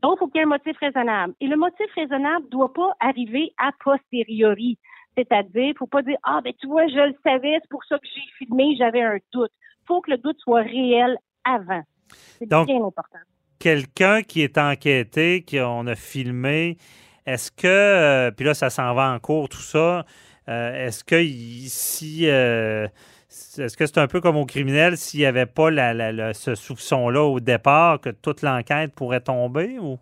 donc, 0.02 0.16
il 0.16 0.20
faut 0.20 0.28
qu'il 0.28 0.40
y 0.40 0.42
ait 0.42 0.46
un 0.46 0.50
motif 0.50 0.78
raisonnable. 0.78 1.34
Et 1.42 1.48
le 1.48 1.58
motif 1.58 1.88
raisonnable 1.96 2.46
ne 2.46 2.50
doit 2.50 2.74
pas 2.74 2.94
arriver 3.00 3.54
a 3.58 3.72
posteriori. 3.84 4.78
C'est-à-dire, 5.18 5.74
faut 5.78 5.88
pas 5.88 6.04
dire, 6.04 6.18
ah, 6.24 6.42
ben, 6.44 6.54
tu 6.60 6.68
vois, 6.68 6.88
je 6.88 7.08
le 7.08 7.16
savais, 7.24 7.58
c'est 7.62 7.70
pour 7.70 7.84
ça 7.86 7.98
que 7.98 8.06
j'ai 8.06 8.22
filmé, 8.38 8.76
j'avais 8.78 9.02
un 9.02 9.18
doute. 9.34 9.52
faut 9.88 10.02
que 10.02 10.12
le 10.12 10.18
doute 10.18 10.38
soit 10.40 10.62
réel 10.62 11.18
avant. 11.44 11.82
C'est 12.40 12.48
bien 12.48 12.84
important. 12.84 13.20
Quelqu'un 13.60 14.22
qui 14.22 14.42
est 14.42 14.58
enquêté, 14.58 15.44
qu'on 15.50 15.88
a 15.88 15.96
filmé, 15.96 16.78
est-ce 17.26 17.52
que, 17.52 17.68
euh, 17.68 18.32
puis 18.32 18.46
là, 18.46 18.54
ça 18.54 18.70
s'en 18.70 18.94
va 18.94 19.12
en 19.12 19.20
cours, 19.20 19.50
tout 19.50 19.58
ça, 19.58 20.06
euh, 20.48 20.88
est-ce 20.88 21.04
que 21.04 21.22
si. 21.68 22.30
Euh, 22.30 22.88
est-ce 23.30 23.76
que 23.76 23.86
c'est 23.86 23.98
un 23.98 24.08
peu 24.08 24.22
comme 24.22 24.38
au 24.38 24.46
criminel 24.46 24.98
s'il 24.98 25.20
n'y 25.20 25.26
avait 25.26 25.46
pas 25.46 25.70
ce 26.34 26.56
soupçon-là 26.56 27.24
au 27.24 27.40
départ 27.40 28.00
que 28.00 28.10
toute 28.10 28.42
l'enquête 28.42 28.96
pourrait 28.96 29.20
tomber 29.20 29.78
ou? 29.80 30.00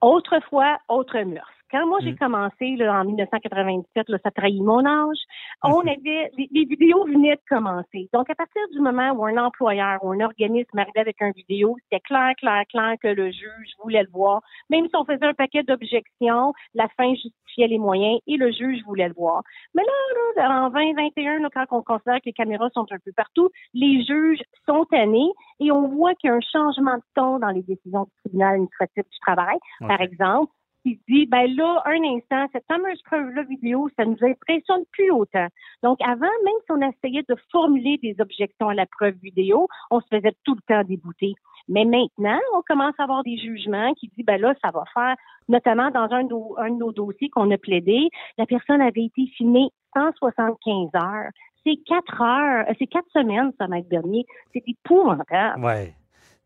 Autrefois, 0.00 0.76
autre 0.88 1.18
mœurs. 1.20 1.55
Quand 1.70 1.86
moi 1.86 1.98
j'ai 2.02 2.12
Mm. 2.12 2.18
commencé 2.18 2.76
là, 2.76 3.00
en 3.00 3.04
1997, 3.04 4.08
là, 4.08 4.18
ça 4.22 4.30
trahit 4.30 4.62
mon 4.62 4.84
âge, 4.84 5.18
on 5.62 5.80
avait 5.80 6.30
les, 6.36 6.48
les 6.52 6.64
vidéos 6.64 7.04
venaient 7.04 7.36
de 7.36 7.40
commencer. 7.48 8.08
Donc 8.12 8.30
à 8.30 8.34
partir 8.34 8.62
du 8.72 8.80
moment 8.80 9.12
où 9.12 9.24
un 9.26 9.36
employeur 9.36 9.98
ou 10.04 10.12
un 10.12 10.20
organisme 10.20 10.78
arrivait 10.78 11.00
avec 11.00 11.20
un 11.20 11.30
vidéo, 11.30 11.76
c'était 11.84 12.00
clair, 12.00 12.32
clair, 12.38 12.62
clair 12.68 12.94
que 13.02 13.08
le 13.08 13.30
juge 13.30 13.70
voulait 13.82 14.02
le 14.02 14.10
voir. 14.12 14.42
Même 14.70 14.86
si 14.88 14.96
on 14.96 15.04
faisait 15.04 15.26
un 15.26 15.34
paquet 15.34 15.62
d'objections, 15.62 16.52
la 16.74 16.88
fin 16.96 17.10
justifiait 17.14 17.68
les 17.68 17.78
moyens 17.78 18.20
et 18.26 18.36
le 18.36 18.52
juge 18.52 18.82
voulait 18.84 19.08
le 19.08 19.14
voir. 19.14 19.42
Mais 19.74 19.82
là, 19.82 20.48
là 20.48 20.62
en 20.66 20.70
2021, 20.70 21.40
là, 21.40 21.48
quand 21.52 21.64
on 21.70 21.82
considère 21.82 22.16
que 22.16 22.26
les 22.26 22.32
caméras 22.32 22.68
sont 22.74 22.86
un 22.90 22.98
peu 23.04 23.12
partout, 23.16 23.50
les 23.74 24.04
juges 24.04 24.42
sont 24.66 24.84
tannés 24.86 25.32
et 25.60 25.72
on 25.72 25.88
voit 25.88 26.14
qu'il 26.14 26.28
y 26.28 26.32
a 26.32 26.36
un 26.36 26.40
changement 26.40 26.96
de 26.96 27.02
ton 27.14 27.38
dans 27.38 27.50
les 27.50 27.62
décisions 27.62 28.04
du 28.04 28.10
tribunal 28.24 28.54
administratif 28.54 29.04
du 29.10 29.18
travail. 29.20 29.56
Par 29.80 30.00
exemple, 30.00 30.52
qui 30.86 31.00
dit, 31.08 31.26
ben 31.26 31.46
là, 31.56 31.82
un 31.84 32.02
instant, 32.14 32.46
cette 32.52 32.64
fameuse 32.68 33.02
preuve-là 33.02 33.42
vidéo, 33.42 33.88
ça 33.96 34.04
nous 34.04 34.18
impressionne 34.22 34.84
plus 34.92 35.10
autant. 35.10 35.48
Donc, 35.82 35.98
avant, 36.00 36.30
même 36.44 36.54
si 36.64 36.70
on 36.70 36.80
essayait 36.80 37.24
de 37.28 37.36
formuler 37.50 37.98
des 38.02 38.14
objections 38.20 38.68
à 38.68 38.74
la 38.74 38.86
preuve 38.86 39.14
vidéo, 39.20 39.66
on 39.90 40.00
se 40.00 40.06
faisait 40.10 40.34
tout 40.44 40.54
le 40.54 40.60
temps 40.68 40.84
débouter. 40.84 41.34
Mais 41.68 41.84
maintenant, 41.84 42.38
on 42.54 42.62
commence 42.62 42.94
à 42.98 43.02
avoir 43.02 43.24
des 43.24 43.36
jugements 43.36 43.92
qui 43.94 44.08
disent, 44.16 44.24
ben 44.24 44.40
là, 44.40 44.54
ça 44.62 44.70
va 44.70 44.84
faire, 44.94 45.16
notamment 45.48 45.90
dans 45.90 46.08
un 46.12 46.26
un 46.58 46.70
de 46.70 46.78
nos 46.78 46.92
dossiers 46.92 47.30
qu'on 47.30 47.50
a 47.50 47.58
plaidé, 47.58 48.08
la 48.38 48.46
personne 48.46 48.80
avait 48.80 49.06
été 49.06 49.26
filmée 49.36 49.68
175 49.96 50.90
heures. 50.94 51.30
C'est 51.64 51.76
quatre 51.84 52.22
heures, 52.22 52.64
euh, 52.68 52.74
c'est 52.78 52.86
quatre 52.86 53.10
semaines, 53.12 53.50
ça, 53.58 53.66
maître 53.66 53.88
dernier. 53.88 54.24
C'est 54.52 54.62
épouvantable. 54.68 55.64
Oui. 55.64 55.92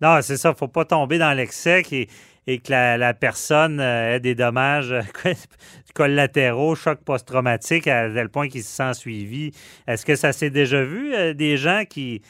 Non, 0.01 0.23
c'est 0.23 0.39
ça. 0.39 0.55
faut 0.55 0.69
pas 0.69 0.87
tomber 0.87 1.19
dans 1.19 1.37
l'excès 1.37 1.83
et, 1.93 2.09
et 2.51 2.59
que 2.59 2.73
la, 2.73 3.15
personne 3.15 3.79
euh, 3.79 4.17
ait 4.17 4.21
des 4.21 4.35
dommages 4.35 4.91
euh, 4.91 5.03
collatéraux, 5.95 6.75
choc 6.75 6.99
post-traumatique 7.05 7.87
à 7.87 8.11
tel 8.11 8.29
point 8.29 8.49
qu'il 8.49 8.65
se 8.65 8.75
sent 8.75 8.95
suivi. 8.95 9.53
Est-ce 9.87 10.05
que 10.05 10.17
ça 10.17 10.33
s'est 10.33 10.51
déjà 10.51 10.83
vu, 10.83 11.15
euh, 11.15 11.33
des 11.33 11.57
gens 11.57 11.85
qui, 11.89 12.23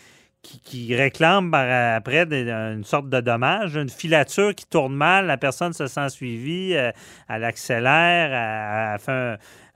qui, 0.43 0.95
réclament 0.95 1.55
après 1.55 2.25
une 2.25 2.85
sorte 2.85 3.09
de 3.09 3.21
dommage, 3.21 3.77
une 3.77 3.89
filature 3.89 4.55
qui 4.55 4.67
tourne 4.67 4.95
mal, 4.95 5.27
la 5.27 5.39
personne 5.39 5.73
se 5.73 5.87
sent 5.87 6.11
suivie, 6.11 6.73
elle 6.73 7.45
accélère, 7.45 8.99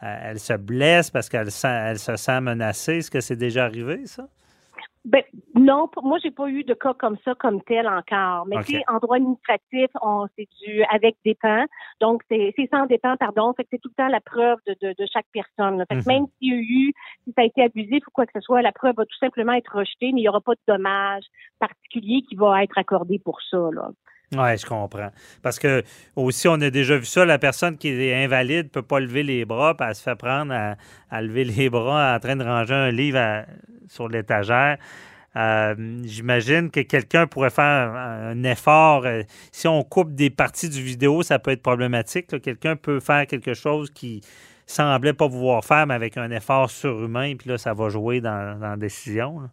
elle, 0.01 0.39
se 0.39 0.55
blesse 0.55 1.11
parce 1.11 1.29
qu'elle 1.29 1.49
elle 1.65 1.99
se 1.99 2.17
sent 2.17 2.41
menacée? 2.41 2.99
Est-ce 2.99 3.11
que 3.11 3.21
c'est 3.21 3.37
déjà 3.37 3.65
arrivé, 3.65 4.07
ça? 4.07 4.27
Ben, 5.05 5.23
non, 5.55 5.87
pour 5.89 6.03
moi, 6.05 6.19
j'ai 6.23 6.31
pas 6.31 6.49
eu 6.49 6.65
de 6.65 6.73
cas 6.73 6.95
comme 6.95 7.19
ça, 7.27 7.35
comme 7.35 7.63
tel 7.65 7.87
encore. 7.87 8.47
Mais 8.47 8.57
OK. 8.57 8.65
tu 8.65 8.73
sais, 8.73 8.83
en 8.89 8.97
droit 8.99 9.17
administratif, 9.17 9.91
on 10.01 10.27
c'est 10.37 10.49
du 10.63 10.83
avec 10.85 11.17
dépend. 11.27 11.67
Donc, 12.01 12.23
c'est 12.31 12.55
c'est 12.57 12.69
sans 12.71 12.87
dépend, 12.87 13.15
pardon. 13.19 13.53
Fait 13.55 13.65
que 13.65 13.69
c'est 13.73 13.79
tout 13.81 13.91
le 13.91 14.03
temps 14.03 14.09
la 14.09 14.21
preuve 14.23 14.59
de, 14.67 14.75
de, 14.81 14.95
de 14.99 15.07
chaque 15.13 15.27
personne. 15.33 15.77
là. 15.77 15.85
Fait 15.87 15.97
que 15.97 16.09
Mhm. 16.09 16.15
même 16.15 16.27
s'il 16.39 16.49
y 16.55 16.57
a 16.57 16.59
eu, 16.59 16.93
si 17.25 17.33
ça 17.37 17.43
a 17.43 17.45
été 17.45 17.63
abusif 17.63 18.07
ou 18.07 18.11
quoi 18.13 18.25
que 18.25 18.33
ce 18.35 18.41
soit, 18.41 18.63
la 18.63 18.73
preuve 18.73 18.95
va 18.97 19.05
tout 19.05 19.19
simplement 19.19 19.53
être 19.53 19.77
rejetée, 19.77 20.13
mais 20.13 20.21
il 20.21 20.25
n'y 20.25 20.29
aura 20.29 20.41
pas 20.41 20.55
de 20.55 20.61
dommage 20.67 21.25
particulier 21.59 22.23
qui 22.29 22.35
va 22.35 22.63
être 22.63 22.79
accordé 22.79 23.19
pour 23.19 23.43
ça, 23.43 23.59
là. 23.73 23.91
Oui, 24.37 24.59
je 24.59 24.66
comprends. 24.66 25.11
Parce 25.43 25.59
que 25.59 25.82
aussi, 26.16 26.49
on 26.49 26.61
a 26.61 26.70
déjà 26.70 26.97
vu 26.97 27.05
ça, 27.05 27.24
la 27.24 27.39
personne 27.39 27.76
qui 27.76 27.89
est 27.89 28.24
invalide 28.24 28.64
ne 28.64 28.70
peut 28.70 28.82
pas 28.82 29.01
lever 29.01 29.22
les 29.22 29.45
bras, 29.45 29.76
puis 29.76 29.87
elle 29.89 29.95
se 29.95 30.03
fait 30.03 30.16
prendre 30.16 30.53
à, 31.11 31.22
lever 31.22 31.45
les 31.45 31.70
bras 31.70 32.14
en 32.16 32.18
train 32.18 32.37
de 32.37 32.45
ranger 32.45 32.74
un 32.74 32.91
livre 32.91 33.45
sur 33.89 34.09
l'étagère. 34.09 34.78
Euh, 35.37 35.74
J'imagine 36.05 36.70
que 36.70 36.80
quelqu'un 36.80 37.26
pourrait 37.26 37.51
faire 37.51 37.93
un 37.95 38.43
effort. 38.45 39.05
euh, 39.05 39.22
si 39.51 39.66
on 39.66 39.82
coupe 39.82 40.14
des 40.14 40.30
parties 40.30 40.68
du 40.68 40.82
vidéo, 40.82 41.22
ça 41.22 41.39
peut 41.39 41.51
être 41.51 41.62
problématique. 41.62 42.41
Quelqu'un 42.41 42.76
peut 42.76 43.01
faire 43.01 43.26
quelque 43.26 43.55
chose 43.55 43.91
qui 43.91 44.20
semblait 44.66 45.12
pas 45.12 45.28
pouvoir 45.28 45.64
faire, 45.64 45.87
mais 45.87 45.95
avec 45.95 46.16
un 46.16 46.30
effort 46.30 46.70
surhumain, 46.70 47.35
puis 47.37 47.51
là, 47.51 47.59
ça 47.59 47.74
va 47.74 47.89
jouer 47.89 48.20
dans, 48.20 48.59
la 48.61 48.76
décision. 48.76 49.51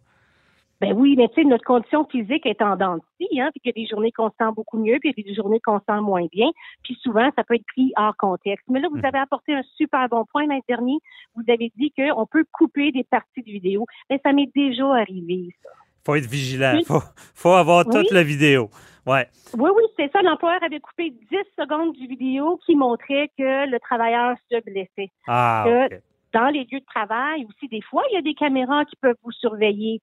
Ben 0.82 0.92
oui, 0.94 1.14
mais 1.16 1.28
tu 1.28 1.34
sais, 1.36 1.44
notre 1.44 1.64
condition 1.64 2.04
physique 2.06 2.44
est 2.44 2.60
en 2.60 2.76
dents 2.76 2.96
de 2.96 3.02
scie, 3.20 3.40
hein, 3.40 3.50
puis 3.52 3.60
qu'il 3.60 3.72
y 3.74 3.80
a 3.80 3.82
des 3.84 3.88
journées 3.88 4.12
qu'on 4.12 4.28
se 4.30 4.34
sent 4.38 4.50
beaucoup 4.54 4.78
mieux, 4.78 4.98
puis 5.00 5.14
il 5.16 5.24
y 5.24 5.28
a 5.28 5.30
des 5.30 5.34
journées 5.34 5.60
qu'on 5.60 5.78
se 5.78 5.84
sent 5.88 6.00
moins 6.00 6.26
bien, 6.32 6.48
puis 6.82 6.98
souvent, 7.02 7.30
ça 7.36 7.44
peut 7.44 7.54
être 7.54 7.66
pris 7.66 7.92
hors 7.96 8.16
contexte. 8.16 8.66
Mais 8.68 8.80
là, 8.80 8.88
vous 8.90 8.96
Mhm. 8.98 9.04
avez 9.06 9.18
apporté 9.18 9.54
un 9.54 9.62
super 9.76 10.08
bon 10.08 10.24
point, 10.30 10.46
maître 10.46 10.66
dernier. 10.68 10.98
Vous 11.36 11.44
avez 11.48 11.72
dit 11.76 11.92
qu'on 11.96 12.26
peut 12.26 12.44
couper 12.52 12.90
des 12.92 13.04
parties 13.04 13.40
de 13.42 13.50
vidéo. 13.50 13.86
Mais 14.10 14.20
ça 14.24 14.32
m'est 14.32 14.50
déjà 14.54 14.86
arrivé, 14.92 15.54
ça. 15.62 15.70
faut 16.04 16.16
être 16.16 16.26
vigilant. 16.28 16.72
Oui. 16.74 16.84
faut, 16.84 16.98
faut 17.34 17.52
avoir 17.52 17.86
Oui. 17.86 17.92
toute 17.94 18.10
la 18.10 18.24
vidéo. 18.24 18.68
Ouais. 19.06 19.26
Oui, 19.56 19.70
oui, 19.76 19.82
c'est 19.96 20.10
ça. 20.12 20.20
L'employeur 20.22 20.62
avait 20.64 20.80
coupé 20.80 21.10
10 21.10 21.36
secondes 21.56 21.92
du 21.92 22.06
vidéo 22.08 22.58
qui 22.66 22.74
montrait 22.74 23.28
que 23.38 23.70
le 23.70 23.78
travailleur 23.78 24.36
se 24.50 24.60
blessait. 24.64 25.10
Ah, 25.28 25.62
Que 25.64 25.94
OK. 25.94 26.02
Dans 26.32 26.48
les 26.48 26.60
lieux 26.70 26.80
de 26.80 26.84
travail 26.84 27.44
aussi, 27.46 27.68
des 27.68 27.82
fois, 27.82 28.02
il 28.10 28.14
y 28.14 28.16
a 28.16 28.22
des 28.22 28.34
caméras 28.34 28.84
qui 28.84 28.96
peuvent 28.96 29.16
vous 29.22 29.32
surveiller. 29.32 30.00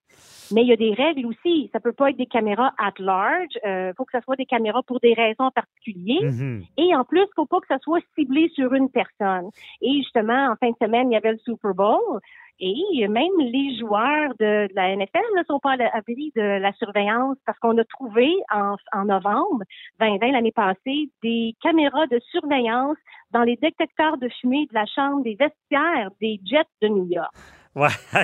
Mais 0.52 0.62
il 0.62 0.68
y 0.68 0.74
a 0.74 0.76
des 0.76 0.94
règles 0.94 1.26
aussi. 1.26 1.70
Ça 1.74 1.80
peut 1.80 1.94
pas 1.94 2.10
être 2.10 2.18
des 2.18 2.26
caméras 2.26 2.74
at 2.78 2.94
large. 3.00 3.58
Il 3.64 3.94
faut 3.98 4.06
que 4.06 4.18
ce 4.18 4.24
soit 4.24 4.36
des 4.36 4.46
caméras 4.46 4.84
pour 4.84 5.00
des 5.00 5.14
raisons 5.14 5.50
particulières. 5.52 6.32
Mhm. 6.32 6.64
Et 6.78 6.96
en 6.96 7.04
plus, 7.04 7.22
il 7.22 7.36
faut 7.36 7.46
pas 7.46 7.60
que 7.60 7.68
ça 7.68 7.80
soit 7.80 8.02
ciblé 8.18 8.50
sur 8.56 8.74
une 8.74 8.90
personne. 8.90 9.50
Et 9.82 9.94
justement, 9.98 10.52
en 10.52 10.56
fin 10.56 10.72
de 10.72 10.76
semaine, 10.82 11.12
il 11.12 11.14
y 11.14 11.18
avait 11.18 11.32
le 11.32 11.40
Super 11.40 11.74
Bowl. 11.74 12.20
Et 12.60 13.08
même 13.08 13.32
les 13.40 13.78
joueurs 13.78 14.34
de, 14.40 14.68
la 14.76 14.96
NFL 14.96 15.24
ne 15.38 15.44
sont 15.46 15.60
pas 15.60 15.72
à 15.72 15.78
l'abri 15.78 16.32
de 16.36 16.42
la 16.42 16.74
surveillance 16.74 17.38
parce 17.46 17.58
qu'on 17.60 17.78
a 17.78 17.86
trouvé 17.86 18.36
en, 18.54 18.76
en 18.92 19.06
novembre 19.06 19.64
2020, 20.00 20.32
l'année 20.32 20.52
passée, 20.52 21.10
des 21.24 21.56
caméras 21.62 22.08
de 22.08 22.20
surveillance 22.32 22.98
dans 23.32 23.44
les 23.44 23.56
détecteurs 23.56 24.18
de 24.18 24.28
fumée 24.42 24.66
de 24.68 24.74
la 24.74 24.86
chambre 24.86 25.24
des 25.24 25.36
vestiaires 25.36 26.10
des 26.20 26.40
Jets 26.46 26.68
de 26.82 26.90
New 26.90 27.06
York. 27.06 27.34
Ouais. 27.76 27.88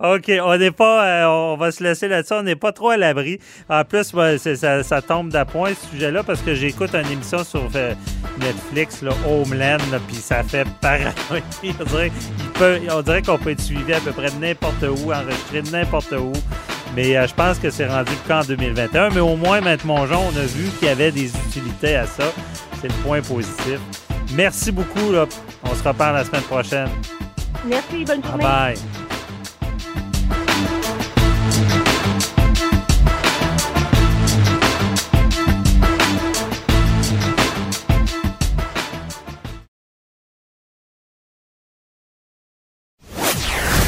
OK, 0.00 0.32
on 0.42 0.56
n'est 0.56 0.70
pas, 0.70 1.04
euh, 1.04 1.26
on 1.26 1.56
va 1.56 1.72
se 1.72 1.82
laisser 1.82 2.06
là-dessus, 2.06 2.34
on 2.34 2.42
n'est 2.44 2.56
pas 2.56 2.72
trop 2.72 2.90
à 2.90 2.96
l'abri. 2.96 3.40
En 3.68 3.84
plus, 3.84 4.14
ça, 4.38 4.82
ça 4.84 5.02
tombe 5.02 5.30
d'appoint 5.30 5.72
ce 5.74 5.90
sujet-là 5.90 6.22
parce 6.22 6.40
que 6.40 6.54
j'écoute 6.54 6.94
une 6.94 7.10
émission 7.10 7.42
sur 7.42 7.68
euh, 7.74 7.94
Netflix, 8.38 9.02
là, 9.02 9.10
Homeland, 9.28 9.78
puis 10.06 10.16
ça 10.16 10.44
fait 10.44 10.66
paranoïa. 10.80 11.74
On 12.92 13.02
dirait, 13.02 13.22
qu'on 13.22 13.38
peut 13.38 13.50
être 13.50 13.60
suivi 13.60 13.92
à 13.92 14.00
peu 14.00 14.12
près 14.12 14.30
n'importe 14.40 14.82
où, 14.82 15.12
enregistré 15.12 15.62
n'importe 15.72 16.12
où. 16.12 16.32
Mais 16.94 17.16
euh, 17.16 17.26
je 17.26 17.34
pense 17.34 17.58
que 17.58 17.70
c'est 17.70 17.86
rendu 17.86 18.12
qu'en 18.26 18.42
2021. 18.42 19.10
Mais 19.10 19.20
au 19.20 19.36
moins, 19.36 19.60
Maître 19.60 19.86
Mongeon, 19.86 20.20
on 20.32 20.36
a 20.36 20.46
vu 20.46 20.70
qu'il 20.78 20.88
y 20.88 20.90
avait 20.90 21.12
des 21.12 21.30
utilités 21.48 21.96
à 21.96 22.06
ça. 22.06 22.24
C'est 22.80 22.88
le 22.88 23.02
point 23.02 23.20
positif. 23.20 23.80
Merci 24.34 24.70
beaucoup. 24.70 25.10
Là. 25.10 25.26
On 25.64 25.74
se 25.74 25.82
reparle 25.82 26.14
la 26.14 26.24
semaine 26.24 26.42
prochaine. 26.42 26.88
Merci, 27.64 28.04
bonne 28.04 28.20
Bye 28.20 28.30
journée. 28.30 28.44
bye. 28.44 28.76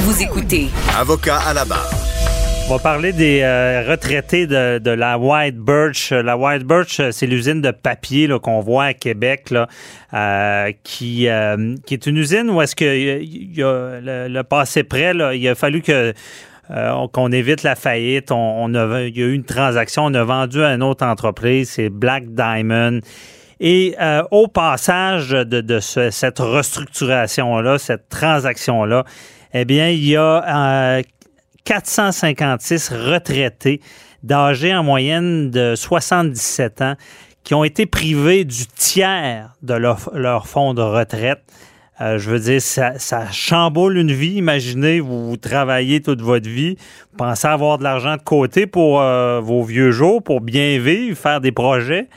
Vous 0.02 0.22
écoutez 0.22 0.68
Avocat 0.98 1.38
à 1.38 1.54
la 1.54 1.64
barre. 1.64 1.90
On 2.68 2.76
va 2.76 2.78
parler 2.78 3.12
des 3.12 3.40
euh, 3.42 3.84
retraités 3.86 4.46
de, 4.46 4.78
de 4.78 4.90
la 4.90 5.18
White 5.18 5.58
Birch. 5.58 6.10
La 6.12 6.38
White 6.38 6.62
Birch, 6.64 7.00
euh, 7.00 7.10
c'est 7.10 7.26
l'usine 7.26 7.60
de 7.60 7.70
papier 7.70 8.28
qu'on 8.42 8.60
voit 8.60 8.84
à 8.84 8.94
Québec, 8.94 9.50
là, 9.50 9.68
euh, 10.14 10.72
qui, 10.82 11.28
euh, 11.28 11.74
qui 11.84 11.92
est 11.94 12.06
une 12.06 12.16
usine 12.16 12.48
où 12.48 12.62
est-ce 12.62 12.74
que 12.74 13.20
y 13.22 13.62
a 13.62 14.00
le, 14.00 14.28
le 14.28 14.42
passé 14.42 14.84
près, 14.84 15.12
là, 15.12 15.34
il 15.34 15.46
a 15.48 15.54
fallu 15.54 15.82
que 15.82 16.14
euh, 16.70 17.06
qu'on 17.12 17.30
évite 17.30 17.62
la 17.62 17.74
faillite. 17.74 18.30
On, 18.32 18.36
on 18.64 18.74
a, 18.74 19.02
il 19.02 19.18
y 19.18 19.22
a 19.22 19.26
eu 19.26 19.34
une 19.34 19.44
transaction, 19.44 20.04
on 20.06 20.14
a 20.14 20.24
vendu 20.24 20.62
à 20.62 20.72
une 20.72 20.82
autre 20.82 21.04
entreprise, 21.04 21.68
c'est 21.70 21.90
Black 21.90 22.32
Diamond. 22.32 23.00
Et 23.60 23.94
euh, 24.00 24.22
au 24.30 24.48
passage 24.48 25.30
de, 25.30 25.60
de 25.60 25.78
ce- 25.80 26.10
cette 26.10 26.38
restructuration-là, 26.38 27.76
cette 27.78 28.08
transaction-là, 28.08 29.04
eh 29.52 29.64
bien, 29.66 29.88
il 29.90 30.04
y 30.08 30.16
a 30.16 30.96
euh, 30.98 31.02
456 31.64 32.90
retraités 32.90 33.80
d'âge 34.22 34.64
en 34.64 34.82
moyenne 34.82 35.50
de 35.50 35.74
77 35.74 36.82
ans 36.82 36.96
qui 37.44 37.54
ont 37.54 37.64
été 37.64 37.86
privés 37.86 38.44
du 38.44 38.66
tiers 38.66 39.52
de 39.62 39.74
leur, 39.74 40.46
fonds 40.46 40.74
de 40.74 40.82
retraite. 40.82 41.42
Euh, 42.00 42.18
je 42.18 42.30
veux 42.30 42.38
dire, 42.38 42.62
ça, 42.62 42.98
ça 42.98 43.30
chamboule 43.30 43.96
une 43.96 44.12
vie. 44.12 44.34
Imaginez, 44.34 45.00
vous, 45.00 45.28
vous 45.28 45.36
travaillez 45.36 46.00
toute 46.00 46.22
votre 46.22 46.48
vie, 46.48 46.76
pensez 47.16 47.46
avoir 47.46 47.78
de 47.78 47.84
l'argent 47.84 48.16
de 48.16 48.22
côté 48.22 48.66
pour 48.66 49.00
euh, 49.00 49.40
vos 49.40 49.62
vieux 49.62 49.90
jours, 49.90 50.22
pour 50.22 50.40
bien 50.40 50.78
vivre, 50.78 51.16
faire 51.16 51.40
des 51.40 51.52
projets. 51.52 52.08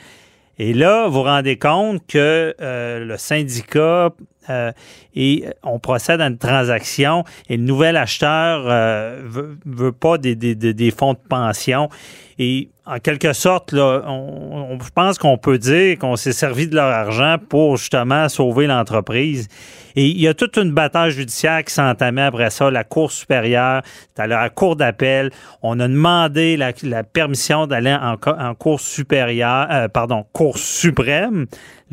Et 0.58 0.74
là, 0.74 1.08
vous 1.08 1.16
vous 1.16 1.24
rendez 1.24 1.58
compte 1.58 2.02
que 2.08 2.56
euh, 2.62 3.04
le 3.04 3.18
syndicat 3.18 4.12
euh, 4.50 4.72
et 5.16 5.46
on 5.64 5.80
procède 5.80 6.22
à 6.22 6.28
une 6.28 6.38
transaction 6.38 7.24
et 7.50 7.58
le 7.58 7.64
nouvel 7.64 7.98
acheteur 7.98 8.66
euh, 8.68 9.22
veut, 9.66 9.92
pas 9.92 10.18
des, 10.18 10.36
des- 10.36 10.56
des- 10.56 10.92
fonds 10.92 11.14
de 11.14 11.20
pension. 11.30 11.90
Et 12.38 12.70
en 12.86 13.00
quelque 13.00 13.32
sorte, 13.32 13.72
là, 13.72 14.02
on, 14.08 14.74
on- 14.74 14.80
je 14.80 14.90
pense 14.94 15.18
qu'on 15.18 15.38
peut 15.38 15.58
dire 15.58 15.98
qu'on 15.98 16.18
s'est 16.18 16.34
servi 16.34 16.68
de 16.68 16.76
leur 16.76 16.92
argent 16.94 17.38
pour 17.50 17.78
justement 17.78 18.28
sauver 18.30 18.68
l'entreprise. 18.68 19.48
Et 19.96 20.08
il 20.08 20.20
y 20.20 20.28
a 20.28 20.34
toute 20.34 20.58
une 20.58 20.72
bataille 20.74 21.12
judiciaire 21.12 21.64
qui 21.64 21.74
s'entamait 21.74 22.24
après 22.24 22.50
ça. 22.50 22.70
La 22.70 22.84
Cour 22.84 23.14
supérieure, 23.14 23.82
à 24.18 24.28
la 24.28 24.50
Cour 24.50 24.76
d'appel. 24.76 25.32
On 25.62 25.80
a 25.80 25.88
demandé 25.88 26.58
la, 26.58 26.74
la 26.84 27.04
permission 27.04 27.66
d'aller 27.68 27.94
en, 27.94 28.18
en 28.28 28.54
Cour 28.56 28.82
supérieure, 28.82 29.68
euh, 29.72 29.88
pardon, 29.88 30.26
Cour 30.34 30.58
suprême, 30.58 31.46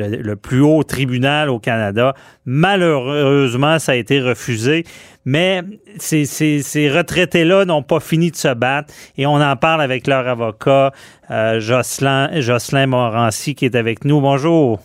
le, 0.09 0.17
le 0.23 0.37
plus 0.37 0.61
haut 0.61 0.83
tribunal 0.83 1.49
au 1.51 1.59
Canada. 1.59 2.15
Malheureusement, 2.45 3.79
ça 3.79 3.93
a 3.93 3.95
été 3.95 4.21
refusé. 4.21 4.85
Mais 5.25 5.63
ces, 5.99 6.25
ces- 6.25 6.63
ces 6.63 6.91
retraités-là 6.91 7.65
n'ont 7.65 7.83
pas 7.83 8.01
fini 8.01 8.31
de 8.31 8.37
se 8.37 8.53
battre 8.53 8.93
et 9.17 9.25
on 9.27 9.35
en 9.41 9.57
parle 9.57 9.81
avec 9.81 10.07
leur 10.07 10.27
avocat, 10.27 10.91
euh, 11.31 11.61
Jocelyn, 11.61 12.41
Jocelyn 12.41 12.87
Morancy, 12.87 13.55
qui 13.55 13.65
est 13.67 13.77
avec 13.77 14.05
nous. 14.05 14.21
Bonjour. 14.21 14.81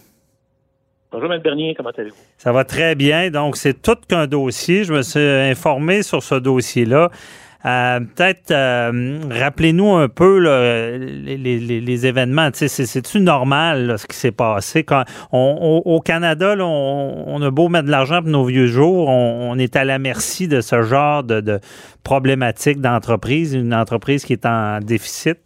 Bonjour, 1.11 1.33
M. 1.33 1.41
Bernier, 1.41 1.73
comment 1.75 1.89
allez-vous? 1.97 2.15
Ça 2.37 2.51
va 2.51 2.65
très 2.65 2.93
bien. 2.93 3.31
Donc, 3.31 3.57
c'est 3.57 3.81
tout 3.81 3.95
qu'un 4.07 4.27
dossier. 4.27 4.83
Je 4.83 4.93
me 4.93 5.01
suis 5.01 5.19
informé 5.19 6.03
sur 6.03 6.21
ce 6.21 6.35
dossier-là. 6.35 7.09
Euh, 7.65 7.99
Peut-être, 7.99 8.51
euh, 8.51 9.19
rappelez-nous 9.31 9.93
un 9.95 10.07
peu 10.09 10.39
là, 10.39 10.97
les, 10.97 11.37
les- 11.37 11.81
les 11.81 12.07
événements. 12.07 12.49
C'est-tu 12.53 13.19
normal 13.19 13.87
là, 13.87 13.97
ce 13.97 14.05
qui 14.07 14.15
s'est 14.15 14.31
passé? 14.31 14.83
Quand 14.83 15.03
on- 15.31 15.57
on- 15.85 15.91
au 15.91 15.99
Canada, 15.99 16.55
là, 16.55 16.65
on, 16.65 17.23
on 17.27 17.41
a 17.41 17.49
beau 17.51 17.67
mettre 17.67 17.87
de 17.87 17.91
l'argent 17.91 18.21
pour 18.21 18.29
nos 18.29 18.45
vieux 18.45 18.67
jours, 18.67 19.09
on, 19.09 19.57
est 19.57 19.75
à 19.75 19.83
la 19.85 19.97
merci 19.99 20.47
de 20.47 20.61
ce 20.61 20.83
genre 20.83 21.23
de, 21.23 21.41
de 21.41 21.59
problématique 22.03 22.79
d'entreprise, 22.79 23.53
une 23.53 23.73
entreprise 23.73 24.23
qui 24.23 24.33
est 24.33 24.45
en 24.45 24.79
déficit. 24.79 25.39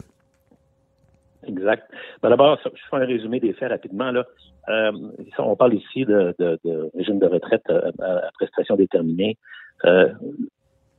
Exact. 1.46 1.82
Ben, 2.22 2.28
D'abord, 2.30 2.58
je 2.64 2.68
fais 2.90 2.96
un 2.96 3.06
résumé 3.06 3.40
des 3.40 3.52
faits 3.54 3.70
rapidement. 3.70 4.10
Là. 4.12 4.24
Euh, 4.68 4.92
on 5.38 5.56
parle 5.56 5.74
ici 5.74 6.04
de, 6.04 6.34
de- 6.38 6.58
de 6.64 6.90
régime 6.96 7.18
de 7.18 7.26
retraite 7.26 7.62
euh, 7.70 7.90
à, 8.00 8.26
à 8.28 8.30
prestation 8.34 8.76
déterminée. 8.76 9.36
Euh, 9.84 10.08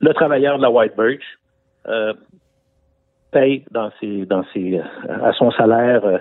le 0.00 0.12
travailleur 0.14 0.58
de 0.58 0.62
la 0.62 0.70
White 0.70 0.96
Birch 0.96 1.22
euh, 1.88 2.14
paye 3.30 3.64
dans 3.70 3.90
ses, 4.00 4.26
dans 4.26 4.44
ses, 4.52 4.80
à 5.08 5.32
son 5.32 5.50
salaire 5.52 6.04
euh, 6.04 6.18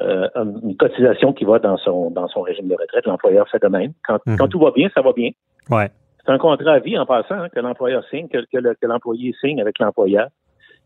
euh, 0.00 0.28
une 0.62 0.76
cotisation 0.76 1.32
qui 1.32 1.44
va 1.44 1.58
dans 1.58 1.76
son, 1.78 2.10
dans 2.10 2.28
son 2.28 2.42
régime 2.42 2.68
de 2.68 2.74
retraite. 2.74 3.06
L'employeur 3.06 3.48
fait 3.48 3.62
de 3.62 3.68
même. 3.68 3.92
Quand, 4.06 4.18
Mhm. 4.26 4.36
quand 4.36 4.48
tout 4.48 4.58
va 4.58 4.70
bien, 4.72 4.88
ça 4.94 5.02
va 5.02 5.12
bien. 5.12 5.30
Ouais. 5.70 5.90
C'est 6.24 6.32
un 6.32 6.38
contrat 6.38 6.72
à 6.72 6.78
vie 6.80 6.98
en 6.98 7.06
passant 7.06 7.34
hein, 7.34 7.48
que 7.50 7.60
l'employeur 7.60 8.04
signe, 8.08 8.28
que, 8.28 8.38
que 8.38 8.58
le- 8.58 8.74
que 8.74 8.86
l'employé 8.86 9.34
signe 9.40 9.60
avec 9.60 9.78
l'employeur. 9.78 10.28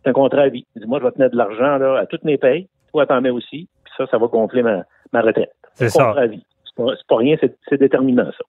C'est 0.02 0.10
un 0.10 0.12
contrat 0.12 0.42
à 0.42 0.48
vie. 0.48 0.66
Il 0.76 0.82
dit, 0.82 0.88
moi, 0.88 0.98
je 1.00 1.04
vais 1.04 1.12
te 1.12 1.18
mettre 1.18 1.32
de 1.32 1.38
l'argent 1.38 1.80
à 1.96 2.06
toutes 2.06 2.24
mes 2.24 2.38
payes. 2.38 2.68
Toi, 2.92 3.06
t'en 3.06 3.20
mets 3.20 3.30
aussi. 3.30 3.68
Puis 3.84 3.92
ça, 3.96 4.06
ça 4.10 4.18
va 4.18 4.26
gonfler 4.26 4.62
ma, 4.62 4.84
ma 5.12 5.22
retraite. 5.22 5.52
C'est 5.74 5.88
ça. 5.88 6.04
contrat 6.04 6.22
à 6.22 6.26
vie. 6.26 6.44
C'est 6.64 6.74
pas, 6.76 6.92
pas 7.08 7.16
rien, 7.16 7.36
c'est 7.68 7.78
déterminant, 7.78 8.26
ça. 8.26 8.44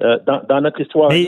Euh, 0.00 0.18
dans, 0.26 0.40
dans 0.48 0.60
notre 0.62 0.80
histoire, 0.80 1.10
Mais, 1.10 1.26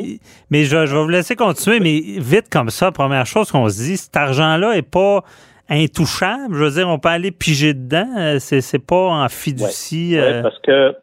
mais 0.50 0.64
je, 0.64 0.86
je 0.86 0.96
vais 0.96 1.02
vous 1.02 1.08
laisser 1.08 1.36
continuer, 1.36 1.80
mais 1.80 2.00
vite 2.20 2.48
comme 2.50 2.70
ça, 2.70 2.90
première 2.92 3.26
chose 3.26 3.50
qu'on 3.52 3.68
se 3.68 3.76
dit, 3.82 3.96
cet 3.96 4.16
argent-là 4.16 4.74
est 4.76 4.82
pas 4.82 5.22
intouchable. 5.68 6.54
Je 6.54 6.64
veux 6.64 6.70
dire, 6.70 6.88
on 6.88 6.98
peut 6.98 7.08
aller 7.10 7.30
piger 7.30 7.74
dedans. 7.74 8.08
euh, 8.18 8.38
C'est, 8.38 8.78
pas 8.84 9.08
en 9.24 9.28
fiducie. 9.28 10.14
Ouais, 10.14 10.20
euh, 10.22 10.42
parce 10.42 10.58
que 10.60 10.94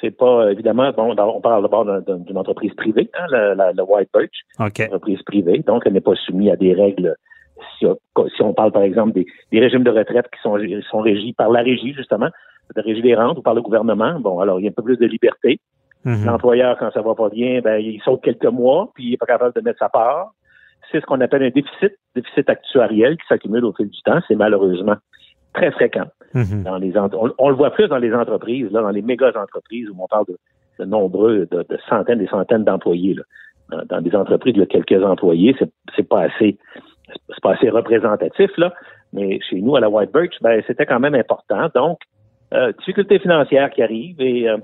c'est 0.00 0.10
pas, 0.16 0.50
évidemment, 0.52 0.90
bon, 0.92 1.14
on 1.18 1.40
parle 1.40 1.62
d'abord 1.62 1.84
d'un- 1.84 2.00
d'un- 2.00 2.18
d'une 2.18 2.36
entreprise 2.38 2.72
privée, 2.74 3.10
hein, 3.18 3.26
la, 3.30 3.54
la, 3.54 3.72
la 3.72 3.84
White 3.84 4.08
Birch. 4.12 4.30
Entreprise 4.86 5.22
privée, 5.22 5.58
donc 5.66 5.82
elle 5.86 5.92
n'est 5.94 6.00
pas 6.00 6.14
soumise 6.26 6.50
à 6.52 6.56
des 6.56 6.74
règles. 6.74 7.14
Si, 7.78 7.86
si 8.36 8.42
on 8.42 8.54
parle 8.54 8.70
par 8.70 8.82
exemple 8.82 9.12
des, 9.12 9.26
des 9.50 9.58
régimes 9.60 9.82
de 9.82 9.90
retraite 9.90 10.26
qui 10.32 10.40
sont, 10.42 10.56
sont 10.90 11.00
régis 11.00 11.32
par 11.34 11.50
la 11.50 11.60
régie, 11.62 11.92
justement, 11.94 12.28
de 12.76 12.80
régie 12.82 13.02
des 13.02 13.14
rentes 13.16 13.38
ou 13.38 13.42
par 13.42 13.54
le 13.54 13.62
gouvernement, 13.62 14.20
bon, 14.20 14.38
alors 14.40 14.60
il 14.60 14.64
y 14.64 14.66
a 14.68 14.70
un 14.70 14.74
peu 14.74 14.82
plus 14.82 14.96
de 14.96 15.06
liberté. 15.06 15.58
Mhm. 16.04 16.24
L'employeur, 16.24 16.78
quand 16.78 16.90
ça 16.92 17.02
va 17.02 17.14
pas 17.14 17.28
bien, 17.28 17.60
ben, 17.60 17.78
il 17.78 18.00
saute 18.02 18.22
quelques 18.22 18.44
mois, 18.44 18.90
puis 18.94 19.04
il 19.04 19.10
n'est 19.10 19.16
pas 19.16 19.26
capable 19.26 19.54
de 19.54 19.60
mettre 19.60 19.78
sa 19.78 19.88
part. 19.88 20.32
C'est 20.90 21.00
ce 21.00 21.06
qu'on 21.06 21.20
appelle 21.20 21.42
un 21.42 21.50
déficit, 21.50 21.98
déficit 22.14 22.48
actuariel 22.48 23.16
qui 23.16 23.26
s'accumule 23.28 23.64
au 23.64 23.72
fil 23.72 23.88
du 23.88 24.00
temps. 24.02 24.20
C'est 24.26 24.36
malheureusement 24.36 24.96
très 25.52 25.70
fréquent. 25.72 26.06
Mhm. 26.34 26.62
Dans 26.62 26.78
les 26.78 26.96
on, 26.96 27.32
on 27.38 27.48
le 27.48 27.56
voit 27.56 27.70
plus 27.70 27.88
dans 27.88 27.98
les 27.98 28.14
entreprises, 28.14 28.70
là, 28.70 28.82
dans 28.82 28.90
les 28.90 29.02
méga 29.02 29.28
entreprises 29.28 29.88
où 29.90 29.96
on 29.98 30.06
parle 30.06 30.26
de, 30.26 30.38
de 30.78 30.84
nombreux, 30.84 31.46
de, 31.50 31.64
de 31.68 31.78
centaines 31.88 32.20
et 32.20 32.28
centaines 32.28 32.64
d'employés. 32.64 33.16
Dans, 33.70 33.84
dans 33.84 34.00
des 34.00 34.14
entreprises 34.14 34.54
de 34.54 34.64
quelques 34.64 35.04
employés, 35.04 35.54
c'est, 35.94 36.08
pas 36.08 36.22
assez, 36.22 36.56
c'est 37.06 37.40
pas 37.42 37.52
assez 37.52 37.68
représentatif 37.68 38.50
là. 38.56 38.72
Mais 39.12 39.40
chez 39.40 39.60
nous 39.60 39.76
à 39.76 39.80
la 39.80 39.90
White 39.90 40.12
Birch, 40.12 40.34
ben 40.40 40.62
c'était 40.66 40.86
quand 40.86 41.00
même 41.00 41.14
important. 41.14 41.68
Donc, 41.74 41.98
euh, 42.54 42.72
difficulté 42.78 43.18
financière 43.18 43.70
qui 43.70 43.82
arrive 43.82 44.20
et 44.20 44.48
euh, 44.48 44.56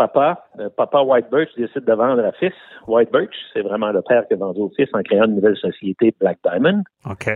papa, 0.00 0.46
euh, 0.58 0.70
papa 0.74 1.02
White 1.02 1.26
Birch 1.30 1.50
décide 1.58 1.84
de 1.84 1.92
vendre 1.92 2.24
à 2.24 2.32
fils. 2.32 2.54
White 2.86 3.12
Birch, 3.12 3.34
c'est 3.52 3.60
vraiment 3.60 3.92
le 3.92 4.00
père 4.00 4.26
qui 4.26 4.32
a 4.32 4.36
vendu 4.38 4.60
au 4.60 4.72
fils 4.74 4.88
en 4.94 5.02
créant 5.02 5.26
une 5.26 5.34
nouvelle 5.34 5.58
société, 5.58 6.14
Black 6.18 6.38
Diamond. 6.42 6.82
OK. 7.04 7.28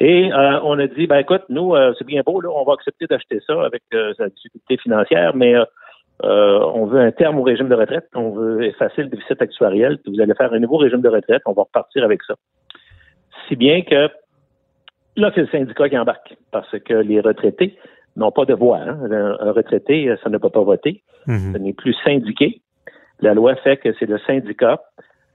Et 0.00 0.32
euh, 0.32 0.60
on 0.62 0.78
a 0.78 0.86
dit, 0.86 1.06
ben 1.06 1.18
écoute, 1.18 1.42
nous, 1.50 1.74
euh, 1.74 1.92
c'est 1.98 2.06
bien 2.06 2.22
beau, 2.24 2.40
là, 2.40 2.48
on 2.54 2.64
va 2.64 2.72
accepter 2.72 3.06
d'acheter 3.06 3.40
ça 3.46 3.54
avec 3.64 3.82
sa 4.16 4.28
difficulté 4.28 4.78
financière, 4.78 5.36
mais 5.36 5.54
on 6.22 6.86
veut 6.86 7.00
un 7.00 7.12
terme 7.12 7.38
au 7.38 7.42
régime 7.42 7.68
de 7.68 7.74
retraite, 7.74 8.08
on 8.14 8.30
veut 8.30 8.64
effacer 8.64 9.02
le 9.02 9.08
déficit 9.08 9.40
actuariel, 9.42 9.98
puis 9.98 10.14
vous 10.14 10.20
allez 10.22 10.34
faire 10.34 10.52
un 10.52 10.58
nouveau 10.58 10.78
régime 10.78 11.02
de 11.02 11.10
retraite, 11.10 11.42
on 11.44 11.52
va 11.52 11.62
repartir 11.62 12.02
avec 12.02 12.22
ça. 12.22 12.34
Si 13.46 13.56
bien 13.56 13.82
que 13.82 14.08
là, 15.16 15.30
c'est 15.34 15.42
le 15.42 15.48
syndicat 15.48 15.88
qui 15.90 15.98
embarque, 15.98 16.34
parce 16.50 16.78
que 16.78 16.94
les 16.94 17.20
retraités 17.20 17.76
n'ont 18.16 18.30
pas 18.32 18.44
de 18.44 18.54
voix. 18.54 18.78
hein. 18.78 18.98
Un, 19.10 19.36
un 19.48 19.52
retraité, 19.52 20.14
ça 20.22 20.30
ne 20.30 20.38
peut 20.38 20.50
pas 20.50 20.62
voter, 20.62 21.02
Mhm. 21.26 21.52
ce 21.52 21.58
n'est 21.58 21.72
plus 21.72 21.94
syndiqué. 22.04 22.60
La 23.20 23.34
loi 23.34 23.54
fait 23.56 23.76
que 23.78 23.92
c'est 23.98 24.06
le 24.06 24.18
syndicat 24.26 24.80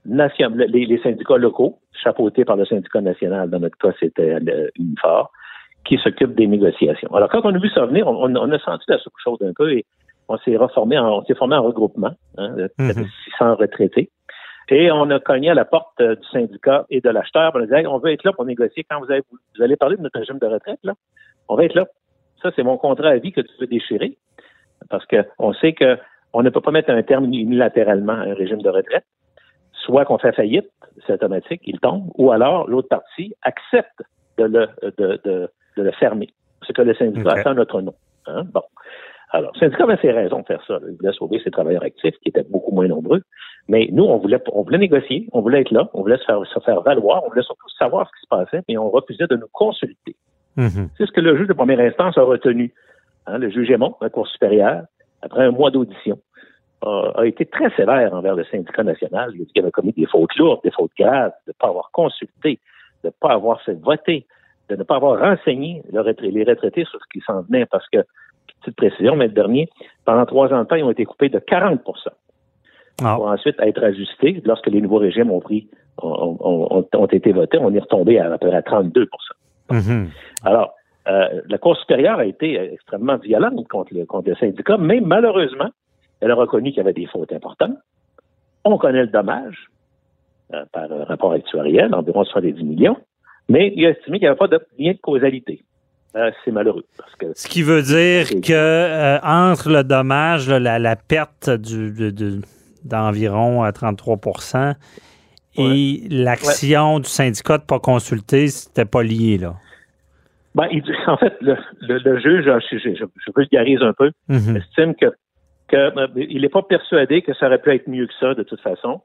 nation, 0.04 0.50
les, 0.54 0.86
les 0.86 0.98
syndicats 0.98 1.36
locaux, 1.36 1.78
chapeautés 2.02 2.44
par 2.44 2.56
le 2.56 2.64
syndicat 2.64 3.00
national, 3.00 3.50
dans 3.50 3.60
notre 3.60 3.78
cas, 3.78 3.92
c'était 4.00 4.38
le 4.40 4.70
Unifor, 4.78 5.30
qui 5.84 5.96
s'occupe 5.98 6.34
des 6.34 6.46
négociations. 6.46 7.12
Alors, 7.14 7.28
quand 7.28 7.40
on 7.44 7.54
a 7.54 7.58
vu 7.58 7.68
ça 7.70 7.86
venir, 7.86 8.06
on, 8.08 8.14
on- 8.36 8.50
a 8.52 8.58
senti 8.58 8.84
la 8.88 8.98
chose 8.98 9.38
un 9.42 9.52
peu 9.52 9.72
et 9.72 9.84
on 10.28 10.36
s'est 10.38 10.56
reformé 10.56 10.98
en, 10.98 11.18
on 11.18 11.24
s'est 11.24 11.34
formé 11.34 11.56
en 11.56 11.62
regroupement, 11.62 12.12
hein, 12.38 12.48
de 12.56 12.68
près 12.78 12.94
de 12.94 13.00
Mhm. 13.00 13.06
600 13.38 13.54
retraités. 13.56 14.10
Et 14.70 14.90
on 14.92 15.10
a 15.10 15.18
cogné 15.18 15.50
à 15.50 15.54
la 15.54 15.64
porte 15.64 16.00
euh, 16.00 16.14
du 16.14 16.26
syndicat 16.28 16.86
et 16.88 17.00
de 17.00 17.10
l'acheteur. 17.10 17.50
On 17.54 17.60
a 17.60 17.66
dit, 17.66 17.74
Hey, 17.74 17.86
on 17.86 17.98
veut 17.98 18.12
être 18.12 18.24
là 18.24 18.32
pour 18.32 18.44
négocier. 18.44 18.84
Quand 18.88 19.00
vous, 19.00 19.10
avez, 19.10 19.22
vous 19.30 19.62
allez 19.62 19.76
parler 19.76 19.96
de 19.96 20.02
notre 20.02 20.18
régime 20.18 20.38
de 20.38 20.46
retraite, 20.46 20.78
là, 20.84 20.94
on 21.48 21.56
va 21.56 21.64
être 21.64 21.74
là. 21.74 21.86
Ça, 22.42 22.50
c'est 22.54 22.62
mon 22.62 22.76
contrat 22.76 23.10
à 23.10 23.16
vie 23.18 23.32
que 23.32 23.40
tu 23.40 23.52
veux 23.60 23.66
déchirer. 23.66 24.16
Parce 24.90 25.06
que 25.06 25.24
on 25.38 25.52
sait 25.54 25.72
que 25.72 25.96
on 26.32 26.42
ne 26.42 26.50
peut 26.50 26.60
pas 26.60 26.70
mettre 26.70 26.90
un 26.90 27.02
terme 27.02 27.26
unilatéralement 27.26 28.14
à 28.14 28.22
un 28.22 28.34
régime 28.34 28.62
de 28.62 28.68
retraite. 28.70 29.04
Soit 29.84 30.04
qu'on 30.04 30.18
fait 30.18 30.32
faillite, 30.32 30.70
c'est 31.06 31.14
automatique, 31.14 31.62
il 31.64 31.80
tombe, 31.80 32.10
ou 32.16 32.30
alors 32.30 32.68
l'autre 32.68 32.88
partie 32.88 33.34
accepte 33.42 34.02
de 34.38 34.44
le, 34.44 34.68
de, 34.98 35.20
de, 35.24 35.50
de 35.76 35.82
le 35.82 35.90
fermer. 35.92 36.28
Ce 36.62 36.72
que 36.72 36.82
le 36.82 36.94
syndicat 36.94 37.30
Ok. 37.32 37.38
a 37.38 37.42
fait 37.42 37.48
en 37.48 37.54
notre 37.54 37.80
nom. 37.80 37.94
Hein? 38.26 38.44
Bon. 38.52 38.62
Alors, 39.30 39.50
le 39.54 39.58
syndicat 39.60 39.84
avait 39.84 39.96
ses 39.96 40.12
raisons 40.12 40.40
de 40.40 40.46
faire 40.46 40.62
ça. 40.66 40.78
Il 40.88 40.96
voulait 40.96 41.12
sauver 41.12 41.40
ses 41.42 41.50
travailleurs 41.50 41.82
actifs, 41.82 42.14
qui 42.22 42.28
étaient 42.28 42.44
beaucoup 42.44 42.72
moins 42.72 42.86
nombreux. 42.86 43.22
Mais 43.68 43.88
nous, 43.92 44.04
on 44.04 44.18
voulait, 44.18 44.40
on 44.52 44.62
voulait 44.62 44.78
négocier, 44.78 45.28
on 45.32 45.40
voulait 45.40 45.62
être 45.62 45.70
là, 45.70 45.88
on 45.94 46.02
voulait 46.02 46.18
se 46.18 46.24
faire, 46.24 46.44
se 46.46 46.60
faire 46.60 46.80
valoir, 46.82 47.24
on 47.24 47.28
voulait 47.28 47.42
surtout 47.42 47.68
savoir 47.78 48.08
ce 48.08 48.12
qui 48.12 48.22
se 48.22 48.28
passait, 48.28 48.62
mais 48.68 48.76
on 48.76 48.90
refusait 48.90 49.26
de 49.26 49.36
nous 49.36 49.48
consulter. 49.52 50.16
Mhm. 50.56 50.88
C'est 50.98 51.06
ce 51.06 51.12
que 51.12 51.20
le 51.20 51.36
juge 51.36 51.48
de 51.48 51.52
première 51.54 51.80
instance 51.80 52.16
a 52.18 52.22
retenu. 52.22 52.72
Hein, 53.26 53.38
le 53.38 53.50
juge 53.50 53.70
Aymon, 53.70 53.94
la 54.00 54.10
Cour 54.10 54.26
supérieure, 54.28 54.82
après 55.22 55.44
un 55.44 55.50
mois 55.52 55.70
d'audition, 55.70 56.18
a, 56.82 57.12
a 57.16 57.26
été 57.26 57.46
très 57.46 57.70
sévère 57.76 58.12
envers 58.12 58.34
le 58.34 58.44
syndicat 58.44 58.82
national. 58.82 59.30
Il 59.34 59.42
a 59.42 59.44
dit 59.44 59.52
qu'il 59.52 59.62
avait 59.62 59.70
commis 59.70 59.92
des 59.92 60.06
fautes 60.06 60.34
lourdes, 60.36 60.60
des 60.64 60.70
fautes 60.72 60.90
graves, 60.98 61.32
de 61.46 61.50
ne 61.50 61.54
pas 61.58 61.68
avoir 61.68 61.90
consulté, 61.92 62.58
de 63.04 63.08
ne 63.08 63.12
pas 63.12 63.30
avoir 63.32 63.62
fait 63.62 63.74
voter, 63.80 64.26
de 64.68 64.76
ne 64.76 64.82
pas 64.82 64.96
avoir 64.96 65.20
renseigné 65.20 65.82
le 65.92 66.02
les 66.28 66.44
retraités 66.44 66.84
sur 66.84 66.98
ce 67.00 67.06
qui 67.12 67.20
s'en 67.24 67.42
venait, 67.42 67.66
parce 67.66 67.88
que, 67.88 67.98
petite 68.60 68.76
précision, 68.76 69.16
mais 69.16 69.26
le 69.28 69.32
dernier, 69.32 69.68
pendant 70.04 70.26
trois 70.26 70.52
ans 70.52 70.60
de 70.62 70.68
temps, 70.68 70.76
ils 70.76 70.84
ont 70.84 70.90
été 70.90 71.04
coupés 71.04 71.28
de 71.28 71.38
40 71.38 71.80
Ah. 73.02 73.14
pour 73.16 73.26
ensuite 73.26 73.56
être 73.60 73.82
ajustés 73.82 74.42
lorsque 74.44 74.66
les 74.68 74.80
nouveaux 74.80 74.98
régimes 74.98 75.30
ont 75.30 75.40
pris, 75.40 75.68
ont, 76.02 76.36
ont- 76.40 76.78
ont- 76.78 76.88
ont 76.94 77.06
été 77.06 77.32
votés. 77.32 77.58
On 77.58 77.72
est 77.74 77.78
retombé 77.80 78.18
à, 78.18 78.26
à 78.32 78.38
peu 78.38 78.48
près 78.48 78.56
à 78.56 78.62
32 78.62 79.08
Mhm. 79.70 80.10
Alors, 80.44 80.74
euh, 81.08 81.40
la 81.48 81.58
Cour 81.58 81.76
supérieure 81.76 82.18
a 82.18 82.24
été 82.24 82.54
extrêmement 82.72 83.16
violente 83.16 83.66
contre 83.68 83.92
le, 83.94 84.34
syndicat, 84.36 84.76
mais 84.78 85.00
malheureusement, 85.00 85.70
elle 86.20 86.30
a 86.30 86.34
reconnu 86.34 86.70
qu'il 86.70 86.78
y 86.78 86.80
avait 86.80 86.92
des 86.92 87.06
fautes 87.06 87.32
importantes. 87.32 87.76
On 88.64 88.78
connaît 88.78 89.02
le 89.02 89.08
dommage 89.08 89.68
euh, 90.54 90.64
par 90.72 90.90
un 90.92 91.04
rapport 91.04 91.32
actuariel, 91.32 91.94
environ 91.94 92.24
70 92.24 92.62
millions, 92.62 92.96
mais 93.48 93.72
il 93.74 93.84
a 93.86 93.90
estimé 93.90 94.18
qu'il 94.18 94.26
n'y 94.26 94.28
avait 94.28 94.38
pas 94.38 94.46
de 94.46 94.60
lien 94.78 94.92
de 94.92 94.98
causalité. 94.98 95.64
Euh, 96.14 96.30
c'est 96.44 96.52
malheureux. 96.52 96.84
Ce 97.34 97.48
qui 97.48 97.62
veut 97.62 97.82
dire 97.82 98.28
que 98.42 99.18
entre 99.24 99.70
le 99.70 99.82
dommage, 99.82 100.48
la, 100.50 100.96
perte 100.96 101.50
d'environ 102.84 103.70
33 103.72 104.18
et 105.56 106.02
l'action 106.08 106.98
du 106.98 107.08
syndicat 107.08 107.58
de 107.58 107.62
ne 107.62 107.66
pas 107.66 107.78
consulter, 107.78 108.48
c'était 108.48 108.84
pas 108.84 109.02
lié, 109.02 109.38
là. 109.38 109.54
Ben, 110.54 110.68
il, 110.70 110.82
en 111.06 111.16
fait, 111.16 111.34
le, 111.40 111.56
le, 111.80 112.20
juge, 112.20 112.44
je, 112.44 112.78
je, 112.78 112.94
je, 112.94 113.04
je, 113.04 113.32
vulgarise 113.34 113.82
un 113.82 113.92
peu, 113.92 114.10
mhm. 114.28 114.56
estime 114.56 114.94
que, 114.94 115.06
euh, 115.74 116.06
il 116.16 116.42
n'est 116.42 116.48
pas 116.50 116.62
persuadé 116.62 117.22
que 117.22 117.32
ça 117.34 117.46
aurait 117.46 117.58
pu 117.58 117.72
être 117.74 117.88
mieux 117.88 118.06
que 118.06 118.12
ça, 118.20 118.34
de 118.34 118.42
toute 118.42 118.60
façon. 118.60 119.00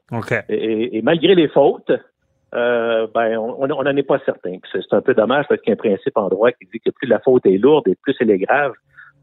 Et, 0.50 1.02
malgré 1.02 1.36
les 1.36 1.48
fautes, 1.48 1.92
euh, 2.54 3.08
ben, 3.14 3.38
on 3.38 3.66
n'en 3.68 3.96
est 3.96 4.04
pas 4.04 4.20
certain. 4.26 4.58
C'est 4.72 4.94
un 4.94 5.02
peu 5.02 5.14
dommage 5.14 5.46
parce 5.48 5.62
qu'il 5.62 5.70
y 5.70 5.72
a 5.72 5.76
un 5.76 5.78
principe 5.78 6.18
en 6.18 6.28
droit 6.28 6.52
qui 6.52 6.68
dit 6.72 6.80
que 6.80 6.90
plus 6.92 7.08
la 7.08 7.20
faute 7.20 7.46
est 7.46 7.58
lourde 7.58 7.88
et 7.88 7.96
plus 8.02 8.16
elle 8.20 8.32
est 8.32 8.40
grave, 8.40 8.74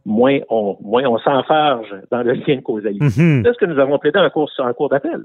moins 0.07 0.39
on, 0.49 0.79
moins 0.83 1.05
on 1.05 1.19
s'enfarge 1.19 1.95
dans 2.11 2.23
le 2.23 2.33
lien 2.33 2.57
de 2.57 2.61
causalité. 2.61 3.05
Mhm. 3.05 3.43
C'est 3.45 3.53
ce 3.53 3.59
que 3.59 3.67
nous 3.67 3.79
avons 3.79 3.99
plaidé 3.99 4.19
en 4.19 4.31
cours, 4.31 4.51
en 4.59 4.73
cours 4.73 4.89
d'appel 4.89 5.23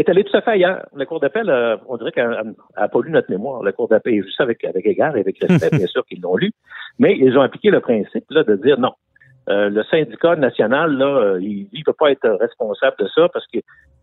est 0.00 0.08
allée 0.08 0.24
tout 0.24 0.36
à 0.36 0.40
fait 0.40 0.52
ailleurs. 0.52 0.86
La 0.94 1.06
Cour 1.06 1.20
d'appel, 1.20 1.50
euh, 1.50 1.76
on 1.88 1.96
dirait 1.96 2.12
qu'elle 2.12 2.54
n'a 2.76 2.88
pas 2.88 3.00
lu 3.00 3.10
notre 3.10 3.30
mémoire. 3.30 3.62
La 3.62 3.72
Cour 3.72 3.88
d'appel, 3.88 4.22
juste 4.22 4.40
avec, 4.40 4.64
avec 4.64 4.86
égard 4.86 5.16
et 5.16 5.20
avec 5.20 5.38
respect, 5.38 5.76
bien 5.76 5.86
sûr 5.86 6.04
qu'ils 6.06 6.20
l'ont 6.20 6.36
lu, 6.36 6.52
mais 6.98 7.16
ils 7.18 7.36
ont 7.36 7.42
appliqué 7.42 7.70
le 7.70 7.80
principe 7.80 8.24
là, 8.30 8.44
de 8.44 8.56
dire 8.56 8.78
non. 8.78 8.92
Euh, 9.48 9.70
le 9.70 9.82
syndicat 9.84 10.36
national, 10.36 10.92
là, 10.92 11.06
euh, 11.06 11.38
il 11.40 11.68
ne 11.72 11.84
peut 11.84 11.94
pas 11.98 12.10
être 12.10 12.28
responsable 12.28 12.96
de 12.98 13.08
ça 13.14 13.28
parce 13.32 13.46
que 13.46 13.58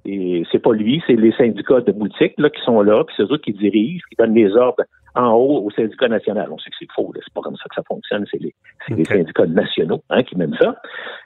et 0.06 0.44
c'est 0.52 0.60
pas 0.60 0.74
lui, 0.74 1.02
c'est 1.08 1.16
les 1.16 1.32
syndicats 1.34 1.82
de 1.82 1.92
boutique 1.92 2.34
là, 2.38 2.50
qui 2.50 2.62
sont 2.62 2.82
là, 2.82 3.04
puis 3.04 3.16
c'est 3.18 3.24
eux 3.32 3.38
qui 3.38 3.54
dirigent, 3.54 4.04
qui 4.10 4.16
donnent 4.18 4.36
les 4.36 4.52
ordres 4.56 4.84
en 5.18 5.32
haut 5.32 5.64
au 5.66 5.72
syndicat 5.72 6.10
national. 6.10 6.50
On 6.52 6.58
sait 6.58 6.70
que 6.70 6.76
c'est 6.80 6.92
faux, 6.94 7.12
là, 7.14 7.22
c'est 7.24 7.34
pas 7.34 7.42
comme 7.42 7.56
ça 7.56 7.64
que 7.70 7.76
ça 7.76 7.84
fonctionne, 7.88 8.26
c'est 8.30 8.40
les, 8.42 8.54
syndicats 9.06 9.46
nationaux 9.46 10.02
hein, 10.10 10.24
qui 10.24 10.38
mènent 10.38 10.58
ça. 10.60 10.76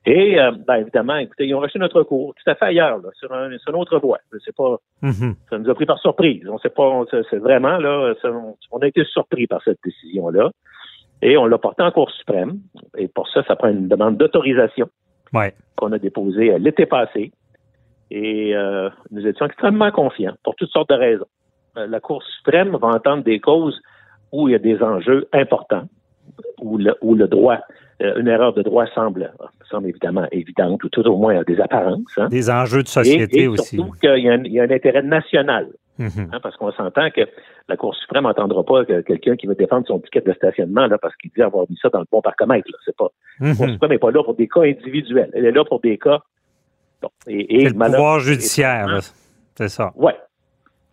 Et 0.06 0.40
euh, 0.40 0.52
ben, 0.68 0.76
évidemment, 0.76 1.16
écoutez, 1.18 1.48
ils 1.48 1.56
ont 1.56 1.60
reçu 1.60 1.80
notre 1.80 2.04
cours 2.04 2.34
tout 2.36 2.50
à 2.50 2.56
fait 2.56 2.66
ailleurs, 2.66 3.00
là, 3.00 3.10
sur, 3.14 3.34
un, 3.34 3.58
sur 3.58 3.74
une 3.74 3.82
autre 3.82 3.98
voie. 4.00 4.20
C'est 4.46 4.56
pas 4.56 4.78
Mhm. 5.02 5.36
ça 5.50 5.58
nous 5.58 5.70
a 5.70 5.74
pris 5.76 5.86
par 5.86 5.98
surprise. 6.00 6.44
On 6.50 6.60
sait 6.60 6.70
pas, 6.70 7.04
c'est 7.30 7.38
vraiment 7.40 7.78
là, 7.78 8.14
ça- 8.22 8.32
on 8.72 8.78
a 8.80 8.88
été 8.88 9.04
surpris 9.06 9.48
par 9.48 9.62
cette 9.64 9.80
décision-là. 9.84 10.52
Et 11.22 11.36
on 11.38 11.46
l'a 11.48 11.58
porté 11.58 11.84
en 11.84 11.92
Cour 11.92 12.10
suprême. 12.12 12.60
Et 12.98 13.08
pour 13.10 13.28
ça, 13.28 13.44
ça 13.44 13.56
prend 13.58 13.68
une 13.70 13.88
demande 13.90 14.16
d'autorisation 14.18 14.88
Ouais. 15.34 15.54
qu'on 15.76 15.92
a 15.92 16.00
déposée 16.00 16.58
l'été 16.60 16.86
passé. 16.86 17.32
Et 18.12 18.56
euh, 18.56 18.90
nous 19.12 19.26
étions 19.28 19.46
extrêmement 19.46 19.92
confiants 19.92 20.34
pour 20.44 20.56
toutes 20.56 20.70
sortes 20.72 20.90
de 20.90 20.96
raisons. 20.96 21.26
Euh, 21.78 21.88
la 21.88 22.00
Cour 22.00 22.24
suprême 22.24 22.76
va 22.76 22.88
entendre 22.88 23.24
des 23.24 23.40
causes 23.40 23.80
où 24.32 24.48
il 24.48 24.52
y 24.54 24.56
a 24.56 24.60
des 24.60 24.82
enjeux 24.82 25.28
importants, 25.34 25.84
où 26.60 26.78
le, 26.78 26.96
où 27.02 27.16
le 27.16 27.28
droit, 27.28 27.60
euh, 28.02 28.20
une 28.20 28.28
erreur 28.28 28.54
de 28.54 28.62
droit 28.62 28.86
semble, 28.96 29.32
semble 29.70 29.88
évidemment 29.90 30.26
évidente, 30.32 30.84
ou 30.84 30.90
tout 30.90 31.06
au 31.08 31.18
moins 31.18 31.38
a 31.40 31.44
des 31.44 31.60
apparences. 31.62 32.18
hein. 32.18 32.28
Des 32.30 32.50
enjeux 32.50 32.84
de 32.84 32.88
société 32.88 33.40
Et- 33.42 33.44
et 33.44 33.48
aussi. 33.48 33.76
Surtout 33.76 33.92
qu'il 34.00 34.24
y, 34.24 34.30
a 34.30 34.34
un- 34.34 34.44
il 34.44 34.52
y 34.54 34.60
a 34.60 34.64
un 34.64 34.72
intérêt 34.72 35.04
national. 35.04 35.68
Mhm. 36.00 36.30
Hein, 36.32 36.40
parce 36.42 36.56
qu'on 36.56 36.72
s'entend 36.72 37.10
que 37.12 37.22
la 37.68 37.76
Cour 37.76 37.94
suprême 37.94 38.24
n'entendra 38.24 38.64
pas 38.64 38.86
que 38.86 39.02
quelqu'un 39.02 39.36
qui 39.36 39.48
veut 39.48 39.56
défendre 39.56 39.86
son 39.86 40.00
ticket 40.00 40.22
de 40.22 40.32
stationnement 40.32 40.88
là, 40.88 40.98
parce 40.98 41.14
qu'il 41.18 41.30
dit 41.36 41.42
avoir 41.42 41.66
mis 41.70 41.76
ça 41.82 41.90
dans 41.90 42.00
le 42.00 42.06
bon 42.10 42.22
parcomètre. 42.22 42.70
là. 42.72 42.78
C'est 42.86 42.96
pas. 42.96 43.10
La 43.42 43.54
Cour 43.54 43.66
Mhm. 43.66 43.72
suprême 43.74 43.92
n'est 43.92 43.98
pas 43.98 44.12
là 44.12 44.24
pour 44.24 44.34
des 44.36 44.48
cas 44.48 44.62
individuels. 44.62 45.30
Elle 45.34 45.46
est 45.46 45.52
là 45.52 45.66
pour 45.66 45.82
des 45.82 45.98
cas. 45.98 46.20
Bon, 47.02 47.10
et, 47.28 47.66
le 47.70 47.74
pouvoir 47.74 48.20
judiciaire. 48.20 49.00
C'est 49.56 49.70
ça. 49.70 49.92
Ouais. 49.96 50.16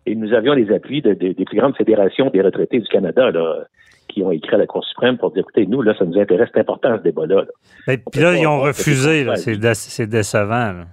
Et 0.05 0.15
nous 0.15 0.33
avions 0.33 0.53
les 0.53 0.71
appuis 0.73 1.01
de- 1.01 1.13
de- 1.13 1.33
des 1.33 1.45
plus 1.45 1.57
grandes 1.57 1.75
fédérations 1.75 2.29
des 2.29 2.41
retraités 2.41 2.79
du 2.79 2.87
Canada 2.87 3.29
là, 3.31 3.63
qui 4.07 4.23
ont 4.23 4.31
écrit 4.31 4.55
à 4.55 4.57
la 4.57 4.65
Cour 4.67 4.83
suprême 4.85 5.17
pour 5.17 5.31
dire 5.31 5.41
écoutez, 5.41 5.65
nous, 5.65 5.81
là, 5.81 5.93
ça 5.99 6.05
nous 6.05 6.17
intéresse, 6.17 6.49
c'est 6.53 6.61
important 6.61 6.97
ce 6.97 7.03
débat-là. 7.03 7.43
puis 8.11 8.21
là, 8.21 8.33
ils 8.35 8.47
ont 8.47 8.59
refusé. 8.61 9.25
C'est 9.35 9.57
dé- 9.57 9.73
C'est 9.73 10.07
décevant. 10.07 10.71
là. 10.73 10.85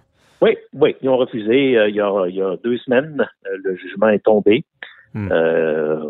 Oui, 0.43 0.57
oui, 0.75 0.97
ils 1.01 1.09
ont 1.09 1.17
refusé 1.17 1.79
euh, 1.79 1.89
il, 1.89 1.95
y 1.95 2.01
a, 2.01 2.27
il 2.29 2.35
y 2.35 2.43
a 2.43 2.57
deux 2.63 2.77
semaines. 2.79 3.25
euh, 3.47 3.57
le 3.63 3.77
jugement 3.77 4.09
est 4.09 4.23
tombé. 4.25 4.65
Hmm. 5.15 5.29
Euh, 5.31 6.01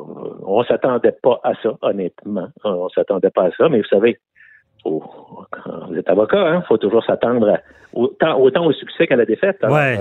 on 0.46 0.64
s'attendait 0.64 1.14
pas 1.22 1.38
à 1.44 1.52
ça, 1.62 1.74
honnêtement. 1.82 2.48
On 2.64 2.88
s'attendait 2.88 3.30
pas 3.30 3.44
à 3.44 3.50
ça, 3.52 3.68
mais 3.68 3.78
vous 3.78 3.88
savez, 3.88 4.18
faut- 4.84 5.46
quand 5.50 5.86
vous 5.88 5.96
êtes 5.96 6.08
avocat, 6.08 6.56
il 6.56 6.66
faut 6.66 6.76
toujours 6.78 7.04
s'attendre 7.04 7.58
autant, 7.92 8.38
autant 8.38 8.64
au 8.66 8.72
succès 8.72 9.06
qu'à 9.06 9.16
la 9.16 9.24
défaite. 9.24 9.58
Alors, 9.62 9.76
Ouais. 9.76 9.98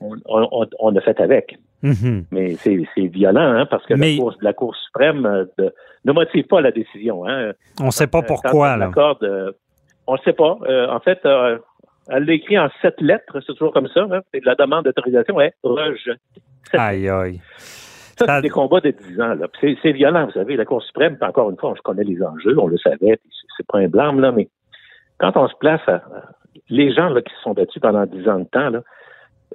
on, 0.00 0.16
on- 0.26 0.66
on 0.78 0.96
a 0.96 1.00
fait 1.00 1.20
avec. 1.20 1.56
Mhm. 1.82 2.24
Mais 2.32 2.56
c'est 2.56 3.06
violent, 3.06 3.40
hein, 3.40 3.66
parce 3.66 3.84
que 3.86 3.94
Mais- 3.94 4.12
la, 4.14 4.18
cour, 4.18 4.34
la 4.42 4.52
Cour 4.52 4.74
suprême 4.76 5.24
euh, 5.26 5.44
de- 5.58 5.72
ne 6.04 6.12
motive 6.12 6.46
pas 6.46 6.60
la 6.60 6.70
décision. 6.72 7.26
Hein. 7.28 7.52
On 7.80 7.86
ne 7.86 7.90
sait 7.90 8.06
pas 8.08 8.18
Euh, 8.18 8.22
pourquoi. 8.26 8.74
on 8.74 8.76
Là. 8.78 8.86
accorde, 8.86 9.22
euh, 9.22 9.52
on 10.06 10.14
ne 10.14 10.18
sait 10.18 10.32
pas. 10.32 10.58
Euh, 10.68 10.88
en 10.88 10.98
fait, 11.00 11.20
euh, 11.24 11.58
elle 12.08 12.24
l'a 12.24 12.32
écrit 12.32 12.58
en 12.58 12.68
sept 12.82 13.00
lettres, 13.00 13.38
c'est 13.46 13.52
toujours 13.54 13.72
comme 13.72 13.88
ça. 13.88 14.06
Hein. 14.10 14.20
C'est 14.32 14.40
de 14.40 14.46
la 14.46 14.54
demande 14.56 14.84
d'autorisation 14.86 15.40
est 15.40 15.54
rejetée. 15.62 16.18
Aïe, 16.72 17.08
aïe. 17.08 17.40
Ça, 18.18 18.36
c'est 18.36 18.42
des 18.42 18.48
combats 18.50 18.80
de 18.80 18.90
10 18.90 19.20
ans. 19.20 19.34
là. 19.34 19.46
C'est 19.60 19.76
c'est 19.82 19.92
violent, 19.92 20.26
vous 20.26 20.32
savez. 20.32 20.56
La 20.56 20.64
Cour 20.64 20.82
suprême, 20.82 21.16
encore 21.20 21.50
une 21.50 21.56
fois, 21.56 21.74
je 21.76 21.82
connais 21.82 22.04
les 22.04 22.22
enjeux, 22.22 22.58
on 22.58 22.66
le 22.66 22.78
savait, 22.78 23.18
c'est- 23.56 23.66
pas 23.66 23.78
un 23.78 23.88
blâme, 23.88 24.20
là, 24.20 24.30
mais 24.32 24.48
quand 25.18 25.36
on 25.36 25.48
se 25.48 25.54
place 25.58 25.80
à, 25.88 26.02
les 26.70 26.92
gens 26.92 27.08
là, 27.08 27.20
qui 27.22 27.34
se 27.34 27.40
sont 27.42 27.52
battus 27.52 27.80
pendant 27.82 28.06
10 28.06 28.28
ans 28.28 28.38
de 28.38 28.44
temps, 28.44 28.70
là, 28.70 28.82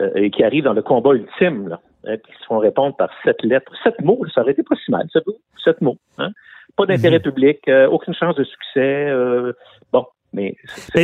euh, 0.01 0.11
et 0.15 0.29
qui 0.29 0.43
arrivent 0.43 0.65
dans 0.65 0.73
le 0.73 0.81
combat 0.81 1.11
ultime, 1.13 1.69
là, 1.69 1.79
hein, 2.05 2.15
puis 2.21 2.33
qui 2.33 2.39
se 2.39 2.45
font 2.45 2.59
répondre 2.59 2.95
par 2.95 3.09
sept 3.23 3.41
lettres, 3.43 3.71
sept 3.83 3.99
mots, 4.01 4.19
ça 4.33 4.41
aurait 4.41 4.51
été 4.51 4.63
pas 4.63 4.75
si 4.83 4.91
mal, 4.91 5.07
sept 5.11 5.25
mots, 5.25 5.37
sept 5.63 5.79
mots. 5.81 5.97
Hein? 6.17 6.31
Pas 6.75 6.85
d'intérêt 6.85 7.19
public, 7.19 7.59
euh, 7.69 7.87
aucune 7.87 8.13
chance 8.13 8.35
de 8.35 8.43
succès. 8.43 9.07
euh, 9.09 9.53
bon, 9.91 10.05
mais 10.33 10.55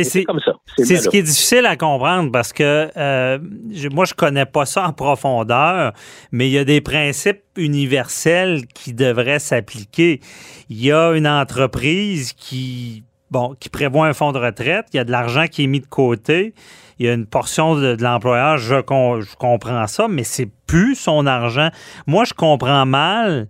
c'est- 0.02 0.24
comme 0.24 0.40
ça. 0.40 0.52
C'est 0.76 0.96
ce 0.96 1.08
qui 1.08 1.18
est 1.18 1.22
difficile 1.22 1.66
à 1.66 1.76
comprendre 1.76 2.30
parce 2.32 2.52
que 2.52 2.90
euh, 2.96 3.38
je- 3.72 3.88
moi, 3.88 4.04
je 4.04 4.14
connais 4.14 4.46
pas 4.46 4.66
ça 4.66 4.86
en 4.86 4.92
profondeur, 4.92 5.92
mais 6.32 6.48
il 6.48 6.52
y 6.52 6.58
a 6.58 6.64
des 6.64 6.80
principes 6.80 7.42
universels 7.56 8.66
qui 8.74 8.92
devraient 8.94 9.38
s'appliquer. 9.38 10.20
Il 10.68 10.84
y 10.84 10.92
a 10.92 11.12
une 11.12 11.26
entreprise 11.28 12.32
qui, 12.32 13.04
bon, 13.30 13.54
qui 13.58 13.68
prévoit 13.68 14.06
un 14.06 14.12
fonds 14.12 14.32
de 14.32 14.38
retraite, 14.38 14.86
il 14.92 14.96
y 14.96 15.00
a 15.00 15.04
de 15.04 15.10
l'argent 15.10 15.46
qui 15.50 15.64
est 15.64 15.66
mis 15.66 15.80
de 15.80 15.86
côté, 15.86 16.54
il 16.98 17.06
y 17.06 17.08
a 17.08 17.12
une 17.14 17.26
portion 17.26 17.74
de, 17.76 17.94
de 17.94 18.02
l'employeur, 18.02 18.58
je, 18.58 18.74
je 18.76 19.36
comprends 19.36 19.86
ça, 19.86 20.06
mais 20.08 20.24
c'est 20.24 20.48
plus 20.66 20.94
son 20.94 21.26
argent. 21.26 21.70
Moi, 22.06 22.24
je 22.24 22.34
comprends 22.34 22.84
mal 22.86 23.48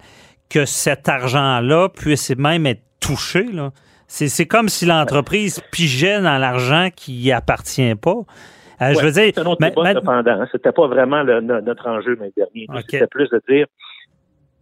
que 0.48 0.64
cet 0.66 1.08
argent-là 1.08 1.88
puisse 1.88 2.30
même 2.36 2.66
être 2.66 2.82
touché, 3.00 3.44
là. 3.52 3.70
C'est, 4.12 4.26
c'est 4.26 4.46
comme 4.46 4.68
si 4.68 4.86
l'entreprise 4.86 5.60
pigeait 5.70 6.20
dans 6.20 6.36
l'argent 6.36 6.88
qui 6.94 7.12
y 7.14 7.30
appartient 7.30 7.94
pas. 7.94 8.16
Euh, 8.82 8.92
je 8.94 9.04
veux 9.04 9.12
dire, 9.12 9.32
autre 9.46 9.60
ma- 9.60 9.92
cependant. 9.94 10.30
hein. 10.42 10.48
C'était 10.50 10.72
pas 10.72 10.88
vraiment 10.88 11.22
le- 11.22 11.40
notre 11.40 11.86
enjeu 11.88 12.16
l'an 12.16 12.26
dernier. 12.36 12.66
C'était 12.90 13.06
plus 13.06 13.28
de 13.30 13.40
dire, 13.48 13.66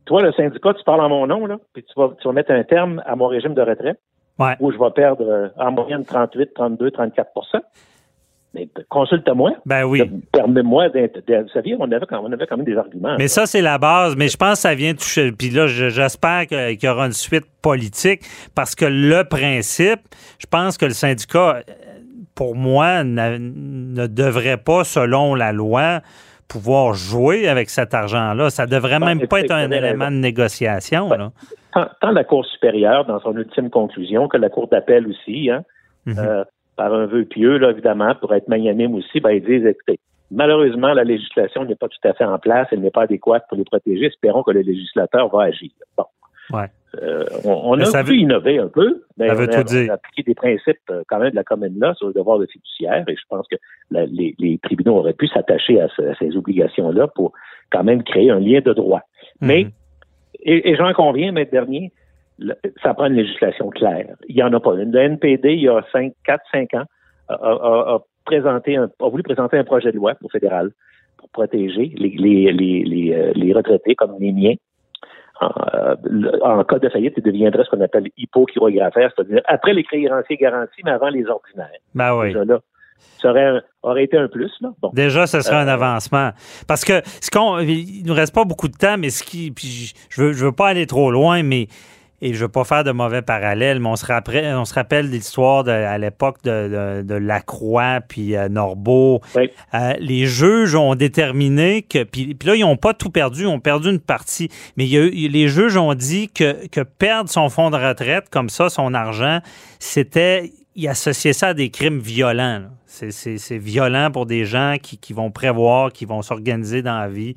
toi, 0.05 0.21
le 0.21 0.33
syndicat, 0.33 0.75
tu 0.75 0.85
parles 0.85 1.01
en 1.01 1.09
mon 1.09 1.27
nom, 1.27 1.47
là, 1.47 1.57
puis 1.73 1.83
tu 1.83 1.93
vas, 1.97 2.11
tu 2.21 2.29
vas 2.29 2.35
mettre 2.35 2.51
un 2.51 2.63
terme 2.63 3.03
à 3.07 3.17
mon 3.17 3.27
régime 3.27 3.55
de 3.55 3.63
retraite, 3.63 3.99
Ouais. 4.39 4.55
où 4.61 4.71
je 4.71 4.77
vais 4.79 4.91
perdre 4.95 5.25
euh, 5.27 5.49
en 5.57 5.71
moyenne 5.73 6.05
38, 6.05 6.53
32, 6.55 6.91
34 6.91 7.31
Mais 7.35 7.61
consulte-moi. 8.89 9.53
Ben 9.67 9.85
oui. 9.85 10.03
Permets-moi 10.33 10.89
Vous 10.89 11.49
saviez, 11.53 11.77
on 11.79 11.91
avait, 11.91 12.07
quand, 12.09 12.21
on 12.23 12.33
avait 12.33 12.47
quand 12.47 12.57
même 12.57 12.67
des 12.67 12.77
arguments. 12.77 13.17
Mais 13.19 13.29
ça, 13.29 13.47
c'est 13.47 13.61
la 13.61 13.79
base. 13.79 14.17
Mais 14.17 14.29
je 14.29 14.37
pense 14.37 14.55
que 14.55 14.59
ça 14.61 14.75
vient 14.75 14.95
toucher. 14.95 15.33
Puis 15.33 15.51
là, 15.51 15.67
je- 15.67 15.89
j'espère 15.91 16.47
qu'il 16.47 16.79
y 16.83 16.89
aura 16.89 17.07
une 17.07 17.13
suite 17.13 17.47
politique 17.63 18.23
parce 18.55 18.75
que 18.75 18.85
le 18.87 19.25
principe, 19.25 20.01
je 20.39 20.47
pense 20.47 20.79
que 20.79 20.87
le 20.87 20.93
syndicat, 20.93 21.61
pour 22.35 22.55
moi, 22.55 23.05
ne 23.05 24.07
devrait 24.07 24.57
pas, 24.59 24.85
selon 24.85 25.35
la 25.35 25.53
loi, 25.53 26.01
pouvoir 26.49 26.95
jouer 26.95 27.47
avec 27.49 27.69
cet 27.69 27.93
argent-là. 27.93 28.49
Ça 28.51 28.67
devrait 28.67 28.99
même 29.01 29.27
pas 29.27 29.41
être 29.41 29.51
un 29.53 29.71
élément 29.71 30.11
de 30.11 30.17
négociation. 30.17 31.09
là. 31.11 31.31
tant, 31.75 31.87
tant 32.01 32.11
la 32.13 32.25
Cour 32.25 32.47
supérieure, 32.47 33.05
dans 33.05 33.21
son 33.21 33.37
ultime 33.37 33.69
conclusion, 33.69 34.27
que 34.29 34.39
la 34.39 34.49
Cour 34.49 34.69
d'appel 34.69 35.07
aussi, 35.07 35.51
hein, 35.51 35.63
Mhm. 36.07 36.19
euh, 36.19 36.45
par 36.79 36.95
un 36.95 37.05
vœu 37.07 37.25
pieux, 37.27 37.59
là, 37.59 37.71
évidemment, 37.73 38.15
pour 38.15 38.33
être 38.35 38.49
magnanime 38.49 38.95
aussi, 38.95 39.21
ben, 39.21 39.33
ils 39.33 39.45
disent, 39.45 39.67
écoutez, 39.67 39.99
malheureusement, 40.31 40.95
la 40.95 41.05
législation 41.05 41.65
n'est 41.65 41.75
pas 41.75 41.89
tout 41.89 42.09
à 42.09 42.15
fait 42.15 42.25
en 42.25 42.39
place, 42.39 42.69
elle 42.73 42.81
n'est 42.81 42.91
pas 42.91 43.03
adéquate 43.03 43.45
pour 43.49 43.59
les 43.59 43.65
protéger. 43.65 44.07
Espérons 44.07 44.43
que 44.43 44.53
le 44.53 44.61
législateur 44.61 45.29
va 45.29 45.43
agir. 45.43 45.71
Bon. 45.97 46.05
Ouais. 46.53 46.67
Euh, 47.03 47.25
on 47.45 47.79
a 47.79 48.03
pu 48.05 48.11
veut- 48.11 48.15
innover 48.17 48.59
un 48.59 48.69
peu, 48.69 49.03
mais 49.19 49.27
Ça 49.29 49.35
on, 49.35 49.37
veut 49.37 49.51
a, 49.53 49.57
tout 49.59 49.63
dire. 49.65 49.87
on 49.89 49.91
a 49.91 49.95
appliqué 49.95 50.23
des 50.23 50.35
principes 50.35 50.79
euh, 50.91 51.03
quand 51.09 51.19
même 51.19 51.31
de 51.31 51.37
la 51.37 51.45
commune 51.45 51.79
là 51.79 51.93
sur 51.95 52.07
le 52.07 52.15
devoir 52.15 52.39
de 52.39 52.47
fiduciaire, 52.47 53.05
et 53.07 53.15
je 53.17 53.23
pense 53.29 53.47
que 53.49 53.57
la- 53.91 54.07
les, 54.07 54.35
les 54.39 54.57
tribunaux 54.59 54.97
auraient 54.97 55.13
pu 55.13 55.29
s'attacher 55.29 55.81
à, 55.81 55.89
ce- 55.95 56.01
à 56.03 56.15
ces 56.15 56.35
obligations-là 56.37 57.09
pour 57.09 57.33
quand 57.71 57.85
même 57.85 58.03
créer 58.03 58.31
un 58.31 58.41
lien 58.41 58.61
de 58.61 58.73
droit. 58.73 59.03
Mais 59.43 59.65
Mhm. 59.65 59.71
et, 60.45 60.71
et 60.71 60.77
j'en 60.77 60.93
conviens, 60.95 61.33
maître 61.33 61.51
dernier, 61.51 61.93
ça 62.83 62.95
prend 62.95 63.07
une 63.07 63.15
législation 63.15 63.69
claire. 63.71 64.07
Il 64.29 64.37
n'y 64.37 64.43
en 64.43 64.53
a 64.53 64.61
pas 64.61 64.75
une. 64.75 64.93
Le 64.93 65.01
NPD, 65.01 65.55
il 65.55 65.63
y 65.63 65.69
a 65.69 65.83
5, 65.93 66.13
4, 66.25 66.43
5 66.53 66.75
ans, 66.75 66.85
a, 67.29 67.35
a- 67.35 67.95
a 67.95 67.99
présenté 68.25 68.77
un, 68.77 68.85
a 69.01 69.09
voulu 69.09 69.23
présenter 69.23 69.57
un 69.59 69.65
projet 69.65 69.91
de 69.93 69.97
loi 69.97 70.15
au 70.23 70.29
fédéral 70.29 70.71
pour 71.17 71.29
protéger 71.31 71.93
les, 71.97 72.11
les, 72.11 72.53
les, 72.53 72.85
les, 72.85 73.13
euh, 73.53 73.55
retraités 73.57 73.95
comme 73.95 74.15
les 74.21 74.33
miens. 74.33 74.55
En, 75.41 75.51
euh, 75.75 75.95
en 76.43 76.65
cas 76.65 76.79
de 76.79 76.89
faillite, 76.89 77.15
ils 77.17 77.23
deviendraient 77.23 77.65
ce 77.65 77.71
qu'on 77.71 77.81
appelle 77.81 78.09
hypochirographaire, 78.17 79.13
c'est-à-dire 79.15 79.41
après 79.47 79.73
les 79.73 79.85
créanciers 79.85 80.37
garantis, 80.37 80.81
mais 80.85 80.91
avant 80.91 81.09
les 81.11 81.27
ordinaires. 81.27 81.69
Ben 81.95 82.17
oui. 82.19 82.29
Déjà 82.29 82.45
là, 82.45 82.59
ça 83.19 83.31
aurait, 83.31 83.61
aurait 83.83 84.05
été 84.05 84.17
un 84.17 84.27
plus. 84.29 84.51
Là. 84.61 84.71
Bon. 84.83 84.91
Déjà, 84.93 85.27
ce 85.29 85.41
serait 85.41 85.57
un 85.57 85.69
Euh, 85.69 85.73
avancement. 85.75 86.31
Parce 86.67 86.85
que 86.85 87.01
ce 87.05 87.31
qu'on, 87.31 87.59
il 87.61 88.03
nous 88.05 88.15
reste 88.15 88.35
pas 88.35 88.45
beaucoup 88.45 88.67
de 88.69 88.77
temps, 88.77 88.97
mais 88.99 89.11
ce 89.11 89.23
qui, 89.23 89.53
puis 89.53 89.93
je 90.11 90.21
veux, 90.23 90.33
je 90.33 90.45
veux 90.45 90.53
pas 90.53 90.69
aller 90.69 90.87
trop 90.87 91.11
loin, 91.13 91.43
mais 91.45 91.69
et 92.21 92.33
je 92.33 92.39
ne 92.39 92.41
veux 92.43 92.49
pas 92.49 92.65
faire 92.65 92.83
de 92.83 92.91
mauvais 92.91 93.23
parallèles, 93.23 93.79
mais 93.79 93.89
on 93.89 93.97
se 93.97 94.05
rappelle, 94.05 94.55
on 94.57 94.65
se 94.65 94.75
rappelle 94.75 95.09
l'histoire 95.09 95.63
de, 95.63 95.71
à 95.71 95.99
l'époque 95.99 96.43
de, 96.43 97.03
de, 97.03 97.15
Lacroix 97.15 98.01
puis 98.07 98.37
euh, 98.37 98.49
Norbeau. 98.49 99.21
Euh, 99.37 99.95
les 100.01 100.27
juges 100.27 100.75
ont 100.75 100.97
déterminé 100.97 101.83
que, 101.83 102.03
puis, 102.03 102.37
là, 102.45 102.57
ils 102.57 102.63
n'ont 102.63 102.77
pas 102.77 102.93
tout 102.93 103.11
perdu, 103.11 103.43
ils 103.43 103.47
ont 103.47 103.61
perdu 103.61 103.91
une 103.91 104.01
partie, 104.01 104.49
mais 104.77 104.85
il 104.87 104.91
y 104.91 104.99
a 104.99 105.29
les 105.29 105.49
juges 105.49 105.77
ont 105.77 105.95
dit 105.95 106.29
que, 106.29 106.67
que 106.69 106.81
perdre 106.81 107.31
son 107.31 107.49
fonds 107.51 107.71
de 107.71 107.77
retraite, 107.77 108.29
comme 108.31 108.49
ça, 108.49 108.69
son 108.69 108.95
argent, 108.95 109.41
c'était, 109.79 110.53
ils 110.75 110.89
associaient 110.89 111.33
ça 111.33 111.49
à 111.49 111.55
des 111.55 111.71
crimes 111.71 112.01
violents. 112.01 112.63
C'est 112.87 113.59
violent 113.59 114.11
pour 114.11 114.27
des 114.27 114.45
gens 114.45 114.77
qui, 114.83 114.99
qui 114.99 115.13
vont 115.13 115.31
prévoir, 115.31 115.93
qui 115.93 116.05
vont 116.05 116.23
s'organiser 116.23 116.83
dans 116.83 116.99
la 116.99 117.09
vie 117.09 117.37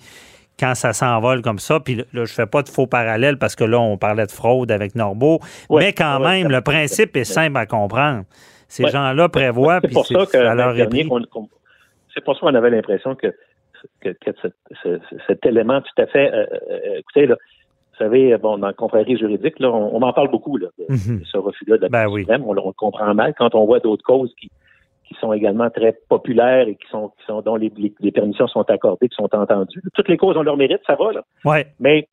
quand 0.61 0.75
ça 0.75 0.93
s'envole 0.93 1.41
comme 1.41 1.59
ça. 1.59 1.79
Puis 1.79 1.95
là, 1.95 2.25
je 2.25 2.33
fais 2.33 2.45
pas 2.45 2.61
de 2.61 2.69
faux 2.69 2.85
parallèles 2.85 3.37
parce 3.37 3.55
que 3.55 3.63
là, 3.63 3.79
on 3.79 3.97
parlait 3.97 4.27
de 4.27 4.31
fraude 4.31 4.71
avec 4.71 4.95
Norbeau. 4.95 5.39
mais 5.71 5.91
quand 5.91 6.19
même, 6.19 6.49
le 6.49 6.61
principe 6.61 7.17
est 7.17 7.23
simple 7.23 7.57
à 7.57 7.65
comprendre. 7.65 8.23
Ces 8.67 8.87
gens-là 8.87 9.27
prévoient, 9.27 9.81
puis 9.81 9.95
c'est 10.05 10.37
à 10.37 10.55
leur 10.55 10.75
C'est 12.13 12.23
pour 12.23 12.35
ça 12.35 12.41
qu'on 12.41 12.55
avait 12.55 12.69
l'impression 12.69 13.15
que, 13.15 13.33
cet, 15.27 15.45
élément 15.45 15.81
tout 15.81 16.01
à 16.01 16.05
fait. 16.05 16.31
Euh, 16.31 16.45
euh, 16.69 16.99
écoutez, 16.99 17.25
là, 17.25 17.35
vous 17.91 17.97
savez, 17.97 18.37
bon, 18.37 18.59
dans 18.59 18.67
la 18.67 18.73
confrérie 18.73 19.17
juridique, 19.17 19.59
là, 19.59 19.69
on, 19.69 20.01
en 20.01 20.13
parle 20.13 20.29
beaucoup, 20.29 20.57
là, 20.57 20.67
de, 20.77 20.85
mhm. 20.93 21.23
ce 21.25 21.37
refus-là 21.37 21.77
de 21.77 21.81
la 21.81 21.89
ben 21.89 22.07
on, 22.45 22.53
le 22.53 22.61
comprend 22.73 23.13
mal 23.13 23.33
quand 23.37 23.55
on 23.55 23.65
voit 23.65 23.79
d'autres 23.79 24.03
causes 24.03 24.33
qui, 24.39 24.49
qui 25.13 25.19
sont 25.19 25.33
également 25.33 25.69
très 25.69 25.97
populaires 26.09 26.67
et 26.67 26.75
qui 26.75 26.87
sont, 26.89 27.09
qui 27.19 27.25
sont 27.25 27.41
dont 27.41 27.55
les, 27.55 27.71
les, 27.99 28.11
permissions 28.11 28.47
sont 28.47 28.69
accordées, 28.69 29.09
qui 29.09 29.15
sont 29.15 29.33
entendues. 29.35 29.81
Toutes 29.93 30.09
les 30.09 30.17
causes 30.17 30.37
ont 30.37 30.43
leur 30.43 30.57
mérite, 30.57 30.81
ça 30.87 30.95
va, 30.95 31.11
là. 31.11 31.21
Ouais. 31.45 31.67
Mais 31.79 32.07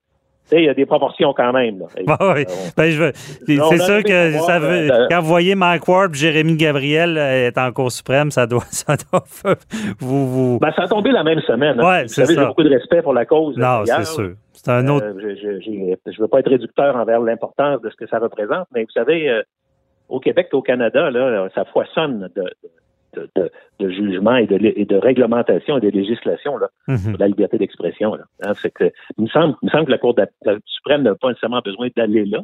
il 0.52 0.64
y 0.64 0.68
a 0.68 0.74
des 0.74 0.86
proportions 0.86 1.34
quand 1.34 1.52
même. 1.52 1.78
Là. 1.78 1.86
oui. 2.34 2.44
ben, 2.76 2.90
je 2.90 3.10
c'est 3.46 3.78
sûr 3.78 4.02
que 4.02 4.32
ça 4.38 4.58
veut, 4.58 4.90
euh, 4.90 5.06
quand 5.10 5.20
vous 5.20 5.28
voyez 5.28 5.54
Mike 5.54 5.86
Ward 5.86 6.14
Jérémy 6.14 6.56
Gabriel 6.56 7.18
euh, 7.18 7.48
est 7.48 7.58
en 7.58 7.70
Cour 7.72 7.92
suprême, 7.92 8.30
ça 8.30 8.46
doit, 8.46 8.64
ça 8.70 8.96
doit 8.96 9.24
vous, 9.98 10.28
vous... 10.28 10.58
Ben, 10.58 10.72
ça 10.72 10.84
a 10.84 10.88
tombé 10.88 11.10
la 11.10 11.22
même 11.22 11.40
semaine. 11.40 11.78
Hein. 11.80 11.88
Ouais, 11.88 12.02
vous 12.02 12.08
savez, 12.08 12.34
j'ai 12.34 12.46
beaucoup 12.46 12.62
de 12.62 12.70
respect 12.70 13.02
pour 13.02 13.12
la 13.12 13.26
cause. 13.26 13.56
Non, 13.56 13.84
c'est 13.84 14.04
sûr. 14.04 14.32
C'est 14.54 14.70
un 14.70 14.88
autre. 14.88 15.06
Euh, 15.06 15.36
je 15.40 15.70
ne 15.70 16.20
veux 16.20 16.28
pas 16.28 16.40
être 16.40 16.50
réducteur 16.50 16.96
envers 16.96 17.20
l'importance 17.20 17.80
de 17.80 17.90
ce 17.90 17.96
que 17.96 18.08
ça 18.08 18.18
représente, 18.18 18.66
mais 18.74 18.82
vous 18.82 18.90
savez, 18.90 19.28
euh, 19.28 19.42
au 20.08 20.18
Québec 20.18 20.48
et 20.52 20.56
au 20.56 20.62
Canada, 20.62 21.10
là, 21.10 21.48
ça 21.54 21.64
foisonne 21.66 22.28
de, 22.34 22.42
de, 22.42 22.70
de, 23.14 23.90
jugement 23.90 24.36
et 24.36 24.46
de, 24.46 24.58
et 24.76 24.84
de 24.84 24.96
réglementation 24.96 25.78
et 25.78 25.80
de 25.80 25.90
législation 25.90 26.56
là, 26.56 26.68
mhm. 26.88 27.16
la 27.18 27.28
liberté 27.28 27.58
d'expression. 27.58 28.14
Hein, 28.42 28.52
que, 28.74 28.84
il, 29.16 29.24
me 29.24 29.28
semble, 29.28 29.54
il 29.62 29.66
me 29.66 29.70
semble 29.70 29.86
que 29.86 29.90
la 29.90 29.98
Cour 29.98 30.14
suprême 30.66 31.02
n'a 31.02 31.14
pas 31.14 31.28
nécessairement 31.28 31.60
besoin 31.64 31.88
d'aller 31.96 32.24
là. 32.24 32.40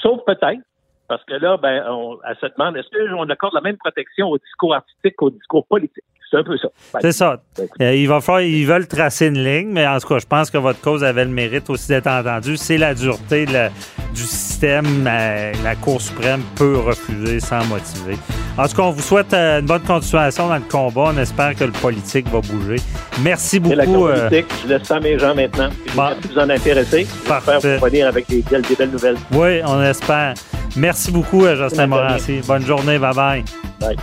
Sauf 0.00 0.20
peut-être, 0.26 0.60
parce 1.08 1.24
que 1.24 1.34
là, 1.34 1.56
ben, 1.56 1.84
on, 1.88 2.18
elle 2.28 2.36
se 2.36 2.46
demande, 2.56 2.76
est-ce 2.76 2.88
qu'on 2.88 3.28
accorde 3.28 3.54
la 3.54 3.60
même 3.60 3.76
protection 3.76 4.28
au 4.28 4.38
discours 4.38 4.74
artistique 4.74 5.16
qu'au 5.16 5.30
discours 5.30 5.66
politique? 5.66 6.04
C'est 6.28 6.38
un 6.38 6.42
peu 6.42 6.56
ça. 6.58 6.68
C'est 7.00 7.12
ça. 7.12 7.40
Ben, 7.56 7.68
euh, 7.80 7.94
il 7.94 8.08
va 8.08 8.20
falloir, 8.20 8.42
ils 8.42 8.66
veulent 8.66 8.88
tracer 8.88 9.28
une 9.28 9.44
ligne, 9.44 9.68
mais 9.68 9.86
en 9.86 9.98
tout 9.98 10.08
cas, 10.08 10.18
je 10.18 10.26
pense 10.26 10.50
que 10.50 10.58
votre 10.58 10.80
cause 10.80 11.04
avait 11.04 11.24
le 11.24 11.30
mérite 11.30 11.70
aussi 11.70 11.88
d'être 11.88 12.08
entendue. 12.08 12.56
C'est 12.56 12.78
la 12.78 12.94
dureté 12.94 13.46
du 13.46 14.22
système. 14.22 14.45
La 14.62 15.74
Cour 15.80 16.00
suprême 16.00 16.42
peut 16.54 16.78
refuser 16.78 17.40
sans 17.40 17.64
motiver. 17.66 18.16
En 18.58 18.66
tout 18.66 18.76
cas, 18.76 18.82
on 18.82 18.90
vous 18.90 19.02
souhaite 19.02 19.32
euh, 19.34 19.60
une 19.60 19.66
bonne 19.66 19.82
continuation 19.82 20.48
dans 20.48 20.56
le 20.56 20.62
combat. 20.62 21.12
On 21.14 21.18
espère 21.18 21.54
que 21.54 21.64
le 21.64 21.72
politique 21.72 22.26
va 22.28 22.40
bouger. 22.40 22.76
Merci 23.22 23.60
beaucoup. 23.60 23.76
La 23.76 23.84
euh, 23.84 24.28
politique, 24.28 24.52
je 24.62 24.68
laisse 24.68 24.82
ça 24.84 24.96
à 24.96 25.00
mes 25.00 25.18
gens 25.18 25.34
maintenant. 25.34 25.68
Bon. 25.94 26.08
Si 26.22 26.28
vous 26.28 26.38
en 26.38 26.48
intéressez, 26.48 27.06
parfait. 27.28 27.76
Vous 27.78 27.84
venir 27.84 28.08
avec 28.08 28.28
des 28.28 28.42
belles, 28.50 28.62
des 28.62 28.74
belles 28.74 28.90
nouvelles. 28.90 29.18
Oui, 29.32 29.60
on 29.64 29.82
espère. 29.82 30.34
Merci 30.76 31.10
beaucoup, 31.10 31.46
Justin 31.46 31.86
Morancy. 31.86 32.40
Bonne 32.46 32.64
journée. 32.64 32.98
Bye-bye. 32.98 33.44
Bye. 33.80 33.96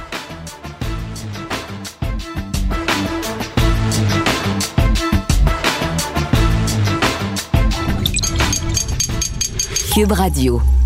Cube 9.94 10.14
Radio. 10.14 10.83